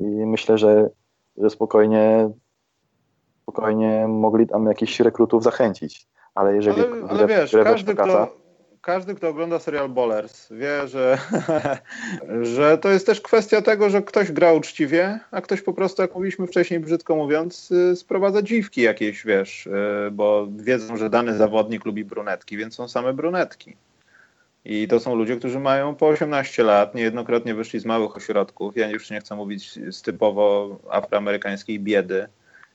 i 0.00 0.04
myślę, 0.06 0.58
że, 0.58 0.90
że 1.36 1.50
spokojnie, 1.50 2.30
spokojnie 3.42 4.08
mogli 4.08 4.46
tam 4.46 4.66
jakichś 4.66 5.00
rekrutów 5.00 5.42
zachęcić. 5.42 6.08
Ale 6.34 6.56
jeżeli 6.56 6.82
ale, 6.82 7.08
ale 7.08 7.26
wiesz, 7.26 7.56
każdy, 7.64 7.94
kto, 7.94 8.28
każdy, 8.84 9.14
kto 9.14 9.28
ogląda 9.28 9.58
serial 9.58 9.88
Bowlers, 9.88 10.52
wie, 10.52 10.88
że, 10.88 11.18
że 12.56 12.78
to 12.78 12.90
jest 12.90 13.06
też 13.06 13.20
kwestia 13.20 13.62
tego, 13.62 13.90
że 13.90 14.02
ktoś 14.02 14.32
gra 14.32 14.52
uczciwie, 14.52 15.20
a 15.30 15.40
ktoś 15.40 15.62
po 15.62 15.72
prostu, 15.72 16.02
jak 16.02 16.14
mówiliśmy 16.14 16.46
wcześniej, 16.46 16.80
brzydko 16.80 17.16
mówiąc, 17.16 17.70
y, 17.70 17.96
sprowadza 17.96 18.42
dziwki 18.42 18.82
jakieś, 18.82 19.24
wiesz, 19.24 19.66
y, 19.66 19.70
bo 20.12 20.48
wiedzą, 20.56 20.96
że 20.96 21.10
dany 21.10 21.36
zawodnik 21.36 21.84
lubi 21.84 22.04
brunetki, 22.04 22.56
więc 22.56 22.74
są 22.74 22.88
same 22.88 23.12
brunetki. 23.12 23.76
I 24.64 24.88
to 24.88 25.00
są 25.00 25.14
ludzie, 25.14 25.36
którzy 25.36 25.60
mają 25.60 25.94
po 25.94 26.06
18 26.06 26.62
lat, 26.62 26.94
niejednokrotnie 26.94 27.54
wyszli 27.54 27.80
z 27.80 27.84
małych 27.84 28.16
ośrodków. 28.16 28.76
Ja 28.76 28.90
już 28.90 29.10
nie 29.10 29.20
chcę 29.20 29.36
mówić 29.36 29.78
z 29.90 30.02
typowo 30.02 30.76
afroamerykańskiej 30.90 31.80
biedy. 31.80 32.28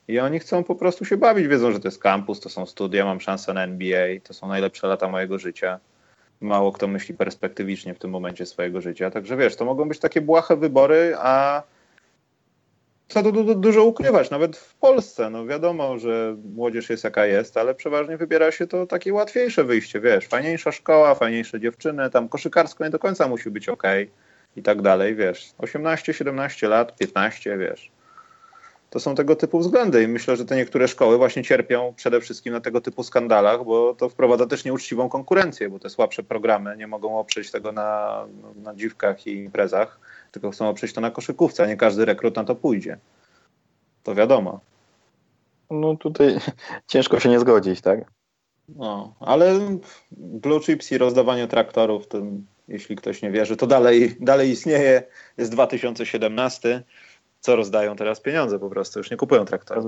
I 0.07 0.19
oni 0.19 0.39
chcą 0.39 0.63
po 0.63 0.75
prostu 0.75 1.05
się 1.05 1.17
bawić, 1.17 1.47
wiedzą, 1.47 1.71
że 1.71 1.79
to 1.79 1.87
jest 1.87 2.01
kampus, 2.01 2.39
to 2.39 2.49
są 2.49 2.65
studia, 2.65 3.05
mam 3.05 3.21
szansę 3.21 3.53
na 3.53 3.63
NBA, 3.63 4.07
to 4.23 4.33
są 4.33 4.47
najlepsze 4.47 4.87
lata 4.87 5.07
mojego 5.07 5.39
życia 5.39 5.79
mało 6.41 6.71
kto 6.71 6.87
myśli 6.87 7.15
perspektywicznie 7.15 7.93
w 7.93 7.99
tym 7.99 8.11
momencie 8.11 8.45
swojego 8.45 8.81
życia. 8.81 9.11
Także 9.11 9.37
wiesz, 9.37 9.55
to 9.55 9.65
mogą 9.65 9.87
być 9.87 9.99
takie 9.99 10.21
błahe 10.21 10.55
wybory, 10.55 11.15
a 11.17 11.63
co 13.07 13.23
tu 13.23 13.31
du 13.31 13.55
dużo 13.55 13.83
ukrywać, 13.83 14.29
nawet 14.29 14.57
w 14.57 14.75
Polsce. 14.75 15.29
No 15.29 15.45
wiadomo, 15.45 15.99
że 15.99 16.35
młodzież 16.55 16.89
jest 16.89 17.03
jaka 17.03 17.25
jest, 17.25 17.57
ale 17.57 17.75
przeważnie 17.75 18.17
wybiera 18.17 18.51
się 18.51 18.67
to 18.67 18.87
takie 18.87 19.13
łatwiejsze 19.13 19.63
wyjście, 19.63 19.99
wiesz, 19.99 20.27
fajniejsza 20.27 20.71
szkoła, 20.71 21.15
fajniejsze 21.15 21.59
dziewczyny, 21.59 22.09
tam 22.09 22.29
koszykarsko 22.29 22.83
nie 22.83 22.89
do 22.89 22.99
końca 22.99 23.27
musi 23.27 23.51
być 23.51 23.69
ok 23.69 23.83
i 24.55 24.63
tak 24.63 24.81
dalej, 24.81 25.15
wiesz. 25.15 25.51
18, 25.57 26.13
17 26.13 26.67
lat, 26.67 26.95
15, 26.97 27.57
wiesz 27.57 27.91
to 28.89 28.99
są 28.99 29.15
tego 29.15 29.35
typu 29.35 29.59
względy 29.59 30.03
i 30.03 30.07
myślę, 30.07 30.37
że 30.37 30.45
te 30.45 30.55
niektóre 30.55 30.87
szkoły 30.87 31.17
właśnie 31.17 31.43
cierpią 31.43 31.93
przede 31.95 32.21
wszystkim 32.21 32.53
na 32.53 32.61
tego 32.61 32.81
typu 32.81 33.03
skandalach, 33.03 33.63
bo 33.63 33.93
to 33.93 34.09
wprowadza 34.09 34.47
też 34.47 34.65
nieuczciwą 34.65 35.09
konkurencję, 35.09 35.69
bo 35.69 35.79
te 35.79 35.89
słabsze 35.89 36.23
programy 36.23 36.77
nie 36.77 36.87
mogą 36.87 37.19
oprzeć 37.19 37.51
tego 37.51 37.71
na, 37.71 38.25
na 38.55 38.75
dziwkach 38.75 39.27
i 39.27 39.35
imprezach, 39.35 39.99
tylko 40.31 40.51
chcą 40.51 40.69
oprzeć 40.69 40.93
to 40.93 41.01
na 41.01 41.11
koszykówce, 41.11 41.63
a 41.63 41.67
nie 41.67 41.77
każdy 41.77 42.05
rekrut 42.05 42.35
na 42.35 42.43
to 42.43 42.55
pójdzie. 42.55 42.97
To 44.03 44.15
wiadomo. 44.15 44.59
No 45.71 45.95
tutaj 45.95 46.37
ciężko 46.87 47.19
się 47.19 47.29
nie 47.29 47.39
zgodzić, 47.39 47.81
tak? 47.81 47.99
No, 48.75 49.13
ale 49.19 49.59
blue 50.11 50.59
chips 50.59 50.91
i 50.91 50.97
rozdawanie 50.97 51.47
traktorów, 51.47 52.07
to 52.07 52.21
jeśli 52.67 52.95
ktoś 52.95 53.21
nie 53.21 53.31
wierzy, 53.31 53.57
to 53.57 53.67
dalej, 53.67 54.15
dalej 54.19 54.49
istnieje. 54.49 55.03
Jest 55.37 55.51
2017 55.51 56.83
co 57.39 57.55
rozdają 57.55 57.95
teraz 57.95 58.21
pieniądze 58.21 58.59
po 58.59 58.69
prostu, 58.69 58.99
już 58.99 59.11
nie 59.11 59.17
kupują 59.17 59.45
traktorów. 59.45 59.85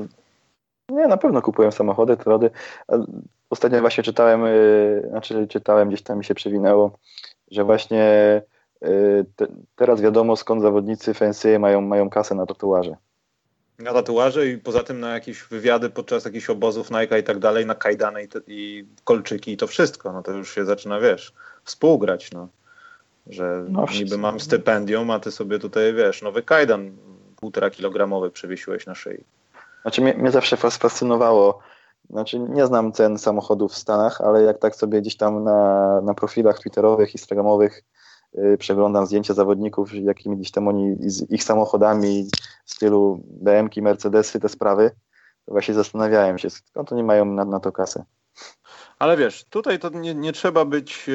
Nie, 0.89 1.08
na 1.08 1.18
pewno 1.18 1.41
kupują 1.41 1.72
samochody, 1.72 2.18
trody. 2.18 2.49
Ostatnio 3.49 3.82
właśnie 3.82 4.04
czytałem, 4.04 4.45
y, 4.45 5.08
znaczy 5.10 5.47
czytałem, 5.47 5.88
gdzieś 5.88 6.02
tam 6.02 6.18
mi 6.18 6.26
się 6.26 6.36
przewinęło, 6.36 6.97
że 7.52 7.64
właśnie 7.64 8.41
y, 8.84 9.26
te, 9.36 9.47
teraz 9.76 10.02
wiadomo 10.02 10.36
skąd 10.36 10.62
zawodnicy 10.62 11.14
FNC 11.14 11.60
mają, 11.60 11.82
mają 11.82 12.10
kasę 12.10 12.36
na 12.36 12.45
tatuaże. 12.45 12.95
Na 13.80 13.93
tatuaże 13.93 14.47
i 14.47 14.58
poza 14.58 14.84
tym 14.84 14.99
na 14.99 15.14
jakieś 15.14 15.43
wywiady 15.43 15.89
podczas 15.89 16.26
jakichś 16.26 16.49
obozów 16.49 16.91
Nike 16.91 17.20
i 17.20 17.24
tak 17.24 17.39
dalej, 17.39 17.66
na 17.66 17.76
kajdany 17.76 18.24
i, 18.24 18.28
i 18.47 18.86
kolczyki 19.04 19.52
i 19.52 19.58
to 19.58 19.68
wszystko. 19.68 20.14
No 20.14 20.24
to 20.24 20.32
już 20.32 20.56
się 20.56 20.66
zaczyna, 20.66 20.99
wiesz, 20.99 21.34
współgrać, 21.64 22.32
no. 22.32 22.47
Że 23.28 23.66
no, 23.70 23.86
niby 23.93 24.18
mam 24.18 24.39
stypendium, 24.39 25.12
a 25.12 25.20
ty 25.20 25.32
sobie 25.32 25.60
tutaj, 25.60 25.93
wiesz, 25.93 26.22
nowy 26.22 26.43
kajdan 26.43 26.91
półtora 27.42 27.70
kilogramowy 27.70 28.32
przewiesiłeś 28.32 28.86
na 28.86 28.96
szyi. 28.96 29.24
Znaczy 29.82 30.02
mnie, 30.02 30.14
mnie 30.14 30.32
zawsze 30.32 30.58
fascynowało, 30.58 31.60
znaczy 32.10 32.39
nie 32.39 32.66
znam 32.66 32.92
cen 32.92 33.18
samochodów 33.18 33.72
w 33.72 33.78
Stanach, 33.78 34.22
ale 34.22 34.44
jak 34.44 34.58
tak 34.58 34.76
sobie 34.76 35.02
gdzieś 35.02 35.18
tam 35.18 35.44
na, 35.44 36.02
na 36.02 36.14
profilach 36.14 36.60
twitterowych, 36.60 37.14
instagramowych 37.14 37.84
yy, 38.34 38.58
przeglądam 38.58 39.06
zdjęcia 39.06 39.34
zawodników, 39.34 39.94
jakimi 39.94 40.38
gdzieś 40.38 40.52
tam 40.52 40.68
oni 40.68 40.96
z 41.00 41.32
ich 41.32 41.44
samochodami 41.44 42.30
w 42.66 42.72
stylu 42.72 43.22
BM-ki, 43.24 43.82
Mercedesy, 43.82 44.39
te 44.39 44.50
sprawy, 44.50 44.92
to 45.46 45.52
właśnie 45.52 45.74
zastanawiałem 45.74 46.38
się, 46.38 46.50
skąd 46.50 46.92
oni 46.92 47.04
mają 47.04 47.26
na, 47.26 47.46
na 47.46 47.60
to 47.60 47.72
kasę. 47.72 48.04
Ale 49.02 49.18
wiesz, 49.18 49.43
tutaj 49.43 49.80
to 49.80 49.89
nie, 49.89 50.16
nie, 50.16 50.34
trzeba 50.34 50.66
być 50.66 51.10
e, 51.10 51.14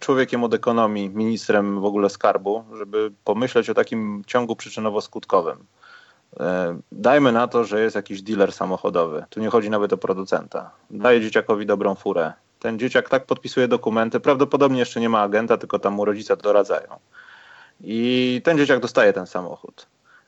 człowiekiem 0.00 0.44
od 0.44 0.54
ekonomii, 0.54 1.10
ministrem 1.10 1.80
w 1.80 1.84
ogóle 1.84 2.10
skarbu, 2.10 2.64
żeby 2.76 3.12
pomyśleć 3.24 3.70
o 3.70 3.74
takim 3.74 4.22
ciągu 4.26 4.54
przyczynowo-skutkowym. 4.54 5.56
E, 6.40 6.78
dajmy 6.92 7.32
na 7.32 7.48
to, 7.48 7.64
że 7.64 7.80
jest 7.80 7.96
jakiś 7.96 8.22
dealer 8.22 8.52
samochodowy. 8.52 9.24
Tu 9.30 9.40
nie 9.40 9.48
chodzi 9.48 9.70
nawet 9.70 9.92
o 9.92 9.96
producenta. 9.96 10.70
Daje 10.90 11.20
dzieciakowi 11.20 11.66
dobrą 11.66 11.94
furę. 11.94 12.32
Ten 12.60 12.78
dzieciak 12.78 13.08
tak 13.08 13.26
podpisuje 13.26 13.68
dokumenty, 13.68 14.20
prawdopodobnie 14.20 14.78
jeszcze 14.78 15.00
nie 15.00 15.08
ma 15.08 15.20
agenta, 15.20 15.56
tylko 15.56 15.78
tam 15.78 15.92
mu 15.94 16.04
rodzice 16.04 16.36
doradzają. 16.36 16.88
I 17.80 18.40
ten 18.44 18.58
dzieciak 18.58 18.80
dostaje 18.80 19.12
ten 19.12 19.26
samochód. 19.26 19.86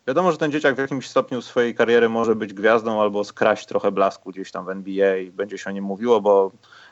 Wiadomo, 0.08 0.32
że 0.32 0.38
ten 0.38 0.52
dzieciak 0.52 0.74
w 0.74 0.78
jakimś 0.78 1.08
stopniu 1.08 1.42
swojej 1.42 1.74
kariery 1.74 2.08
może 2.08 2.34
być 2.36 2.54
gwiazdą 2.54 3.00
albo 3.00 3.24
skraść 3.24 3.66
trochę 3.66 3.92
blasku 3.92 4.30
gdzieś 4.30 4.50
tam 4.50 4.64
w 4.64 4.68
NBA 4.68 5.16
i 5.16 5.30
będzie 5.30 5.58
się 5.58 5.70
o 5.70 5.72
nim 5.72 5.84
mówiło, 5.84 6.20
bo 6.20 6.50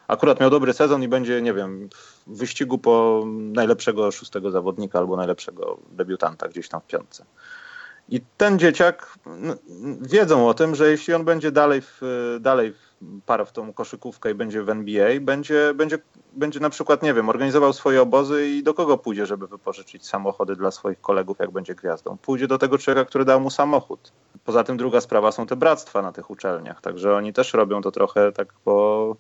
akurat 0.09 0.41
miał 0.41 0.51
dobry 0.51 0.73
sezon 0.73 1.03
i 1.03 1.09
będzie, 1.09 1.43
nie 1.43 1.55
wiem, 1.55 1.89
w 2.27 2.39
wyścigu 2.39 2.79
po 2.79 3.25
najlepszego 3.29 4.11
szóstego 4.11 4.51
zawodnika 4.51 4.99
albo 4.99 5.17
najlepszego 5.17 5.79
debiutanta 5.91 6.49
gdzieś 6.49 6.69
tam 6.69 6.81
w 6.81 6.87
piątce. 6.87 7.25
I 8.09 8.21
ten 8.37 8.59
dzieciak 8.59 9.19
wiedzą 10.01 10.49
o 10.49 10.55
tym, 10.55 10.75
że 10.75 10.91
jeśli 10.91 11.15
on 11.15 11.25
będzie 11.25 11.53
dalej 11.53 11.83
w, 11.83 12.01
dalej 12.41 12.75
parę 13.27 13.47
w 13.47 13.53
tą 13.53 13.73
koszykówkę 13.73 14.31
i 14.31 14.35
będzie 14.35 14.63
w 14.63 14.71
NBA, 14.71 15.21
będzie, 15.21 15.75
będzie, 15.75 15.99
będzie 16.33 16.61
na 16.61 16.71
przykład, 16.71 17.03
nie 17.03 17.15
wiem, 17.15 17.29
organizował 17.29 17.73
swoje 17.73 18.03
obozy 18.03 18.47
i 18.49 18.63
do 18.63 18.75
kogo 18.75 18.99
pójdzie, 18.99 19.27
żeby 19.27 19.47
wypożyczyć 19.47 20.07
samochody 20.07 20.57
dla 20.57 20.71
swoich 20.71 21.01
kolegów, 21.01 21.39
jak 21.39 21.51
będzie 21.51 21.75
gwiazdą? 21.75 22.17
Pójdzie 22.17 22.47
do 22.47 22.59
tego 22.59 22.79
człowieka, 22.79 23.05
który 23.05 23.25
dał 23.25 23.41
mu 23.41 23.51
samochód. 23.51 24.13
Poza 24.45 24.65
tym 24.65 24.77
druga 24.77 25.01
sprawa 25.01 25.33
są 25.33 25.47
te 25.47 25.57
bractwa 25.57 26.03
na 26.03 26.13
tych 26.13 26.31
uczelniach, 26.31 26.81
także 26.81 27.17
oni 27.17 27.33
też 27.33 27.55
robią 27.55 27.83
to 27.83 27.91
trochę 27.91 28.33
tak 28.33 28.53
po, 28.53 29.17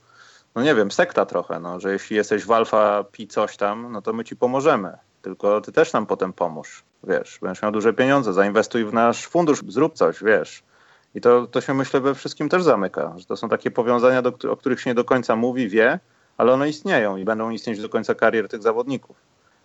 no 0.54 0.62
nie 0.62 0.74
wiem, 0.74 0.90
sekta 0.90 1.26
trochę, 1.26 1.60
no, 1.60 1.80
że 1.80 1.92
jeśli 1.92 2.16
jesteś 2.16 2.44
w 2.44 2.52
Alfa 2.52 3.04
Pi 3.12 3.26
coś 3.28 3.56
tam, 3.56 3.92
no 3.92 4.02
to 4.02 4.12
my 4.12 4.24
ci 4.24 4.36
pomożemy, 4.36 4.98
tylko 5.22 5.60
ty 5.60 5.72
też 5.72 5.92
nam 5.92 6.06
potem 6.06 6.32
pomóż 6.32 6.84
wiesz, 7.06 7.38
będziesz 7.42 7.62
miał 7.62 7.72
duże 7.72 7.92
pieniądze, 7.92 8.32
zainwestuj 8.32 8.84
w 8.84 8.92
nasz 8.92 9.26
fundusz, 9.26 9.62
zrób 9.68 9.94
coś, 9.94 10.22
wiesz. 10.22 10.62
I 11.16 11.20
to, 11.20 11.46
to 11.46 11.60
się 11.60 11.74
myślę 11.74 12.00
we 12.00 12.14
wszystkim 12.14 12.48
też 12.48 12.62
zamyka, 12.62 13.14
że 13.16 13.24
to 13.24 13.36
są 13.36 13.48
takie 13.48 13.70
powiązania, 13.70 14.22
do, 14.22 14.52
o 14.52 14.56
których 14.56 14.80
się 14.80 14.90
nie 14.90 14.94
do 14.94 15.04
końca 15.04 15.36
mówi, 15.36 15.68
wie, 15.68 15.98
ale 16.36 16.52
one 16.52 16.68
istnieją 16.68 17.16
i 17.16 17.24
będą 17.24 17.50
istnieć 17.50 17.82
do 17.82 17.88
końca 17.88 18.14
karier 18.14 18.48
tych 18.48 18.62
zawodników, 18.62 19.16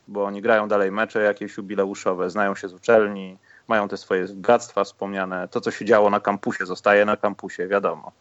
bo 0.08 0.26
oni 0.26 0.42
grają 0.42 0.68
dalej 0.68 0.92
mecze 0.92 1.22
jakieś 1.22 1.58
jubileuszowe, 1.58 2.30
znają 2.30 2.56
się 2.56 2.68
z 2.68 2.74
uczelni, 2.74 3.38
mają 3.68 3.88
te 3.88 3.98
swoje 3.98 4.26
bractwa 4.28 4.84
wspomniane, 4.84 5.48
to 5.48 5.62
co 5.62 5.72
się 5.72 5.86
działo 5.86 6.10
na 6.10 6.20
kampusie 6.20 6.66
zostaje 6.66 7.06
na 7.06 7.18
kampusie, 7.18 7.68
wiadomo. 7.68 8.12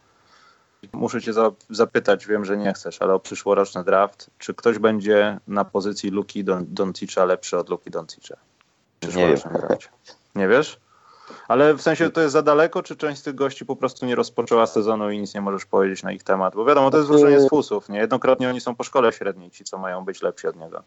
Muszę 0.93 1.21
cię 1.21 1.31
zapytać, 1.69 2.27
wiem, 2.27 2.45
że 2.45 2.57
nie 2.57 2.73
chcesz, 2.73 3.01
ale 3.01 3.13
o 3.13 3.19
przyszłoroczny 3.19 3.83
draft, 3.83 4.29
czy 4.37 4.53
ktoś 4.53 4.79
będzie 4.79 5.39
na 5.47 5.65
pozycji 5.65 6.09
Luki 6.09 6.43
Doncicza 6.67 7.25
lepszy 7.25 7.57
od 7.57 7.69
Luki 7.69 7.91
Doncicza? 7.91 8.37
Nie 9.15 9.27
wiem. 9.27 9.37
Nie 10.35 10.47
wiesz? 10.47 10.79
Ale 11.47 11.73
w 11.73 11.81
sensie 11.81 12.09
to 12.09 12.21
jest 12.21 12.33
za 12.33 12.41
daleko, 12.41 12.83
czy 12.83 12.95
część 12.95 13.19
z 13.19 13.23
tych 13.23 13.35
gości 13.35 13.65
po 13.65 13.75
prostu 13.75 14.05
nie 14.05 14.15
rozpoczęła 14.15 14.67
sezonu 14.67 15.11
i 15.11 15.19
nic 15.19 15.35
nie 15.35 15.41
możesz 15.41 15.65
powiedzieć 15.65 16.03
na 16.03 16.11
ich 16.11 16.23
temat? 16.23 16.55
Bo 16.55 16.65
wiadomo, 16.65 16.91
to 16.91 16.97
jest 16.97 17.09
wróżenie 17.09 17.39
z 17.39 17.49
fusów. 17.49 17.89
Niejednokrotnie 17.89 18.49
oni 18.49 18.61
są 18.61 18.75
po 18.75 18.83
szkole 18.83 19.13
średniej, 19.13 19.51
ci 19.51 19.63
co 19.63 19.77
mają 19.77 20.05
być 20.05 20.21
lepsi 20.21 20.47
od 20.47 20.55
niego. 20.55 20.83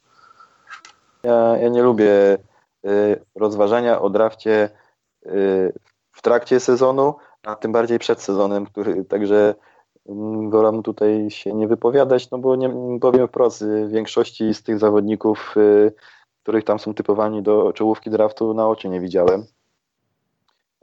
Ja, 1.22 1.56
ja 1.56 1.68
nie 1.68 1.82
lubię 1.82 2.38
y, 2.86 3.20
rozważania 3.34 4.00
o 4.00 4.10
drafcie 4.10 4.70
y, 5.26 5.72
w 6.12 6.22
trakcie 6.22 6.60
sezonu, 6.60 7.14
a 7.42 7.56
tym 7.56 7.72
bardziej 7.72 7.98
przed 7.98 8.22
sezonem, 8.22 8.66
który 8.66 9.04
także 9.04 9.54
mm, 10.08 10.50
wolę 10.50 10.82
tutaj 10.84 11.30
się 11.30 11.54
nie 11.54 11.68
wypowiadać, 11.68 12.30
no 12.30 12.38
bo 12.38 12.56
nie 12.56 12.70
powiem 13.00 13.28
wprost, 13.28 13.64
w 13.64 13.90
większości 13.90 14.54
z 14.54 14.62
tych 14.62 14.78
zawodników 14.78 15.54
y, 15.56 15.92
których 16.44 16.64
tam 16.64 16.78
są 16.78 16.94
typowani 16.94 17.42
do 17.42 17.72
czołówki 17.72 18.10
draftu, 18.10 18.54
na 18.54 18.68
oczy 18.68 18.88
nie 18.88 19.00
widziałem. 19.00 19.44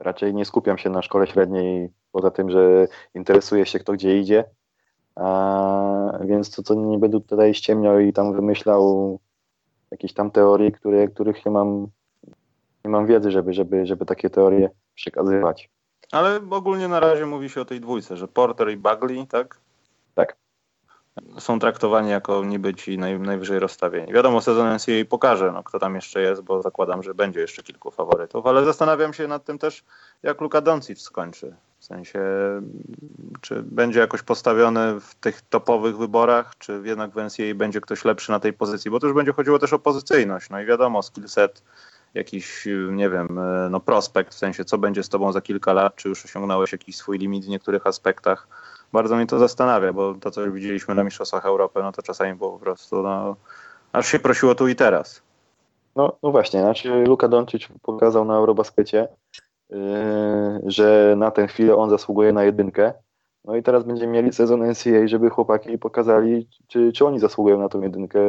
Raczej 0.01 0.33
nie 0.33 0.45
skupiam 0.45 0.77
się 0.77 0.89
na 0.89 1.01
szkole 1.01 1.27
średniej, 1.27 1.89
poza 2.11 2.31
tym, 2.31 2.49
że 2.49 2.87
interesuje 3.13 3.65
się 3.65 3.79
kto 3.79 3.93
gdzie 3.93 4.19
idzie. 4.19 4.43
A, 5.15 6.17
więc 6.25 6.51
to, 6.51 6.63
co 6.63 6.73
nie 6.73 6.97
będę 6.97 7.21
tutaj 7.21 7.53
ściemniał 7.53 7.99
i 7.99 8.13
tam 8.13 8.33
wymyślał 8.33 9.19
jakieś 9.91 10.13
tam 10.13 10.31
teorie, 10.31 10.71
które, 10.71 11.07
których 11.07 11.45
nie 11.45 11.51
mam, 11.51 11.87
nie 12.85 12.91
mam 12.91 13.05
wiedzy, 13.05 13.31
żeby, 13.31 13.53
żeby, 13.53 13.85
żeby 13.85 14.05
takie 14.05 14.29
teorie 14.29 14.69
przekazywać. 14.95 15.69
Ale 16.11 16.39
ogólnie 16.49 16.87
na 16.87 16.99
razie 16.99 17.25
mówi 17.25 17.49
się 17.49 17.61
o 17.61 17.65
tej 17.65 17.79
dwójce, 17.79 18.17
że 18.17 18.27
Porter 18.27 18.69
i 18.69 18.77
Bagley, 18.77 19.27
tak? 19.27 19.59
Tak 20.15 20.40
są 21.39 21.59
traktowani 21.59 22.09
jako 22.09 22.45
niby 22.45 22.73
ci 22.73 22.97
naj, 22.97 23.19
najwyżej 23.19 23.59
rozstawieni. 23.59 24.13
Wiadomo, 24.13 24.41
sezon 24.41 24.75
NCAA 24.75 25.05
pokaże, 25.09 25.51
no, 25.51 25.63
kto 25.63 25.79
tam 25.79 25.95
jeszcze 25.95 26.21
jest, 26.21 26.41
bo 26.41 26.61
zakładam, 26.61 27.03
że 27.03 27.13
będzie 27.13 27.39
jeszcze 27.39 27.63
kilku 27.63 27.91
faworytów, 27.91 28.45
ale 28.45 28.65
zastanawiam 28.65 29.13
się 29.13 29.27
nad 29.27 29.45
tym 29.45 29.57
też, 29.57 29.83
jak 30.23 30.41
Luka 30.41 30.61
Doncic 30.61 31.01
skończy. 31.01 31.55
W 31.79 31.85
sensie, 31.85 32.21
czy 33.41 33.63
będzie 33.63 33.99
jakoś 33.99 34.21
postawiony 34.21 34.99
w 34.99 35.15
tych 35.15 35.41
topowych 35.41 35.97
wyborach, 35.97 36.57
czy 36.57 36.81
jednak 36.83 37.11
w 37.11 37.15
NCAA 37.15 37.55
będzie 37.55 37.81
ktoś 37.81 38.05
lepszy 38.05 38.31
na 38.31 38.39
tej 38.39 38.53
pozycji, 38.53 38.91
bo 38.91 38.99
to 38.99 39.07
już 39.07 39.15
będzie 39.15 39.33
chodziło 39.33 39.59
też 39.59 39.73
o 39.73 39.79
pozycyjność. 39.79 40.49
No 40.49 40.59
i 40.59 40.65
wiadomo, 40.65 41.03
skill 41.03 41.27
set, 41.27 41.63
jakiś, 42.13 42.67
nie 42.91 43.09
wiem, 43.09 43.39
no 43.69 43.79
prospekt, 43.79 44.33
w 44.33 44.37
sensie, 44.37 44.65
co 44.65 44.77
będzie 44.77 45.03
z 45.03 45.09
tobą 45.09 45.31
za 45.31 45.41
kilka 45.41 45.73
lat, 45.73 45.95
czy 45.95 46.09
już 46.09 46.25
osiągnąłeś 46.25 46.71
jakiś 46.71 46.95
swój 46.95 47.17
limit 47.17 47.45
w 47.45 47.49
niektórych 47.49 47.87
aspektach 47.87 48.47
bardzo 48.93 49.15
mnie 49.15 49.27
to 49.27 49.39
zastanawia, 49.39 49.93
bo 49.93 50.13
to, 50.13 50.31
co 50.31 50.51
widzieliśmy 50.51 50.95
na 50.95 51.03
Mistrzostwach 51.03 51.45
Europy, 51.45 51.79
no 51.83 51.91
to 51.91 52.01
czasami 52.01 52.35
było 52.35 52.51
po 52.51 52.59
prostu, 52.59 53.01
no, 53.01 53.35
aż 53.93 54.07
się 54.07 54.19
prosiło 54.19 54.55
tu 54.55 54.67
i 54.67 54.75
teraz. 54.75 55.21
No, 55.95 56.17
no 56.23 56.31
właśnie, 56.31 56.61
znaczy 56.61 57.03
Luka 57.07 57.27
Doncic 57.27 57.67
pokazał 57.81 58.25
na 58.25 58.35
Eurobaskecie, 58.35 59.07
yy, 59.69 59.77
że 60.65 61.15
na 61.17 61.31
tę 61.31 61.47
chwilę 61.47 61.75
on 61.75 61.89
zasługuje 61.89 62.33
na 62.33 62.43
jedynkę. 62.43 62.93
No 63.45 63.55
i 63.55 63.63
teraz 63.63 63.83
będziemy 63.83 64.13
mieli 64.13 64.33
sezon 64.33 64.63
NCAA, 64.63 65.07
żeby 65.07 65.29
chłopaki 65.29 65.77
pokazali, 65.77 66.47
czy, 66.67 66.91
czy 66.91 67.05
oni 67.05 67.19
zasługują 67.19 67.59
na 67.59 67.69
tą 67.69 67.81
jedynkę, 67.81 68.19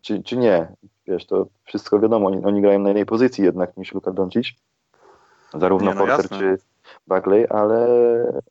czy, 0.00 0.22
czy 0.22 0.36
nie. 0.36 0.68
Wiesz, 1.06 1.26
to 1.26 1.46
wszystko 1.64 2.00
wiadomo, 2.00 2.26
oni, 2.26 2.44
oni 2.44 2.62
grają 2.62 2.78
na 2.78 2.90
innej 2.90 3.06
pozycji 3.06 3.44
jednak 3.44 3.76
niż 3.76 3.94
Luka 3.94 4.10
Doncic. 4.10 4.46
Zarówno 5.54 5.90
nie, 5.90 5.94
no 5.94 6.06
Porter 6.06 6.24
jasne. 6.24 6.38
czy 6.38 6.58
Bagley, 7.06 7.46
ale, 7.50 7.86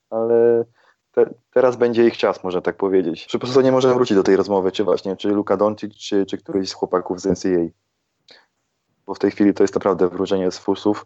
ale 0.09 0.65
te, 1.17 1.33
teraz 1.53 1.75
będzie 1.75 2.07
ich 2.07 2.17
czas, 2.17 2.43
można 2.43 2.61
tak 2.61 2.77
powiedzieć. 2.77 3.25
Przy 3.25 3.39
prostu 3.39 3.61
nie 3.61 3.71
możemy 3.71 3.93
wrócić 3.93 4.17
do 4.17 4.23
tej 4.23 4.35
rozmowy, 4.35 4.71
czy 4.71 4.83
właśnie, 4.83 5.15
czy 5.15 5.29
Luka 5.29 5.57
Doncic, 5.57 5.95
czy, 5.95 6.25
czy 6.25 6.37
któryś 6.37 6.69
z 6.69 6.73
chłopaków 6.73 7.21
z 7.21 7.25
NCAA. 7.25 7.67
Bo 9.05 9.13
w 9.13 9.19
tej 9.19 9.31
chwili 9.31 9.53
to 9.53 9.63
jest 9.63 9.75
naprawdę 9.75 10.07
wróżenie 10.07 10.51
z 10.51 10.57
fusów. 10.57 11.05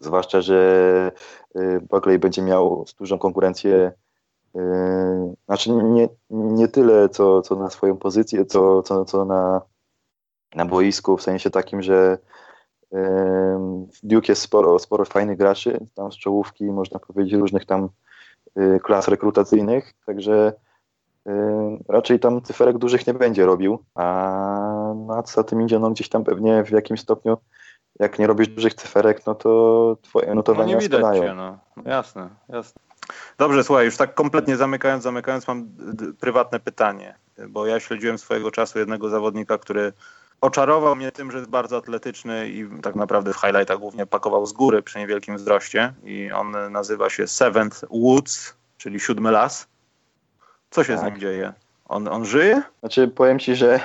Zwłaszcza, 0.00 0.40
że 0.40 1.12
y, 1.56 1.80
Buckley 1.90 2.18
będzie 2.18 2.42
miał 2.42 2.84
dużą 2.98 3.18
konkurencję 3.18 3.92
y, 4.56 4.60
znaczy 5.46 5.70
nie, 5.70 6.08
nie 6.30 6.68
tyle 6.68 7.08
co, 7.08 7.42
co 7.42 7.56
na 7.56 7.70
swoją 7.70 7.96
pozycję, 7.96 8.46
co, 8.46 8.82
co, 8.82 9.04
co 9.04 9.24
na, 9.24 9.62
na 10.54 10.64
boisku, 10.64 11.16
w 11.16 11.22
sensie 11.22 11.50
takim, 11.50 11.82
że 11.82 12.18
y, 12.92 12.96
w 13.92 13.98
Duke 14.02 14.32
jest 14.32 14.42
sporo, 14.42 14.78
sporo 14.78 15.04
fajnych 15.04 15.38
graczy, 15.38 15.86
tam 15.94 16.12
z 16.12 16.16
czołówki, 16.16 16.64
można 16.64 16.98
powiedzieć, 16.98 17.34
różnych 17.34 17.66
tam 17.66 17.88
Y, 17.88 18.09
klas 18.82 19.08
rekrutacyjnych, 19.08 19.92
także 20.06 20.52
y, 21.28 21.30
raczej 21.88 22.20
tam 22.20 22.42
cyferek 22.42 22.78
dużych 22.78 23.06
nie 23.06 23.14
będzie 23.14 23.46
robił, 23.46 23.84
a 23.94 24.94
na 25.06 25.22
co 25.22 25.44
tym 25.44 25.62
idzie, 25.62 25.78
no 25.78 25.90
gdzieś 25.90 26.08
tam 26.08 26.24
pewnie 26.24 26.64
w 26.64 26.70
jakimś 26.70 27.00
stopniu, 27.00 27.36
jak 27.98 28.18
nie 28.18 28.26
robisz 28.26 28.48
dużych 28.48 28.74
cyferek, 28.74 29.26
no 29.26 29.34
to 29.34 29.96
twoje 30.02 30.34
notowania 30.34 30.66
no 30.66 30.74
nie 30.74 30.88
widać 30.88 31.16
cię, 31.16 31.34
no. 31.34 31.58
Jasne, 31.84 32.28
jasne. 32.48 32.82
Dobrze, 33.38 33.64
słuchaj, 33.64 33.84
już 33.84 33.96
tak 33.96 34.14
kompletnie 34.14 34.56
zamykając, 34.56 35.02
zamykając, 35.02 35.48
mam 35.48 35.68
prywatne 36.20 36.60
pytanie, 36.60 37.14
bo 37.48 37.66
ja 37.66 37.80
śledziłem 37.80 38.18
swojego 38.18 38.50
czasu 38.50 38.78
jednego 38.78 39.08
zawodnika, 39.08 39.58
który 39.58 39.92
oczarował 40.40 40.96
mnie 40.96 41.12
tym, 41.12 41.30
że 41.30 41.38
jest 41.38 41.50
bardzo 41.50 41.76
atletyczny 41.76 42.48
i 42.48 42.68
tak 42.82 42.94
naprawdę 42.94 43.32
w 43.32 43.36
highlightach 43.36 43.78
głównie 43.78 44.06
pakował 44.06 44.46
z 44.46 44.52
góry 44.52 44.82
przy 44.82 44.98
niewielkim 44.98 45.36
wzroście 45.36 45.94
i 46.04 46.32
on 46.32 46.72
nazywa 46.72 47.10
się 47.10 47.26
Seventh 47.26 47.84
Woods, 47.90 48.56
czyli 48.76 49.00
siódmy 49.00 49.30
las. 49.30 49.68
Co 50.70 50.84
się 50.84 50.96
tak. 50.96 51.02
z 51.02 51.04
nim 51.04 51.20
dzieje? 51.20 51.52
On, 51.88 52.08
on 52.08 52.24
żyje? 52.24 52.62
Znaczy 52.80 53.08
powiem 53.08 53.38
Ci, 53.38 53.56
że 53.56 53.80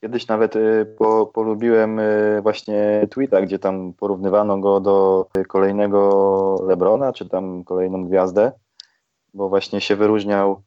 kiedyś 0.00 0.26
nawet 0.26 0.56
y, 0.56 0.94
po, 0.98 1.26
polubiłem 1.26 1.98
y, 1.98 2.40
właśnie 2.42 3.06
tweeta, 3.10 3.40
gdzie 3.40 3.58
tam 3.58 3.92
porównywano 3.92 4.58
go 4.58 4.80
do 4.80 5.26
kolejnego 5.48 6.64
Lebrona, 6.66 7.12
czy 7.12 7.28
tam 7.28 7.64
kolejną 7.64 8.04
gwiazdę, 8.04 8.52
bo 9.34 9.48
właśnie 9.48 9.80
się 9.80 9.96
wyróżniał 9.96 10.62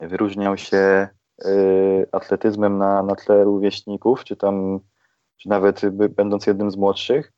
wyróżniał 0.00 0.56
się 0.56 1.08
atletyzmem 2.12 2.78
na, 2.78 3.02
na 3.02 3.14
tle 3.14 3.44
rówieśników, 3.44 4.24
czy 4.24 4.36
tam, 4.36 4.80
czy 5.36 5.48
nawet 5.48 5.80
będąc 6.08 6.46
jednym 6.46 6.70
z 6.70 6.76
młodszych. 6.76 7.32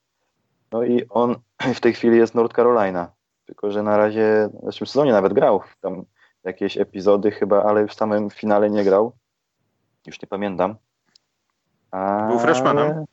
No 0.73 0.83
i 0.83 1.09
on 1.09 1.37
w 1.75 1.81
tej 1.81 1.95
chwili 1.95 2.17
jest 2.17 2.35
North 2.35 2.57
Carolina, 2.57 3.13
tylko 3.47 3.71
że 3.71 3.83
na 3.83 3.97
razie, 3.97 4.49
w 4.63 4.67
zeszłym 4.67 4.87
sezonie 4.87 5.13
nawet 5.13 5.33
grał 5.33 5.61
tam 5.81 6.05
jakieś 6.45 6.79
epizody 6.79 7.31
chyba, 7.31 7.63
ale 7.63 7.87
w 7.87 7.95
samym 7.95 8.31
finale 8.31 8.71
nie 8.71 8.85
grał. 8.85 9.13
Już 10.07 10.23
nie 10.23 10.29
pamiętam. 10.29 10.77
Ale... 11.91 12.29
Był 12.29 12.39
freshmanem. 12.39 13.05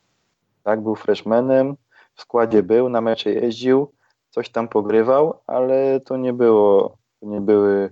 Tak, 0.63 0.81
był 0.81 0.95
freshmanem. 0.95 1.75
W 2.15 2.21
składzie 2.21 2.63
był, 2.63 2.89
na 2.89 3.01
mecze 3.01 3.31
jeździł, 3.31 3.93
coś 4.29 4.49
tam 4.49 4.67
pogrywał, 4.67 5.41
ale 5.47 5.99
to 5.99 6.17
nie 6.17 6.33
było, 6.33 6.97
to 7.19 7.25
nie 7.25 7.41
były 7.41 7.89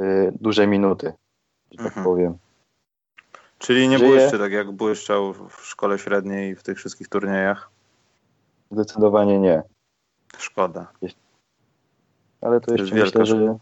y, 0.00 0.32
duże 0.40 0.66
minuty, 0.66 1.12
że 1.70 1.78
tak 1.78 1.86
mhm. 1.86 2.04
powiem. 2.04 2.38
Czyli 3.58 3.88
nie 3.88 3.98
Żyje... 3.98 4.10
błyszczy 4.10 4.38
tak 4.38 4.52
jak 4.52 4.72
błyszczał 4.72 5.34
w 5.34 5.66
szkole 5.66 5.98
średniej 5.98 6.52
i 6.52 6.54
w 6.54 6.62
tych 6.62 6.78
wszystkich 6.78 7.08
turniejach? 7.08 7.70
Zdecydowanie 8.70 9.38
nie. 9.38 9.62
Szkoda. 10.38 10.86
Ale 12.40 12.60
to, 12.60 12.66
to 12.66 12.72
jeszcze 12.72 12.94
myślę, 12.94 13.26
że 13.26 13.58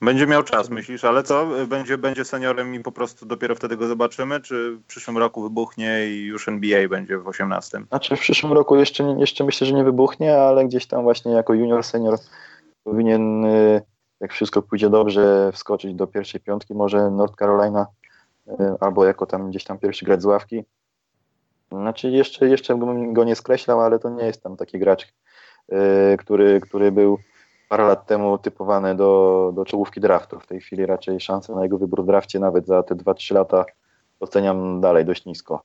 będzie 0.00 0.26
miał 0.26 0.42
czas, 0.42 0.70
myślisz, 0.70 1.04
ale 1.04 1.22
co? 1.22 1.46
Będzie, 1.68 1.98
będzie 1.98 2.24
seniorem 2.24 2.74
i 2.74 2.80
po 2.80 2.92
prostu 2.92 3.26
dopiero 3.26 3.54
wtedy 3.54 3.76
go 3.76 3.86
zobaczymy, 3.86 4.40
czy 4.40 4.76
w 4.76 4.84
przyszłym 4.84 5.18
roku 5.18 5.42
wybuchnie 5.42 6.06
i 6.06 6.24
już 6.24 6.48
NBA 6.48 6.88
będzie 6.88 7.18
w 7.18 7.28
18? 7.28 7.78
Znaczy 7.88 8.16
w 8.16 8.20
przyszłym 8.20 8.52
roku 8.52 8.76
jeszcze, 8.76 9.04
jeszcze 9.18 9.44
myślę, 9.44 9.66
że 9.66 9.72
nie 9.72 9.84
wybuchnie, 9.84 10.40
ale 10.40 10.64
gdzieś 10.64 10.86
tam 10.86 11.02
właśnie 11.02 11.32
jako 11.32 11.54
junior, 11.54 11.84
senior 11.84 12.18
powinien, 12.84 13.44
y, 13.44 13.82
jak 14.20 14.32
wszystko 14.32 14.62
pójdzie 14.62 14.90
dobrze, 14.90 15.52
wskoczyć 15.52 15.94
do 15.94 16.06
pierwszej 16.06 16.40
piątki, 16.40 16.74
może 16.74 17.10
North 17.10 17.36
Carolina 17.38 17.86
y, 18.48 18.52
albo 18.80 19.04
jako 19.04 19.26
tam 19.26 19.50
gdzieś 19.50 19.64
tam 19.64 19.78
pierwszy 19.78 20.04
grać 20.04 20.22
z 20.22 20.24
ławki. 20.24 20.64
Znaczy 21.72 22.10
jeszcze, 22.10 22.48
jeszcze 22.48 22.78
go 23.12 23.24
nie 23.24 23.36
skreślał, 23.36 23.80
ale 23.80 23.98
to 23.98 24.10
nie 24.10 24.24
jest 24.24 24.42
tam 24.42 24.56
taki 24.56 24.78
gracz, 24.78 25.12
y, 25.72 26.16
który, 26.18 26.60
który 26.60 26.92
był 26.92 27.18
parę 27.68 27.84
lat 27.84 28.06
temu 28.06 28.38
typowany 28.38 28.94
do, 28.94 29.52
do 29.54 29.64
czołówki 29.64 30.00
draftu. 30.00 30.40
W 30.40 30.46
tej 30.46 30.60
chwili 30.60 30.86
raczej 30.86 31.20
szanse 31.20 31.54
na 31.54 31.62
jego 31.62 31.78
wybór 31.78 32.02
w 32.02 32.06
drafcie 32.06 32.38
nawet 32.38 32.66
za 32.66 32.82
te 32.82 32.94
2-3 32.94 33.34
lata 33.34 33.64
oceniam 34.20 34.80
dalej 34.80 35.04
dość 35.04 35.24
nisko. 35.24 35.62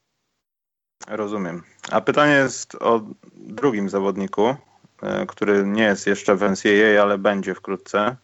Rozumiem. 1.08 1.64
A 1.92 2.02
pytanie 2.02 2.34
jest 2.34 2.76
o 2.76 3.02
drugim 3.36 3.90
zawodniku, 3.90 4.56
e, 5.02 5.26
który 5.26 5.64
nie 5.66 5.84
jest 5.84 6.08
jeszcze 6.08 6.36
w 6.36 6.42
NCAA, 6.42 7.02
ale 7.02 7.18
będzie 7.18 7.56
wkrótce. 7.56 8.16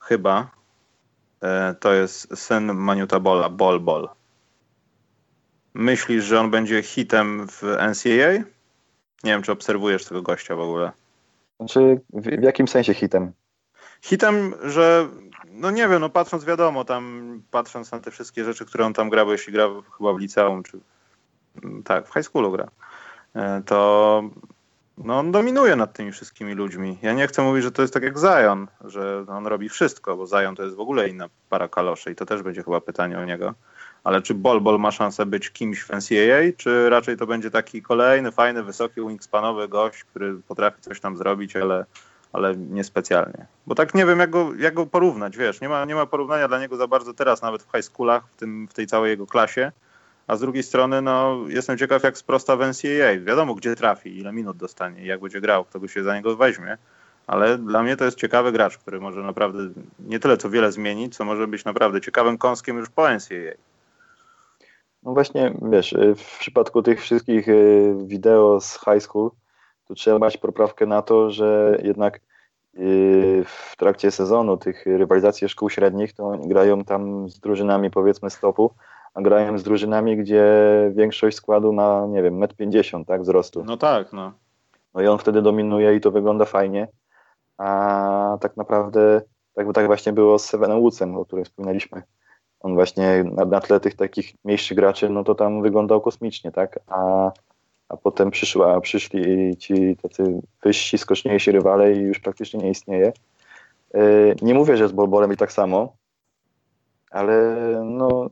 Chyba. 0.00 0.50
E, 1.42 1.74
to 1.74 1.92
jest 1.92 2.38
syn 2.38 2.74
Maniuta 2.74 3.20
Bola, 3.20 3.48
Bol 3.48 3.80
Bol. 3.80 4.08
Myślisz, 5.74 6.24
że 6.24 6.40
on 6.40 6.50
będzie 6.50 6.82
hitem 6.82 7.48
w 7.48 7.62
NCAA? 7.62 8.32
Nie 9.24 9.32
wiem, 9.32 9.42
czy 9.42 9.52
obserwujesz 9.52 10.04
tego 10.04 10.22
gościa 10.22 10.56
w 10.56 10.60
ogóle. 10.60 10.92
Znaczy, 11.56 12.00
w, 12.12 12.22
w 12.22 12.42
jakim 12.42 12.68
sensie 12.68 12.94
hitem? 12.94 13.32
Hitem, 14.02 14.54
że 14.62 15.08
no 15.50 15.70
nie 15.70 15.88
wiem, 15.88 16.00
no 16.00 16.10
patrząc 16.10 16.44
wiadomo, 16.44 16.84
tam 16.84 17.42
patrząc 17.50 17.92
na 17.92 18.00
te 18.00 18.10
wszystkie 18.10 18.44
rzeczy, 18.44 18.66
które 18.66 18.86
on 18.86 18.94
tam 18.94 19.10
gra, 19.10 19.24
bo 19.24 19.32
jeśli 19.32 19.52
gra 19.52 19.68
chyba 19.98 20.12
w 20.12 20.18
liceum, 20.18 20.62
czy 20.62 20.80
tak, 21.84 22.08
w 22.08 22.12
high 22.14 22.24
schoolu 22.24 22.52
gra, 22.52 22.68
e, 23.34 23.62
to 23.66 24.22
no 25.04 25.18
on 25.18 25.32
dominuje 25.32 25.76
nad 25.76 25.92
tymi 25.92 26.12
wszystkimi 26.12 26.54
ludźmi. 26.54 26.98
Ja 27.02 27.12
nie 27.12 27.26
chcę 27.26 27.42
mówić, 27.42 27.62
że 27.64 27.72
to 27.72 27.82
jest 27.82 27.94
tak 27.94 28.02
jak 28.02 28.18
Zion, 28.18 28.66
że 28.84 29.24
on 29.28 29.46
robi 29.46 29.68
wszystko, 29.68 30.16
bo 30.16 30.26
Zion 30.26 30.56
to 30.56 30.62
jest 30.62 30.76
w 30.76 30.80
ogóle 30.80 31.08
inna 31.08 31.28
para 31.48 31.68
kaloszy 31.68 32.10
i 32.10 32.14
to 32.14 32.26
też 32.26 32.42
będzie 32.42 32.62
chyba 32.62 32.80
pytanie 32.80 33.18
o 33.18 33.24
niego 33.24 33.54
ale 34.04 34.22
czy 34.22 34.34
Bol 34.34 34.60
Bol 34.60 34.78
ma 34.78 34.90
szansę 34.90 35.26
być 35.26 35.50
kimś 35.50 35.80
w 35.82 35.90
NCAA, 35.90 36.52
czy 36.56 36.90
raczej 36.90 37.16
to 37.16 37.26
będzie 37.26 37.50
taki 37.50 37.82
kolejny, 37.82 38.32
fajny, 38.32 38.62
wysoki, 38.62 39.00
wingspanowy 39.00 39.68
gość, 39.68 40.04
który 40.04 40.34
potrafi 40.48 40.80
coś 40.80 41.00
tam 41.00 41.16
zrobić, 41.16 41.56
ale, 41.56 41.84
ale 42.32 42.56
niespecjalnie. 42.56 43.46
Bo 43.66 43.74
tak 43.74 43.94
nie 43.94 44.06
wiem, 44.06 44.18
jak 44.18 44.30
go, 44.30 44.54
jak 44.58 44.74
go 44.74 44.86
porównać, 44.86 45.36
wiesz, 45.36 45.60
nie 45.60 45.68
ma, 45.68 45.84
nie 45.84 45.94
ma 45.94 46.06
porównania 46.06 46.48
dla 46.48 46.60
niego 46.60 46.76
za 46.76 46.86
bardzo 46.86 47.14
teraz, 47.14 47.42
nawet 47.42 47.62
w 47.62 47.70
high 47.76 47.84
schoolach, 47.84 48.22
w, 48.32 48.36
tym, 48.36 48.68
w 48.68 48.74
tej 48.74 48.86
całej 48.86 49.10
jego 49.10 49.26
klasie, 49.26 49.72
a 50.28 50.36
z 50.36 50.40
drugiej 50.40 50.62
strony, 50.62 51.02
no, 51.02 51.38
jestem 51.48 51.78
ciekaw, 51.78 52.02
jak 52.02 52.18
sprosta 52.18 52.56
w 52.56 52.60
NCAA. 52.60 53.24
Wiadomo, 53.24 53.54
gdzie 53.54 53.76
trafi, 53.76 54.18
ile 54.18 54.32
minut 54.32 54.56
dostanie, 54.56 55.06
jak 55.06 55.20
będzie 55.20 55.40
grał, 55.40 55.64
kto 55.64 55.80
go 55.80 55.88
się 55.88 56.02
za 56.02 56.16
niego 56.16 56.36
weźmie, 56.36 56.78
ale 57.26 57.58
dla 57.58 57.82
mnie 57.82 57.96
to 57.96 58.04
jest 58.04 58.18
ciekawy 58.18 58.52
gracz, 58.52 58.78
który 58.78 59.00
może 59.00 59.22
naprawdę 59.22 59.58
nie 59.98 60.18
tyle 60.18 60.36
co 60.36 60.50
wiele 60.50 60.72
zmienić, 60.72 61.16
co 61.16 61.24
może 61.24 61.46
być 61.46 61.64
naprawdę 61.64 62.00
ciekawym 62.00 62.38
kąskiem 62.38 62.76
już 62.76 62.90
po 62.90 63.08
NCAA. 63.10 63.54
No 65.02 65.12
właśnie, 65.12 65.54
wiesz, 65.62 65.92
y, 65.92 66.14
w 66.14 66.38
przypadku 66.38 66.82
tych 66.82 67.00
wszystkich 67.00 67.48
y, 67.48 67.94
wideo 68.06 68.60
z 68.60 68.80
high 68.84 69.02
school, 69.02 69.30
to 69.84 69.94
trzeba 69.94 70.26
mieć 70.26 70.36
poprawkę 70.36 70.86
na 70.86 71.02
to, 71.02 71.30
że 71.30 71.78
jednak 71.82 72.16
y, 72.16 73.44
w 73.46 73.76
trakcie 73.76 74.10
sezonu 74.10 74.56
tych 74.56 74.86
rywalizacji 74.86 75.48
szkół 75.48 75.70
średnich, 75.70 76.12
to 76.12 76.38
grają 76.44 76.84
tam 76.84 77.28
z 77.28 77.40
drużynami 77.40 77.90
powiedzmy 77.90 78.30
stopu, 78.30 78.74
grają 79.22 79.58
z 79.58 79.62
drużynami, 79.62 80.16
gdzie 80.16 80.44
większość 80.94 81.36
składu 81.36 81.72
ma, 81.72 82.06
nie 82.08 82.22
wiem, 82.22 82.40
1,50 82.40 82.96
m 82.96 83.04
tak, 83.04 83.22
wzrostu. 83.22 83.64
No 83.64 83.76
tak, 83.76 84.12
no. 84.12 84.32
No 84.94 85.02
i 85.02 85.06
on 85.06 85.18
wtedy 85.18 85.42
dominuje 85.42 85.96
i 85.96 86.00
to 86.00 86.10
wygląda 86.10 86.44
fajnie, 86.44 86.88
a 87.58 88.38
tak 88.40 88.56
naprawdę 88.56 89.22
tak, 89.54 89.72
tak 89.74 89.86
właśnie 89.86 90.12
było 90.12 90.38
z 90.38 90.44
Sevenem 90.44 90.80
Woodsem, 90.80 91.16
o 91.16 91.24
którym 91.24 91.44
wspominaliśmy 91.44 92.02
on 92.60 92.74
właśnie 92.74 93.24
na, 93.24 93.44
na 93.44 93.60
tle 93.60 93.80
tych 93.80 93.94
takich 93.94 94.34
mniejszych 94.44 94.76
graczy, 94.76 95.08
no 95.08 95.24
to 95.24 95.34
tam 95.34 95.62
wyglądał 95.62 96.00
kosmicznie, 96.00 96.52
tak? 96.52 96.78
A, 96.86 97.30
a 97.88 97.96
potem 97.96 98.30
przyszła, 98.30 98.80
przyszli 98.80 99.56
ci 99.56 99.96
tacy 100.02 100.40
wyżsi, 100.62 100.98
skoczniejsi 100.98 101.52
rywale 101.52 101.92
i 101.92 101.98
już 101.98 102.18
praktycznie 102.18 102.60
nie 102.60 102.70
istnieje. 102.70 103.12
Yy, 103.94 104.36
nie 104.42 104.54
mówię, 104.54 104.76
że 104.76 104.88
z 104.88 104.92
Bolbolem 104.92 105.32
i 105.32 105.36
tak 105.36 105.52
samo, 105.52 105.96
ale 107.10 107.56
no 107.84 108.30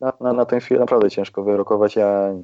na, 0.00 0.12
na, 0.20 0.32
na 0.32 0.44
tę 0.44 0.60
chwilę 0.60 0.80
naprawdę 0.80 1.10
ciężko 1.10 1.42
wyrokować. 1.42 1.96
Ja, 1.96 2.34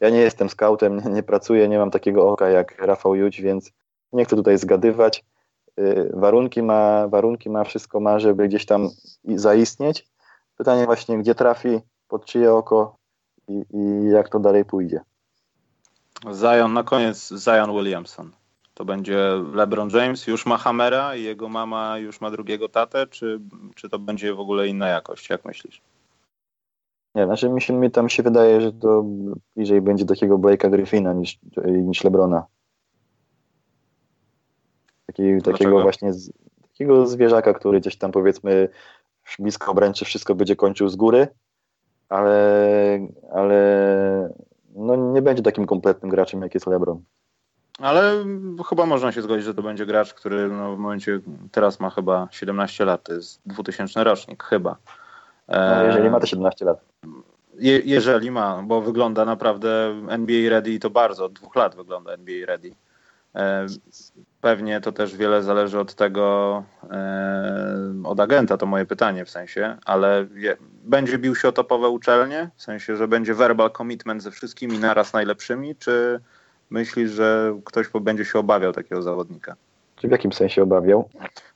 ja 0.00 0.10
nie 0.10 0.20
jestem 0.20 0.48
scoutem, 0.48 0.96
nie, 0.96 1.10
nie 1.10 1.22
pracuję, 1.22 1.68
nie 1.68 1.78
mam 1.78 1.90
takiego 1.90 2.28
oka 2.30 2.48
jak 2.48 2.78
Rafał 2.78 3.14
Judź, 3.14 3.40
więc 3.40 3.72
nie 4.12 4.24
chcę 4.24 4.36
tutaj 4.36 4.58
zgadywać. 4.58 5.24
Yy, 5.76 6.10
warunki 6.14 6.62
ma, 6.62 7.08
warunki 7.08 7.50
ma, 7.50 7.64
wszystko 7.64 8.00
ma, 8.00 8.18
żeby 8.18 8.48
gdzieś 8.48 8.66
tam 8.66 8.88
zaistnieć, 9.24 10.08
Pytanie 10.56 10.86
właśnie, 10.86 11.18
gdzie 11.18 11.34
trafi, 11.34 11.80
pod 12.08 12.24
czyje 12.24 12.52
oko 12.52 12.96
i, 13.48 13.64
i 13.70 14.10
jak 14.10 14.28
to 14.28 14.40
dalej 14.40 14.64
pójdzie. 14.64 15.00
Zion, 16.32 16.72
na 16.72 16.82
koniec 16.82 17.28
Zion 17.28 17.72
Williamson. 17.72 18.30
To 18.74 18.84
będzie 18.84 19.18
LeBron 19.54 19.90
James, 19.90 20.26
już 20.26 20.46
ma 20.46 20.58
Hamera 20.58 21.16
i 21.16 21.22
jego 21.22 21.48
mama 21.48 21.98
już 21.98 22.20
ma 22.20 22.30
drugiego 22.30 22.68
tatę, 22.68 23.06
czy, 23.06 23.40
czy 23.74 23.88
to 23.88 23.98
będzie 23.98 24.34
w 24.34 24.40
ogóle 24.40 24.68
inna 24.68 24.88
jakość? 24.88 25.30
Jak 25.30 25.44
myślisz? 25.44 25.82
Nie, 27.14 27.26
znaczy 27.26 27.48
mi, 27.48 27.62
się, 27.62 27.72
mi 27.72 27.90
tam 27.90 28.08
się 28.08 28.22
wydaje, 28.22 28.60
że 28.60 28.72
to 28.72 29.04
bliżej 29.56 29.80
będzie 29.80 30.04
takiego 30.04 30.38
Blake'a 30.38 30.70
Griffina 30.70 31.12
niż, 31.12 31.38
niż 31.66 32.04
LeBrona. 32.04 32.46
Taki, 35.06 35.42
takiego 35.42 35.82
właśnie 35.82 36.12
z, 36.12 36.32
takiego 36.62 37.06
zwierzaka, 37.06 37.54
który 37.54 37.80
gdzieś 37.80 37.96
tam 37.96 38.12
powiedzmy 38.12 38.68
blisko 39.38 39.70
obręczy 39.72 40.04
wszystko 40.04 40.34
będzie 40.34 40.56
kończył 40.56 40.88
z 40.88 40.96
góry, 40.96 41.28
ale, 42.08 43.08
ale 43.32 44.34
no 44.74 44.96
nie 44.96 45.22
będzie 45.22 45.42
takim 45.42 45.66
kompletnym 45.66 46.10
graczem, 46.10 46.42
jak 46.42 46.54
jest 46.54 46.66
LeBron. 46.66 47.02
Ale 47.78 48.24
chyba 48.68 48.86
można 48.86 49.12
się 49.12 49.22
zgodzić, 49.22 49.44
że 49.44 49.54
to 49.54 49.62
będzie 49.62 49.86
gracz, 49.86 50.14
który 50.14 50.48
no 50.48 50.76
w 50.76 50.78
momencie 50.78 51.20
teraz 51.52 51.80
ma 51.80 51.90
chyba 51.90 52.28
17 52.30 52.84
lat, 52.84 53.02
to 53.02 53.12
jest 53.12 53.40
2000 53.46 54.04
rocznik, 54.04 54.42
chyba. 54.42 54.76
No, 55.48 55.84
jeżeli 55.84 56.10
ma 56.10 56.20
te 56.20 56.26
17 56.26 56.64
lat. 56.64 56.80
Je, 57.58 57.78
jeżeli 57.78 58.30
ma, 58.30 58.62
bo 58.62 58.80
wygląda 58.80 59.24
naprawdę 59.24 59.94
NBA 60.08 60.50
ready 60.50 60.70
i 60.70 60.78
to 60.80 60.90
bardzo, 60.90 61.24
od 61.24 61.32
dwóch 61.32 61.56
lat 61.56 61.76
wygląda 61.76 62.12
NBA 62.12 62.46
ready. 62.46 62.74
Pewnie 64.40 64.80
to 64.80 64.92
też 64.92 65.16
wiele 65.16 65.42
zależy 65.42 65.78
od 65.78 65.94
tego, 65.94 66.62
od 68.04 68.20
agenta, 68.20 68.56
to 68.56 68.66
moje 68.66 68.86
pytanie 68.86 69.24
w 69.24 69.30
sensie, 69.30 69.76
ale 69.84 70.26
będzie 70.84 71.18
bił 71.18 71.34
się 71.34 71.48
o 71.48 71.52
topowe 71.52 71.88
uczelnie? 71.88 72.50
W 72.56 72.62
sensie, 72.62 72.96
że 72.96 73.08
będzie 73.08 73.34
verbal 73.34 73.70
commitment 73.70 74.22
ze 74.22 74.30
wszystkimi 74.30 74.78
naraz 74.78 75.12
najlepszymi, 75.12 75.76
czy 75.76 76.20
myślisz, 76.70 77.10
że 77.10 77.58
ktoś 77.64 77.86
będzie 78.00 78.24
się 78.24 78.38
obawiał 78.38 78.72
takiego 78.72 79.02
zawodnika? 79.02 79.56
Czy 79.96 80.08
w 80.08 80.10
jakim 80.10 80.32
sensie 80.32 80.62
obawiał? 80.62 81.08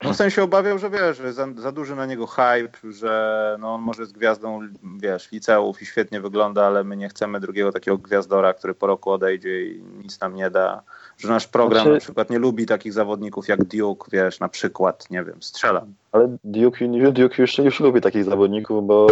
No 0.03 0.13
w 0.13 0.17
sensie 0.17 0.43
obawiał, 0.43 0.79
że 0.79 0.91
wiesz, 0.91 1.17
że 1.17 1.33
za, 1.33 1.47
za 1.57 1.73
duży 1.73 1.97
na 1.97 2.07
niego 2.07 2.27
hype, 2.27 2.93
że 2.93 3.57
no 3.61 3.75
on 3.75 3.81
może 3.81 4.07
z 4.07 4.13
gwiazdą, 4.13 4.61
wiesz, 4.99 5.33
liceów 5.33 5.83
i 5.83 5.87
świetnie 5.87 6.21
wygląda, 6.21 6.67
ale 6.67 6.85
my 6.85 6.97
nie 6.97 7.09
chcemy 7.09 7.41
drugiego 7.41 7.73
takiego 7.73 7.99
gwiazdora, 7.99 8.55
który 8.55 8.75
po 8.75 8.87
roku 8.87 9.11
odejdzie 9.11 9.67
i 9.67 9.83
nic 10.03 10.21
nam 10.21 10.35
nie 10.35 10.51
da. 10.51 10.83
Że 11.17 11.29
nasz 11.29 11.47
program 11.47 11.83
znaczy... 11.83 11.95
na 11.95 12.01
przykład 12.01 12.31
nie 12.31 12.39
lubi 12.39 12.67
takich 12.67 12.93
zawodników 12.93 13.49
jak 13.49 13.65
Duke, 13.65 14.11
wiesz, 14.13 14.41
na 14.41 14.49
przykład, 14.49 15.11
nie 15.11 15.25
wiem, 15.25 15.43
strzelam. 15.43 15.95
Ale 16.13 16.37
Duke, 16.45 16.89
Duke 17.13 17.43
już, 17.43 17.59
już 17.59 17.81
lubi 17.81 18.01
takich 18.01 18.25
zawodników, 18.25 18.87
bo 18.87 19.07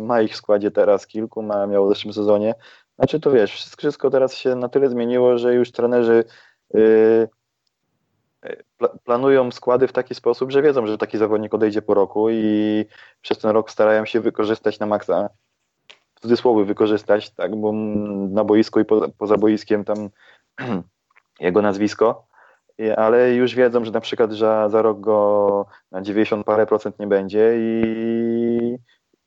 ma 0.00 0.22
ich 0.22 0.32
w 0.32 0.36
składzie 0.36 0.70
teraz 0.70 1.06
kilku, 1.06 1.42
ma, 1.42 1.66
miał 1.66 1.86
w 1.86 1.88
zeszłym 1.88 2.14
sezonie. 2.14 2.54
Znaczy 2.96 3.20
to 3.20 3.30
wiesz, 3.30 3.66
wszystko 3.76 4.10
teraz 4.10 4.34
się 4.34 4.54
na 4.54 4.68
tyle 4.68 4.88
zmieniło, 4.88 5.38
że 5.38 5.54
już 5.54 5.72
trenerzy 5.72 6.24
yy, 6.74 7.28
planują 9.04 9.52
składy 9.52 9.88
w 9.88 9.92
taki 9.92 10.14
sposób, 10.14 10.52
że 10.52 10.62
wiedzą, 10.62 10.86
że 10.86 10.98
taki 10.98 11.18
zawodnik 11.18 11.54
odejdzie 11.54 11.82
po 11.82 11.94
roku 11.94 12.30
i 12.30 12.84
przez 13.20 13.38
ten 13.38 13.50
rok 13.50 13.70
starają 13.70 14.04
się 14.04 14.20
wykorzystać 14.20 14.78
na 14.78 14.86
maksa, 14.86 15.28
w 16.14 16.20
cudzysłowie 16.20 16.64
wykorzystać, 16.64 17.30
tak, 17.30 17.56
bo 17.56 17.72
na 18.30 18.44
boisku 18.44 18.80
i 18.80 18.84
poza, 18.84 19.06
poza 19.18 19.36
boiskiem 19.36 19.84
tam 19.84 20.10
jego 21.40 21.62
nazwisko, 21.62 22.26
ale 22.96 23.34
już 23.34 23.54
wiedzą, 23.54 23.84
że 23.84 23.90
na 23.90 24.00
przykład, 24.00 24.32
że 24.32 24.66
za 24.70 24.82
rok 24.82 25.00
go 25.00 25.66
na 25.92 26.02
90 26.02 26.46
parę 26.46 26.66
procent 26.66 26.98
nie 26.98 27.06
będzie 27.06 27.54
i, 27.58 28.78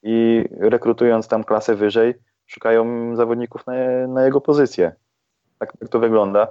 i 0.04 0.46
rekrutując 0.60 1.28
tam 1.28 1.44
klasę 1.44 1.76
wyżej, 1.76 2.14
szukają 2.46 3.16
zawodników 3.16 3.68
na, 3.68 3.74
na 4.08 4.26
jego 4.26 4.42
pozycję. 4.42 4.92
Tak, 5.60 5.78
tak 5.78 5.90
to 5.90 6.00
wygląda. 6.00 6.48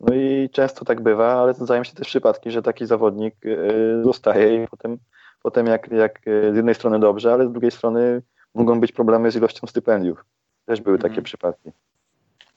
No 0.00 0.14
i 0.14 0.50
często 0.52 0.84
tak 0.84 1.00
bywa, 1.00 1.42
ale 1.42 1.54
zdarzają 1.54 1.84
się 1.84 1.92
też 1.92 2.08
przypadki, 2.08 2.50
że 2.50 2.62
taki 2.62 2.86
zawodnik 2.86 3.34
y, 3.46 4.02
zostaje 4.04 4.64
i 4.64 4.68
potem, 4.68 4.98
potem 5.42 5.66
jak, 5.66 5.92
jak 5.92 6.26
y, 6.26 6.52
z 6.52 6.56
jednej 6.56 6.74
strony 6.74 6.98
dobrze, 6.98 7.32
ale 7.32 7.48
z 7.48 7.52
drugiej 7.52 7.70
strony 7.70 8.22
mogą 8.54 8.80
być 8.80 8.92
problemy 8.92 9.30
z 9.30 9.36
ilością 9.36 9.66
stypendiów. 9.66 10.24
Też 10.66 10.80
były 10.80 10.98
takie 10.98 11.08
mhm. 11.08 11.24
przypadki. 11.24 11.70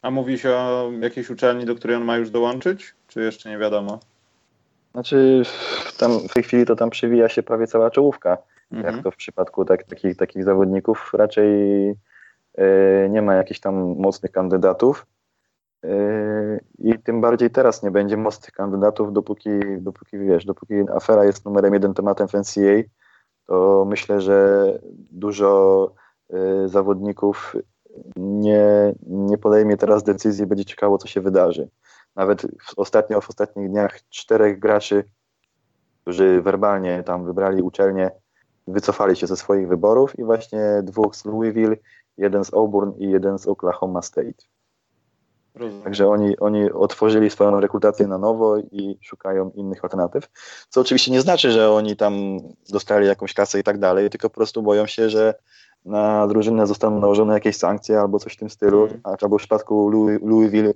A 0.01 0.11
mówi 0.11 0.39
się 0.39 0.49
o 0.49 0.91
jakiejś 0.99 1.29
uczelni, 1.29 1.65
do 1.65 1.75
której 1.75 1.97
on 1.97 2.03
ma 2.03 2.17
już 2.17 2.29
dołączyć, 2.29 2.95
czy 3.07 3.21
jeszcze 3.21 3.49
nie 3.49 3.57
wiadomo? 3.57 3.99
Znaczy, 4.91 5.41
tam 5.97 6.19
w 6.29 6.33
tej 6.33 6.43
chwili 6.43 6.65
to 6.65 6.75
tam 6.75 6.89
przewija 6.89 7.29
się 7.29 7.43
prawie 7.43 7.67
cała 7.67 7.91
czołówka. 7.91 8.37
Mhm. 8.71 8.95
Jak 8.95 9.03
to 9.03 9.11
w 9.11 9.15
przypadku 9.15 9.65
tak, 9.65 9.83
takich, 9.83 10.17
takich 10.17 10.43
zawodników 10.43 11.11
raczej 11.13 11.45
y, 11.89 13.07
nie 13.09 13.21
ma 13.21 13.35
jakichś 13.35 13.59
tam 13.59 13.75
mocnych 13.97 14.31
kandydatów. 14.31 15.05
I 16.79 16.99
tym 16.99 17.21
bardziej 17.21 17.49
teraz 17.49 17.83
nie 17.83 17.91
będzie 17.91 18.17
mocnych 18.17 18.51
kandydatów, 18.51 19.13
dopóki, 19.13 19.49
dopóki 19.77 20.19
wiesz, 20.19 20.45
dopóki 20.45 20.73
afera 20.95 21.25
jest 21.25 21.45
numerem 21.45 21.73
jeden 21.73 21.93
tematem 21.93 22.27
w 22.27 22.33
NCAA, 22.33 22.83
to 23.45 23.85
myślę, 23.89 24.21
że 24.21 24.67
dużo 25.11 25.91
y, 26.33 26.69
zawodników 26.69 27.55
nie, 28.15 28.93
nie 29.07 29.37
podejmie 29.37 29.77
teraz 29.77 30.03
decyzji, 30.03 30.45
będzie 30.45 30.65
ciekało, 30.65 30.97
co 30.97 31.07
się 31.07 31.21
wydarzy. 31.21 31.69
Nawet 32.15 32.41
w, 32.41 32.79
ostatnio, 32.79 33.21
w 33.21 33.29
ostatnich 33.29 33.69
dniach 33.69 33.99
czterech 34.09 34.59
graczy, 34.59 35.03
którzy 36.01 36.41
werbalnie 36.41 37.03
tam 37.03 37.25
wybrali 37.25 37.61
uczelnię, 37.61 38.11
wycofali 38.67 39.15
się 39.15 39.27
ze 39.27 39.37
swoich 39.37 39.67
wyborów 39.67 40.19
i 40.19 40.23
właśnie 40.23 40.81
dwóch 40.83 41.15
z 41.15 41.25
Louisville, 41.25 41.75
jeden 42.17 42.43
z 42.43 42.53
Auburn 42.53 42.91
i 42.97 43.09
jeden 43.09 43.39
z 43.39 43.47
Oklahoma 43.47 44.01
State. 44.01 44.45
Rozumiem. 45.55 45.83
Także 45.83 46.07
oni, 46.07 46.39
oni 46.39 46.71
otworzyli 46.71 47.29
swoją 47.29 47.59
rekrutację 47.59 48.07
na 48.07 48.17
nowo 48.17 48.57
i 48.57 48.97
szukają 49.01 49.51
innych 49.55 49.83
alternatyw. 49.83 50.29
Co 50.69 50.81
oczywiście 50.81 51.11
nie 51.11 51.21
znaczy, 51.21 51.51
że 51.51 51.71
oni 51.71 51.95
tam 51.95 52.37
dostali 52.69 53.07
jakąś 53.07 53.33
kasę 53.33 53.59
i 53.59 53.63
tak 53.63 53.79
dalej, 53.79 54.09
tylko 54.09 54.29
po 54.29 54.35
prostu 54.35 54.63
boją 54.63 54.87
się, 54.87 55.09
że 55.09 55.33
na 55.85 56.27
drużynę 56.27 56.67
zostaną 56.67 56.99
nałożone 56.99 57.33
jakieś 57.33 57.57
sankcje 57.57 57.99
albo 57.99 58.19
coś 58.19 58.33
w 58.33 58.37
tym 58.37 58.49
stylu. 58.49 58.85
Mm. 58.85 58.99
A 59.03 59.15
albo 59.21 59.37
w 59.37 59.39
przypadku 59.39 59.89
Louisville 60.23 60.73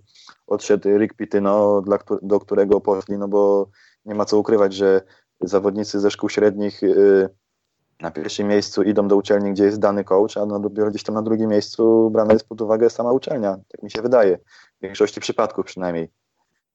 odszedł 0.47 0.89
Rick 0.97 1.13
Pitino, 1.13 1.81
dla, 1.81 1.99
do 2.21 2.39
którego 2.39 2.81
poszli, 2.81 3.17
no 3.17 3.27
bo 3.27 3.69
nie 4.05 4.15
ma 4.15 4.25
co 4.25 4.37
ukrywać, 4.37 4.73
że 4.73 5.01
zawodnicy 5.41 5.99
ze 5.99 6.11
szkół 6.11 6.29
średnich 6.29 6.81
yy, 6.81 7.29
na 8.01 8.11
pierwszym 8.11 8.47
miejscu 8.47 8.83
idą 8.83 9.07
do 9.07 9.15
uczelni, 9.15 9.51
gdzie 9.51 9.63
jest 9.63 9.79
dany 9.79 10.03
coach, 10.03 10.37
a 10.37 10.45
dopiero 10.45 10.89
gdzieś 10.89 11.03
tam 11.03 11.15
na 11.15 11.21
drugim 11.21 11.49
miejscu 11.49 12.09
brana 12.09 12.33
jest 12.33 12.49
pod 12.49 12.61
uwagę 12.61 12.89
sama 12.89 13.11
uczelnia. 13.11 13.57
Tak 13.67 13.83
mi 13.83 13.91
się 13.91 14.01
wydaje. 14.01 14.37
W 14.79 14.83
większości 14.83 15.19
przypadków 15.21 15.65
przynajmniej. 15.65 16.09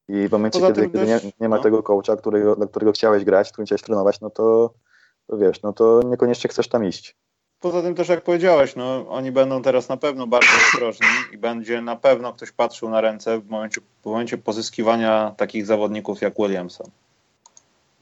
I 0.08 0.28
w 0.28 0.32
momencie, 0.32 0.60
kiedy, 0.60 0.82
kiedy 0.90 1.06
nie, 1.06 1.20
nie, 1.40 1.48
ma 1.48 1.56
no. 1.56 1.62
tego 1.62 1.82
coacha, 1.82 2.16
którego, 2.16 2.56
dla 2.56 2.66
którego 2.66 2.92
chciałeś 2.92 3.24
grać, 3.24 3.52
którym 3.52 3.66
chciałeś 3.66 3.82
trenować, 3.82 4.20
no 4.20 4.30
to, 4.30 4.74
to 5.26 5.36
wiesz, 5.36 5.62
no 5.62 5.72
to 5.72 6.00
niekoniecznie 6.04 6.50
chcesz 6.50 6.68
tam 6.68 6.84
iść. 6.84 7.16
Poza 7.60 7.82
tym 7.82 7.94
też 7.94 8.08
jak 8.08 8.24
powiedziałeś, 8.24 8.76
no, 8.76 9.08
oni 9.08 9.32
będą 9.32 9.62
teraz 9.62 9.88
na 9.88 9.96
pewno 9.96 10.26
bardzo 10.26 10.48
ostrożni 10.66 11.06
i 11.32 11.38
będzie 11.38 11.80
na 11.80 11.96
pewno 11.96 12.32
ktoś 12.32 12.52
patrzył 12.52 12.90
na 12.90 13.00
ręce 13.00 13.40
w 13.40 13.50
momencie, 13.50 13.80
w 14.02 14.06
momencie 14.06 14.38
pozyskiwania 14.38 15.34
takich 15.36 15.66
zawodników 15.66 16.20
jak 16.20 16.34
Williamson. 16.34 16.86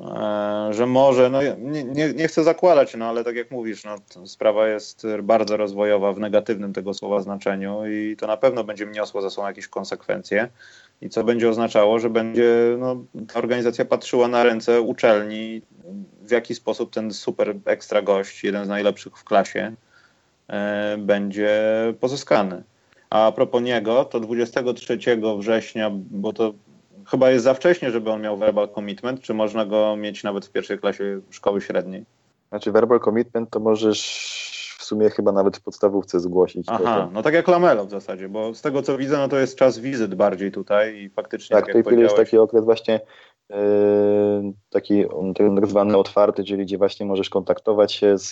E, 0.00 0.74
że 0.74 0.86
może, 0.86 1.30
no 1.30 1.42
nie, 1.42 1.84
nie, 1.84 2.12
nie, 2.14 2.28
chcę 2.28 2.44
zakładać, 2.44 2.94
no 2.94 3.06
ale 3.06 3.24
tak 3.24 3.36
jak 3.36 3.50
mówisz, 3.50 3.84
no, 3.84 3.96
sprawa 4.26 4.68
jest 4.68 5.06
bardzo 5.22 5.56
rozwojowa 5.56 6.12
w 6.12 6.18
negatywnym 6.18 6.72
tego 6.72 6.94
słowa 6.94 7.20
znaczeniu 7.20 7.86
i 7.86 8.16
to 8.16 8.26
na 8.26 8.36
pewno 8.36 8.64
będzie 8.64 8.86
niosło 8.86 9.22
za 9.22 9.30
sobą 9.30 9.46
jakieś 9.46 9.68
konsekwencje 9.68 10.48
i 11.00 11.08
co 11.08 11.24
będzie 11.24 11.48
oznaczało, 11.48 11.98
że 11.98 12.10
będzie 12.10 12.76
no, 12.78 12.96
ta 13.32 13.38
organizacja 13.38 13.84
patrzyła 13.84 14.28
na 14.28 14.42
ręce 14.42 14.80
uczelni, 14.80 15.62
w 16.22 16.30
jaki 16.30 16.54
sposób 16.54 16.92
ten 16.92 17.12
super 17.12 17.54
ekstra 17.64 18.02
gość, 18.02 18.44
jeden 18.44 18.64
z 18.64 18.68
najlepszych 18.68 19.18
w 19.18 19.24
klasie, 19.24 19.74
e, 20.48 20.96
będzie 20.98 21.60
pozyskany. 22.00 22.62
A, 23.10 23.32
propos 23.32 23.62
niego, 23.62 24.04
to 24.04 24.20
23 24.20 24.98
września, 25.38 25.90
bo 25.92 26.32
to 26.32 26.52
chyba 27.10 27.30
jest 27.30 27.44
za 27.44 27.54
wcześnie, 27.54 27.90
żeby 27.90 28.10
on 28.10 28.20
miał 28.20 28.36
verbal 28.36 28.68
commitment, 28.74 29.20
czy 29.20 29.34
można 29.34 29.66
go 29.66 29.96
mieć 29.96 30.24
nawet 30.24 30.46
w 30.46 30.52
pierwszej 30.52 30.78
klasie 30.78 31.20
szkoły 31.30 31.60
średniej? 31.60 32.04
Znaczy 32.48 32.72
verbal 32.72 33.00
commitment 33.00 33.50
to 33.50 33.60
możesz 33.60 34.40
w 34.78 34.84
sumie 34.84 35.10
chyba 35.10 35.32
nawet 35.32 35.56
w 35.56 35.62
podstawówce 35.62 36.20
zgłosić. 36.20 36.66
Aha, 36.68 36.96
to, 36.96 37.10
no 37.12 37.22
tak 37.22 37.34
jak 37.34 37.48
Lamelo 37.48 37.84
w 37.84 37.90
zasadzie, 37.90 38.28
bo 38.28 38.54
z 38.54 38.62
tego 38.62 38.82
co 38.82 38.98
widzę, 38.98 39.18
no 39.18 39.28
to 39.28 39.38
jest 39.38 39.56
czas 39.56 39.78
wizyt 39.78 40.14
bardziej 40.14 40.52
tutaj 40.52 40.96
i 40.96 41.10
faktycznie 41.10 41.54
tak, 41.54 41.64
tak 41.64 41.72
w 41.72 41.74
tej 41.74 41.82
chwili 41.82 42.02
jest 42.02 42.16
taki 42.16 42.38
okres 42.38 42.64
właśnie 42.64 43.00
yy, 43.50 43.56
taki 44.70 45.04
tak 45.36 45.66
zwany 45.66 45.96
otwarty, 45.96 46.44
czyli 46.44 46.64
gdzie 46.64 46.78
właśnie 46.78 47.06
możesz 47.06 47.30
kontaktować 47.30 47.92
się 47.92 48.18
z, 48.18 48.30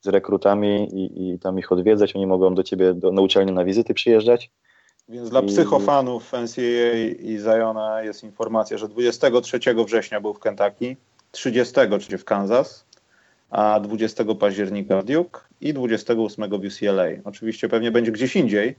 z 0.00 0.08
rekrutami 0.08 0.88
i, 0.94 1.34
i 1.34 1.38
tam 1.38 1.58
ich 1.58 1.72
odwiedzać, 1.72 2.16
oni 2.16 2.26
mogą 2.26 2.54
do 2.54 2.62
ciebie 2.62 2.94
do, 2.94 3.12
na 3.12 3.22
uczelnię 3.22 3.52
na 3.52 3.64
wizyty 3.64 3.94
przyjeżdżać. 3.94 4.50
Więc 5.08 5.30
dla 5.30 5.42
psychofanów 5.42 6.32
NCAA 6.32 6.96
i 7.18 7.38
Ziona 7.38 8.02
jest 8.02 8.24
informacja, 8.24 8.78
że 8.78 8.88
23 8.88 9.58
września 9.86 10.20
był 10.20 10.34
w 10.34 10.38
Kentucky, 10.40 10.96
30 11.30 11.74
czyli 12.00 12.18
w 12.18 12.24
Kansas, 12.24 12.86
a 13.50 13.80
20 13.80 14.24
października 14.34 15.00
w 15.00 15.04
Duke 15.04 15.40
i 15.60 15.74
28 15.74 16.50
w 16.50 16.52
UCLA. 16.52 17.04
Oczywiście 17.24 17.68
pewnie 17.68 17.90
będzie 17.90 18.12
gdzieś 18.12 18.36
indziej, 18.36 18.76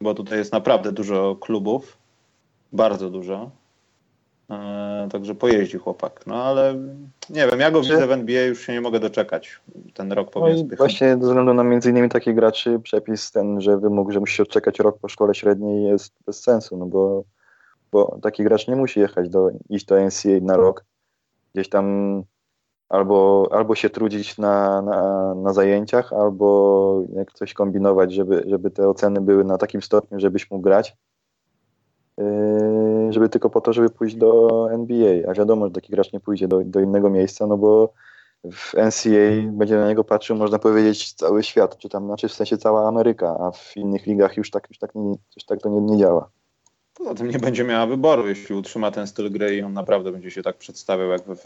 bo 0.00 0.14
tutaj 0.14 0.38
jest 0.38 0.52
naprawdę 0.52 0.92
dużo 0.92 1.36
klubów, 1.36 1.98
bardzo 2.72 3.10
dużo. 3.10 3.50
E, 4.50 5.08
także 5.12 5.34
pojeździ 5.34 5.78
chłopak. 5.78 6.26
No 6.26 6.44
ale 6.44 6.74
nie 7.30 7.46
wiem, 7.46 7.60
ja 7.60 7.70
go 7.70 7.80
widzę 7.80 8.06
w 8.06 8.12
NBA, 8.12 8.42
już 8.42 8.60
się 8.60 8.72
nie 8.72 8.80
mogę 8.80 9.00
doczekać. 9.00 9.60
Ten 9.94 10.12
rok 10.12 10.30
powiem 10.30 10.56
no 10.70 10.76
Właśnie 10.76 11.08
ze 11.08 11.16
względu 11.16 11.54
na 11.54 11.64
między 11.64 11.90
innymi 11.90 12.08
takich 12.08 12.34
graczy 12.34 12.80
przepis 12.80 13.30
ten, 13.30 13.60
że 13.60 13.78
wymóg, 13.78 14.12
że 14.12 14.20
musi 14.20 14.42
odczekać 14.42 14.78
rok 14.78 14.98
po 14.98 15.08
szkole 15.08 15.34
średniej 15.34 15.84
jest 15.84 16.14
bez 16.26 16.42
sensu, 16.42 16.76
no 16.76 16.86
bo, 16.86 17.24
bo 17.92 18.18
taki 18.22 18.44
gracz 18.44 18.68
nie 18.68 18.76
musi 18.76 19.00
jechać 19.00 19.28
do, 19.28 19.50
iść 19.68 19.86
do 19.86 19.96
NCAA 20.00 20.40
na 20.42 20.56
rok. 20.56 20.84
Gdzieś 21.54 21.68
tam 21.68 22.22
albo, 22.88 23.48
albo 23.52 23.74
się 23.74 23.90
trudzić 23.90 24.38
na, 24.38 24.82
na, 24.82 25.34
na 25.34 25.52
zajęciach, 25.52 26.12
albo 26.12 27.02
jak 27.16 27.32
coś 27.32 27.54
kombinować, 27.54 28.12
żeby, 28.12 28.44
żeby 28.46 28.70
te 28.70 28.88
oceny 28.88 29.20
były 29.20 29.44
na 29.44 29.58
takim 29.58 29.82
stopniu, 29.82 30.20
żebyś 30.20 30.50
mógł 30.50 30.62
grać 30.62 30.96
Yy, 32.18 32.24
żeby 33.14 33.28
tylko 33.28 33.50
po 33.50 33.60
to, 33.60 33.72
żeby 33.72 33.90
pójść 33.90 34.16
do 34.16 34.68
NBA. 34.72 35.30
A 35.30 35.34
wiadomo, 35.34 35.66
że 35.66 35.72
taki 35.72 35.92
gracz 35.92 36.12
nie 36.12 36.20
pójdzie 36.20 36.48
do, 36.48 36.60
do 36.64 36.80
innego 36.80 37.10
miejsca, 37.10 37.46
no 37.46 37.56
bo 37.56 37.92
w 38.52 38.74
NCAA 38.74 39.52
będzie 39.52 39.76
na 39.76 39.88
niego 39.88 40.04
patrzył, 40.04 40.36
można 40.36 40.58
powiedzieć, 40.58 41.12
cały 41.12 41.42
świat, 41.42 41.78
czy 41.78 41.88
tam, 41.88 42.06
znaczy 42.06 42.28
w 42.28 42.32
sensie 42.32 42.58
cała 42.58 42.88
Ameryka, 42.88 43.36
a 43.40 43.50
w 43.50 43.76
innych 43.76 44.06
ligach 44.06 44.36
już 44.36 44.50
tak, 44.50 44.68
już 44.70 44.78
tak, 44.78 44.94
nie, 44.94 45.14
już 45.36 45.44
tak 45.46 45.60
to 45.60 45.68
nie, 45.68 45.80
nie 45.80 45.98
działa. 45.98 46.30
Poza 46.94 47.14
tym 47.14 47.28
nie 47.28 47.38
będzie 47.38 47.64
miała 47.64 47.86
wyboru, 47.86 48.28
jeśli 48.28 48.54
utrzyma 48.54 48.90
ten 48.90 49.06
styl 49.06 49.30
gry 49.30 49.56
i 49.56 49.62
on 49.62 49.72
naprawdę 49.72 50.12
będzie 50.12 50.30
się 50.30 50.42
tak 50.42 50.56
przedstawiał 50.56 51.08
jak 51.08 51.22
w, 51.26 51.44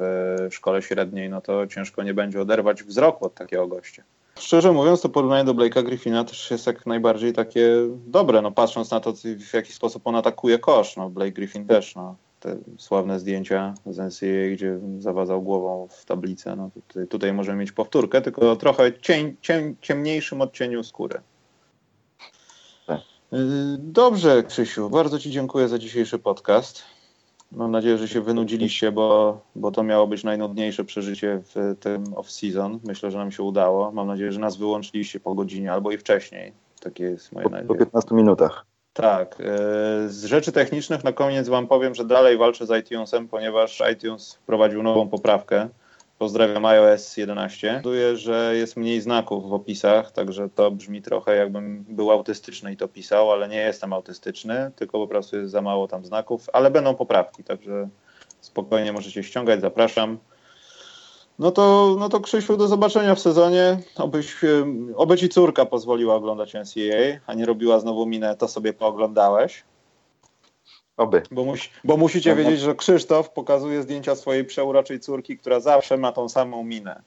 szkole 0.51 0.83
średniej, 0.83 1.31
no 1.31 1.41
to 1.41 1.67
ciężko 1.67 2.03
nie 2.03 2.15
będzie 2.15 2.41
oderwać 2.41 2.83
wzroku 2.83 3.27
od 3.27 3.35
takiego 3.35 3.67
gościa. 3.67 4.03
Szczerze 4.39 4.73
mówiąc, 4.73 5.01
to 5.01 5.09
porównanie 5.09 5.45
do 5.45 5.55
Blake'a 5.55 5.85
Griffina 5.85 6.25
też 6.25 6.51
jest 6.51 6.67
jak 6.67 6.87
najbardziej 6.87 7.33
takie 7.33 7.71
dobre, 8.07 8.43
no 8.43 8.53
patrząc 8.53 8.91
na 8.91 9.01
to, 9.01 9.13
w 9.51 9.55
jaki 9.55 9.73
sposób 9.73 10.07
on 10.07 10.17
atakuje 10.17 10.59
kosz. 10.59 10.97
No 10.97 11.11
Blake 11.11 11.33
Griffin 11.33 11.67
też, 11.67 11.95
no 11.95 12.17
te 12.41 12.57
sławne 12.79 13.21
zdjęcia 13.21 13.75
z 13.87 13.99
NCAA, 13.99 14.53
gdzie 14.53 14.79
zawadzał 14.99 15.43
głową 15.43 15.89
w 15.91 16.05
tablicę. 16.05 16.57
No 16.57 16.71
tutaj, 16.75 17.07
tutaj 17.07 17.33
możemy 17.33 17.59
mieć 17.59 17.73
powtórkę, 17.73 18.21
tylko 18.21 18.57
trochę 18.57 19.01
cień, 19.01 19.37
ciem, 19.41 19.77
ciemniejszym 19.81 20.41
odcieniu 20.41 20.85
skóry. 20.85 21.21
Tak. 22.87 23.01
Y, 23.33 23.37
dobrze, 23.79 24.43
Krzysiu, 24.43 24.91
bardzo 24.91 25.19
Ci 25.19 25.31
dziękuję 25.31 25.69
za 25.69 25.79
dzisiejszy 25.79 26.19
podcast. 26.19 26.83
Mam 27.53 27.71
nadzieję, 27.71 27.99
że 27.99 28.09
się 28.09 28.21
wynudziliście, 28.21 28.93
bo, 28.93 29.41
bo 29.57 29.71
to 29.71 29.83
miało 29.83 30.07
być 30.07 30.25
najnudniejsze 30.25 30.85
przeżycie 30.85 31.41
w 31.55 31.77
tym 31.81 32.05
off-season. 32.05 32.79
Myślę, 32.85 33.11
że 33.11 33.19
nam 33.19 33.33
się 33.33 33.43
udało. 33.43 33.93
Mam 33.93 34.07
nadzieję, 34.07 34.33
że 34.33 34.41
nas 34.41 34.57
wyłączyliście 34.57 35.21
po 35.21 35.35
godzinie 35.35 35.73
albo 35.73 35.91
i 35.91 35.99
wcześniej. 35.99 36.53
Takie 36.81 37.05
jest 37.05 37.33
moje 37.33 37.45
po, 37.45 37.51
nadzieja. 37.51 37.69
Po 37.69 37.75
15 37.75 38.15
minutach. 38.15 38.67
Tak. 38.93 39.41
E, 39.41 39.45
z 40.09 40.25
rzeczy 40.25 40.53
technicznych 40.53 41.05
na 41.05 41.13
koniec 41.13 41.49
Wam 41.49 41.67
powiem, 41.67 41.95
że 41.95 42.05
dalej 42.05 42.37
walczę 42.39 42.67
z 42.67 42.85
iTunesem, 42.85 43.29
ponieważ 43.29 43.83
iTunes 43.93 44.35
wprowadził 44.35 44.83
nową 44.83 45.09
poprawkę. 45.09 45.69
Pozdrawiam 46.19 46.65
iOS 46.65 47.17
11. 47.17 47.69
Powoduje, 47.69 48.17
że 48.17 48.57
jest 48.57 48.77
mniej 48.77 49.01
znaków 49.01 49.49
w 49.49 49.53
opisach, 49.53 50.13
także 50.13 50.49
to 50.55 50.71
brzmi 50.71 51.03
trochę 51.03 51.37
jakbym 51.37 51.85
był 51.89 52.11
autystyczny 52.11 52.73
i 52.73 52.77
to 52.77 52.89
pisał, 52.89 53.33
ale 53.33 53.49
nie 53.49 53.57
jestem 53.57 53.93
autystyczny, 53.93 54.71
tylko 54.77 54.99
po 54.99 55.09
prostu 55.09 55.37
jest 55.37 55.53
za 55.53 55.63
mało 55.63 55.89
tam 55.89 56.05
znaków, 56.05 56.47
ale 56.53 56.71
będą 56.71 56.95
poprawki, 56.95 57.45
także 57.45 57.89
spokojnie 58.41 58.93
możecie 58.93 59.23
ściągać, 59.23 59.61
zapraszam. 59.61 60.19
No 61.39 61.51
to, 61.51 61.97
no 61.99 62.09
to 62.09 62.21
Krzysiu, 62.21 62.57
do 62.57 62.69
zobaczenia 62.69 63.15
w 63.15 63.21
sezonie. 63.21 63.79
Obyś, 63.97 64.37
oby 64.97 65.17
ci 65.17 65.29
córka 65.29 65.67
pozwoliła 65.67 66.15
oglądać 66.15 66.55
NCAA, 66.55 67.21
a 67.27 67.35
nie 67.35 67.47
robiła 67.47 67.81
znowu 67.81 68.07
minę, 68.07 68.37
to 68.37 68.49
sobie 68.49 68.73
pooglądałeś. 68.73 69.65
Oby. 70.99 71.23
Bo, 71.31 71.45
musi, 71.45 71.71
bo 71.85 71.97
musicie 71.97 72.37
wiedzieć, 72.37 72.61
że 72.61 72.75
Krzysztof 72.75 73.31
pokazuje 73.31 73.83
zdjęcia 73.83 74.17
swojej 74.17 74.45
przeuroczej 74.45 75.01
córki, 75.01 75.39
która 75.39 75.61
zawsze 75.61 75.97
ma 75.97 76.13
tą 76.13 76.29
samą 76.29 76.65
minę. 76.65 77.03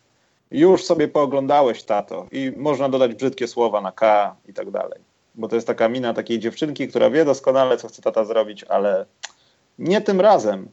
Już 0.52 0.84
sobie 0.84 1.08
pooglądałeś, 1.08 1.84
tato. 1.84 2.28
I 2.32 2.54
można 2.58 2.90
dodać 2.90 3.16
brzydkie 3.16 3.48
słowa 3.48 3.82
na 3.82 3.92
K 3.92 4.36
i 4.48 4.54
tak 4.54 4.72
dalej. 4.72 5.00
Bo 5.36 5.48
to 5.48 5.56
jest 5.56 5.68
taka 5.68 5.90
mina 5.90 6.14
takiej 6.14 6.40
dziewczynki, 6.40 6.88
która 6.88 7.10
wie 7.10 7.26
doskonale, 7.26 7.78
co 7.78 7.88
chce 7.88 8.02
tata 8.02 8.26
zrobić, 8.26 8.64
ale 8.64 9.06
nie 9.80 10.02
tym 10.02 10.22
razem. 10.22 10.68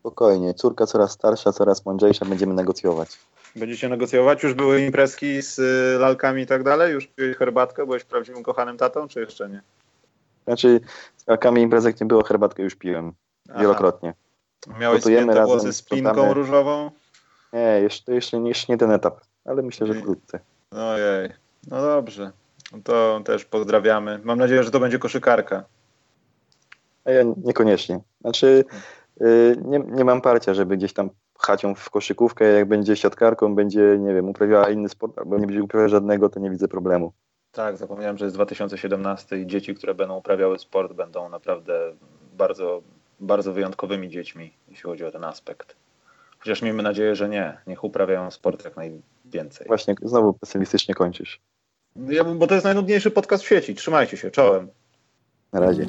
Spokojnie, 0.00 0.54
córka 0.54 0.86
coraz 0.86 1.12
starsza, 1.12 1.52
coraz 1.52 1.86
mądrzejsza, 1.86 2.24
będziemy 2.24 2.54
negocjować. 2.54 3.18
Będziecie 3.56 3.88
negocjować? 3.88 4.42
Już 4.42 4.54
były 4.54 4.80
imprezki 4.80 5.42
z 5.42 5.58
y, 5.58 5.98
lalkami 5.98 6.42
i 6.42 6.46
tak 6.46 6.62
dalej? 6.62 6.92
Już 6.92 7.06
piłeś 7.06 7.36
herbatkę? 7.36 7.86
Byłeś 7.86 8.04
prawdziwym 8.04 8.42
kochanym 8.42 8.76
tatą, 8.78 9.08
czy 9.08 9.20
jeszcze 9.20 9.48
nie? 9.48 9.62
Znaczy, 10.46 10.80
z 11.16 11.26
lalkami 11.26 11.62
imprezek 11.62 12.00
nie 12.00 12.06
było, 12.06 12.24
herbatkę 12.24 12.62
już 12.62 12.74
piłem. 12.74 13.12
Aha. 13.50 13.60
Wielokrotnie. 13.60 14.14
Miałeś 14.78 15.02
spięte 15.02 15.44
włosy 15.44 15.72
z 15.72 15.82
pinką 15.82 16.34
różową? 16.34 16.90
Nie, 17.52 17.80
jeszcze, 17.82 18.14
jeszcze, 18.14 18.36
jeszcze 18.36 18.72
nie 18.72 18.78
ten 18.78 18.90
etap, 18.90 19.20
ale 19.44 19.62
myślę, 19.62 19.86
że 19.86 19.94
wkrótce. 19.94 20.40
Ojej, 20.70 21.30
no 21.70 21.82
dobrze. 21.82 22.32
To 22.84 23.20
też 23.24 23.44
pozdrawiamy. 23.44 24.20
Mam 24.24 24.38
nadzieję, 24.38 24.64
że 24.64 24.70
to 24.70 24.80
będzie 24.80 24.98
koszykarka. 24.98 25.64
A 27.04 27.10
ja 27.10 27.22
niekoniecznie. 27.44 28.00
Znaczy, 28.20 28.64
Y, 29.22 29.56
nie, 29.64 29.78
nie 29.78 30.04
mam 30.04 30.20
parcia, 30.20 30.54
żeby 30.54 30.76
gdzieś 30.76 30.92
tam 30.92 31.10
pchać 31.34 31.62
ją 31.62 31.74
w 31.74 31.90
koszykówkę, 31.90 32.44
jak 32.44 32.68
będzie 32.68 32.96
siatkarką, 32.96 33.54
będzie, 33.54 33.98
nie 33.98 34.14
wiem, 34.14 34.28
uprawiała 34.28 34.70
inny 34.70 34.88
sport, 34.88 35.18
albo 35.18 35.38
nie 35.38 35.46
będzie 35.46 35.62
uprawiała 35.62 35.88
żadnego, 35.88 36.28
to 36.28 36.40
nie 36.40 36.50
widzę 36.50 36.68
problemu. 36.68 37.12
Tak, 37.56 37.76
zapomniałem, 37.76 38.18
że 38.18 38.24
jest 38.24 38.36
2017 38.36 39.38
i 39.38 39.46
dzieci, 39.46 39.74
które 39.74 39.94
będą 39.94 40.16
uprawiały 40.16 40.58
sport, 40.58 40.92
będą 40.92 41.28
naprawdę 41.28 41.92
bardzo, 42.38 42.82
bardzo 43.20 43.52
wyjątkowymi 43.52 44.08
dziećmi, 44.08 44.52
jeśli 44.68 44.82
chodzi 44.82 45.04
o 45.04 45.10
ten 45.10 45.24
aspekt. 45.24 45.76
Chociaż 46.38 46.62
miejmy 46.62 46.82
nadzieję, 46.82 47.16
że 47.16 47.28
nie. 47.28 47.58
Niech 47.66 47.84
uprawiają 47.84 48.30
sport 48.30 48.64
jak 48.64 48.76
najwięcej. 48.76 49.66
Właśnie, 49.66 49.94
znowu 50.02 50.32
pesymistycznie 50.32 50.94
kończysz. 50.94 51.40
Ja, 52.08 52.24
bo 52.24 52.46
to 52.46 52.54
jest 52.54 52.64
najnudniejszy 52.64 53.10
podcast 53.10 53.44
w 53.44 53.48
sieci. 53.48 53.74
Trzymajcie 53.74 54.16
się, 54.16 54.30
czołem. 54.30 54.68
Na 55.52 55.60
razie. 55.60 55.86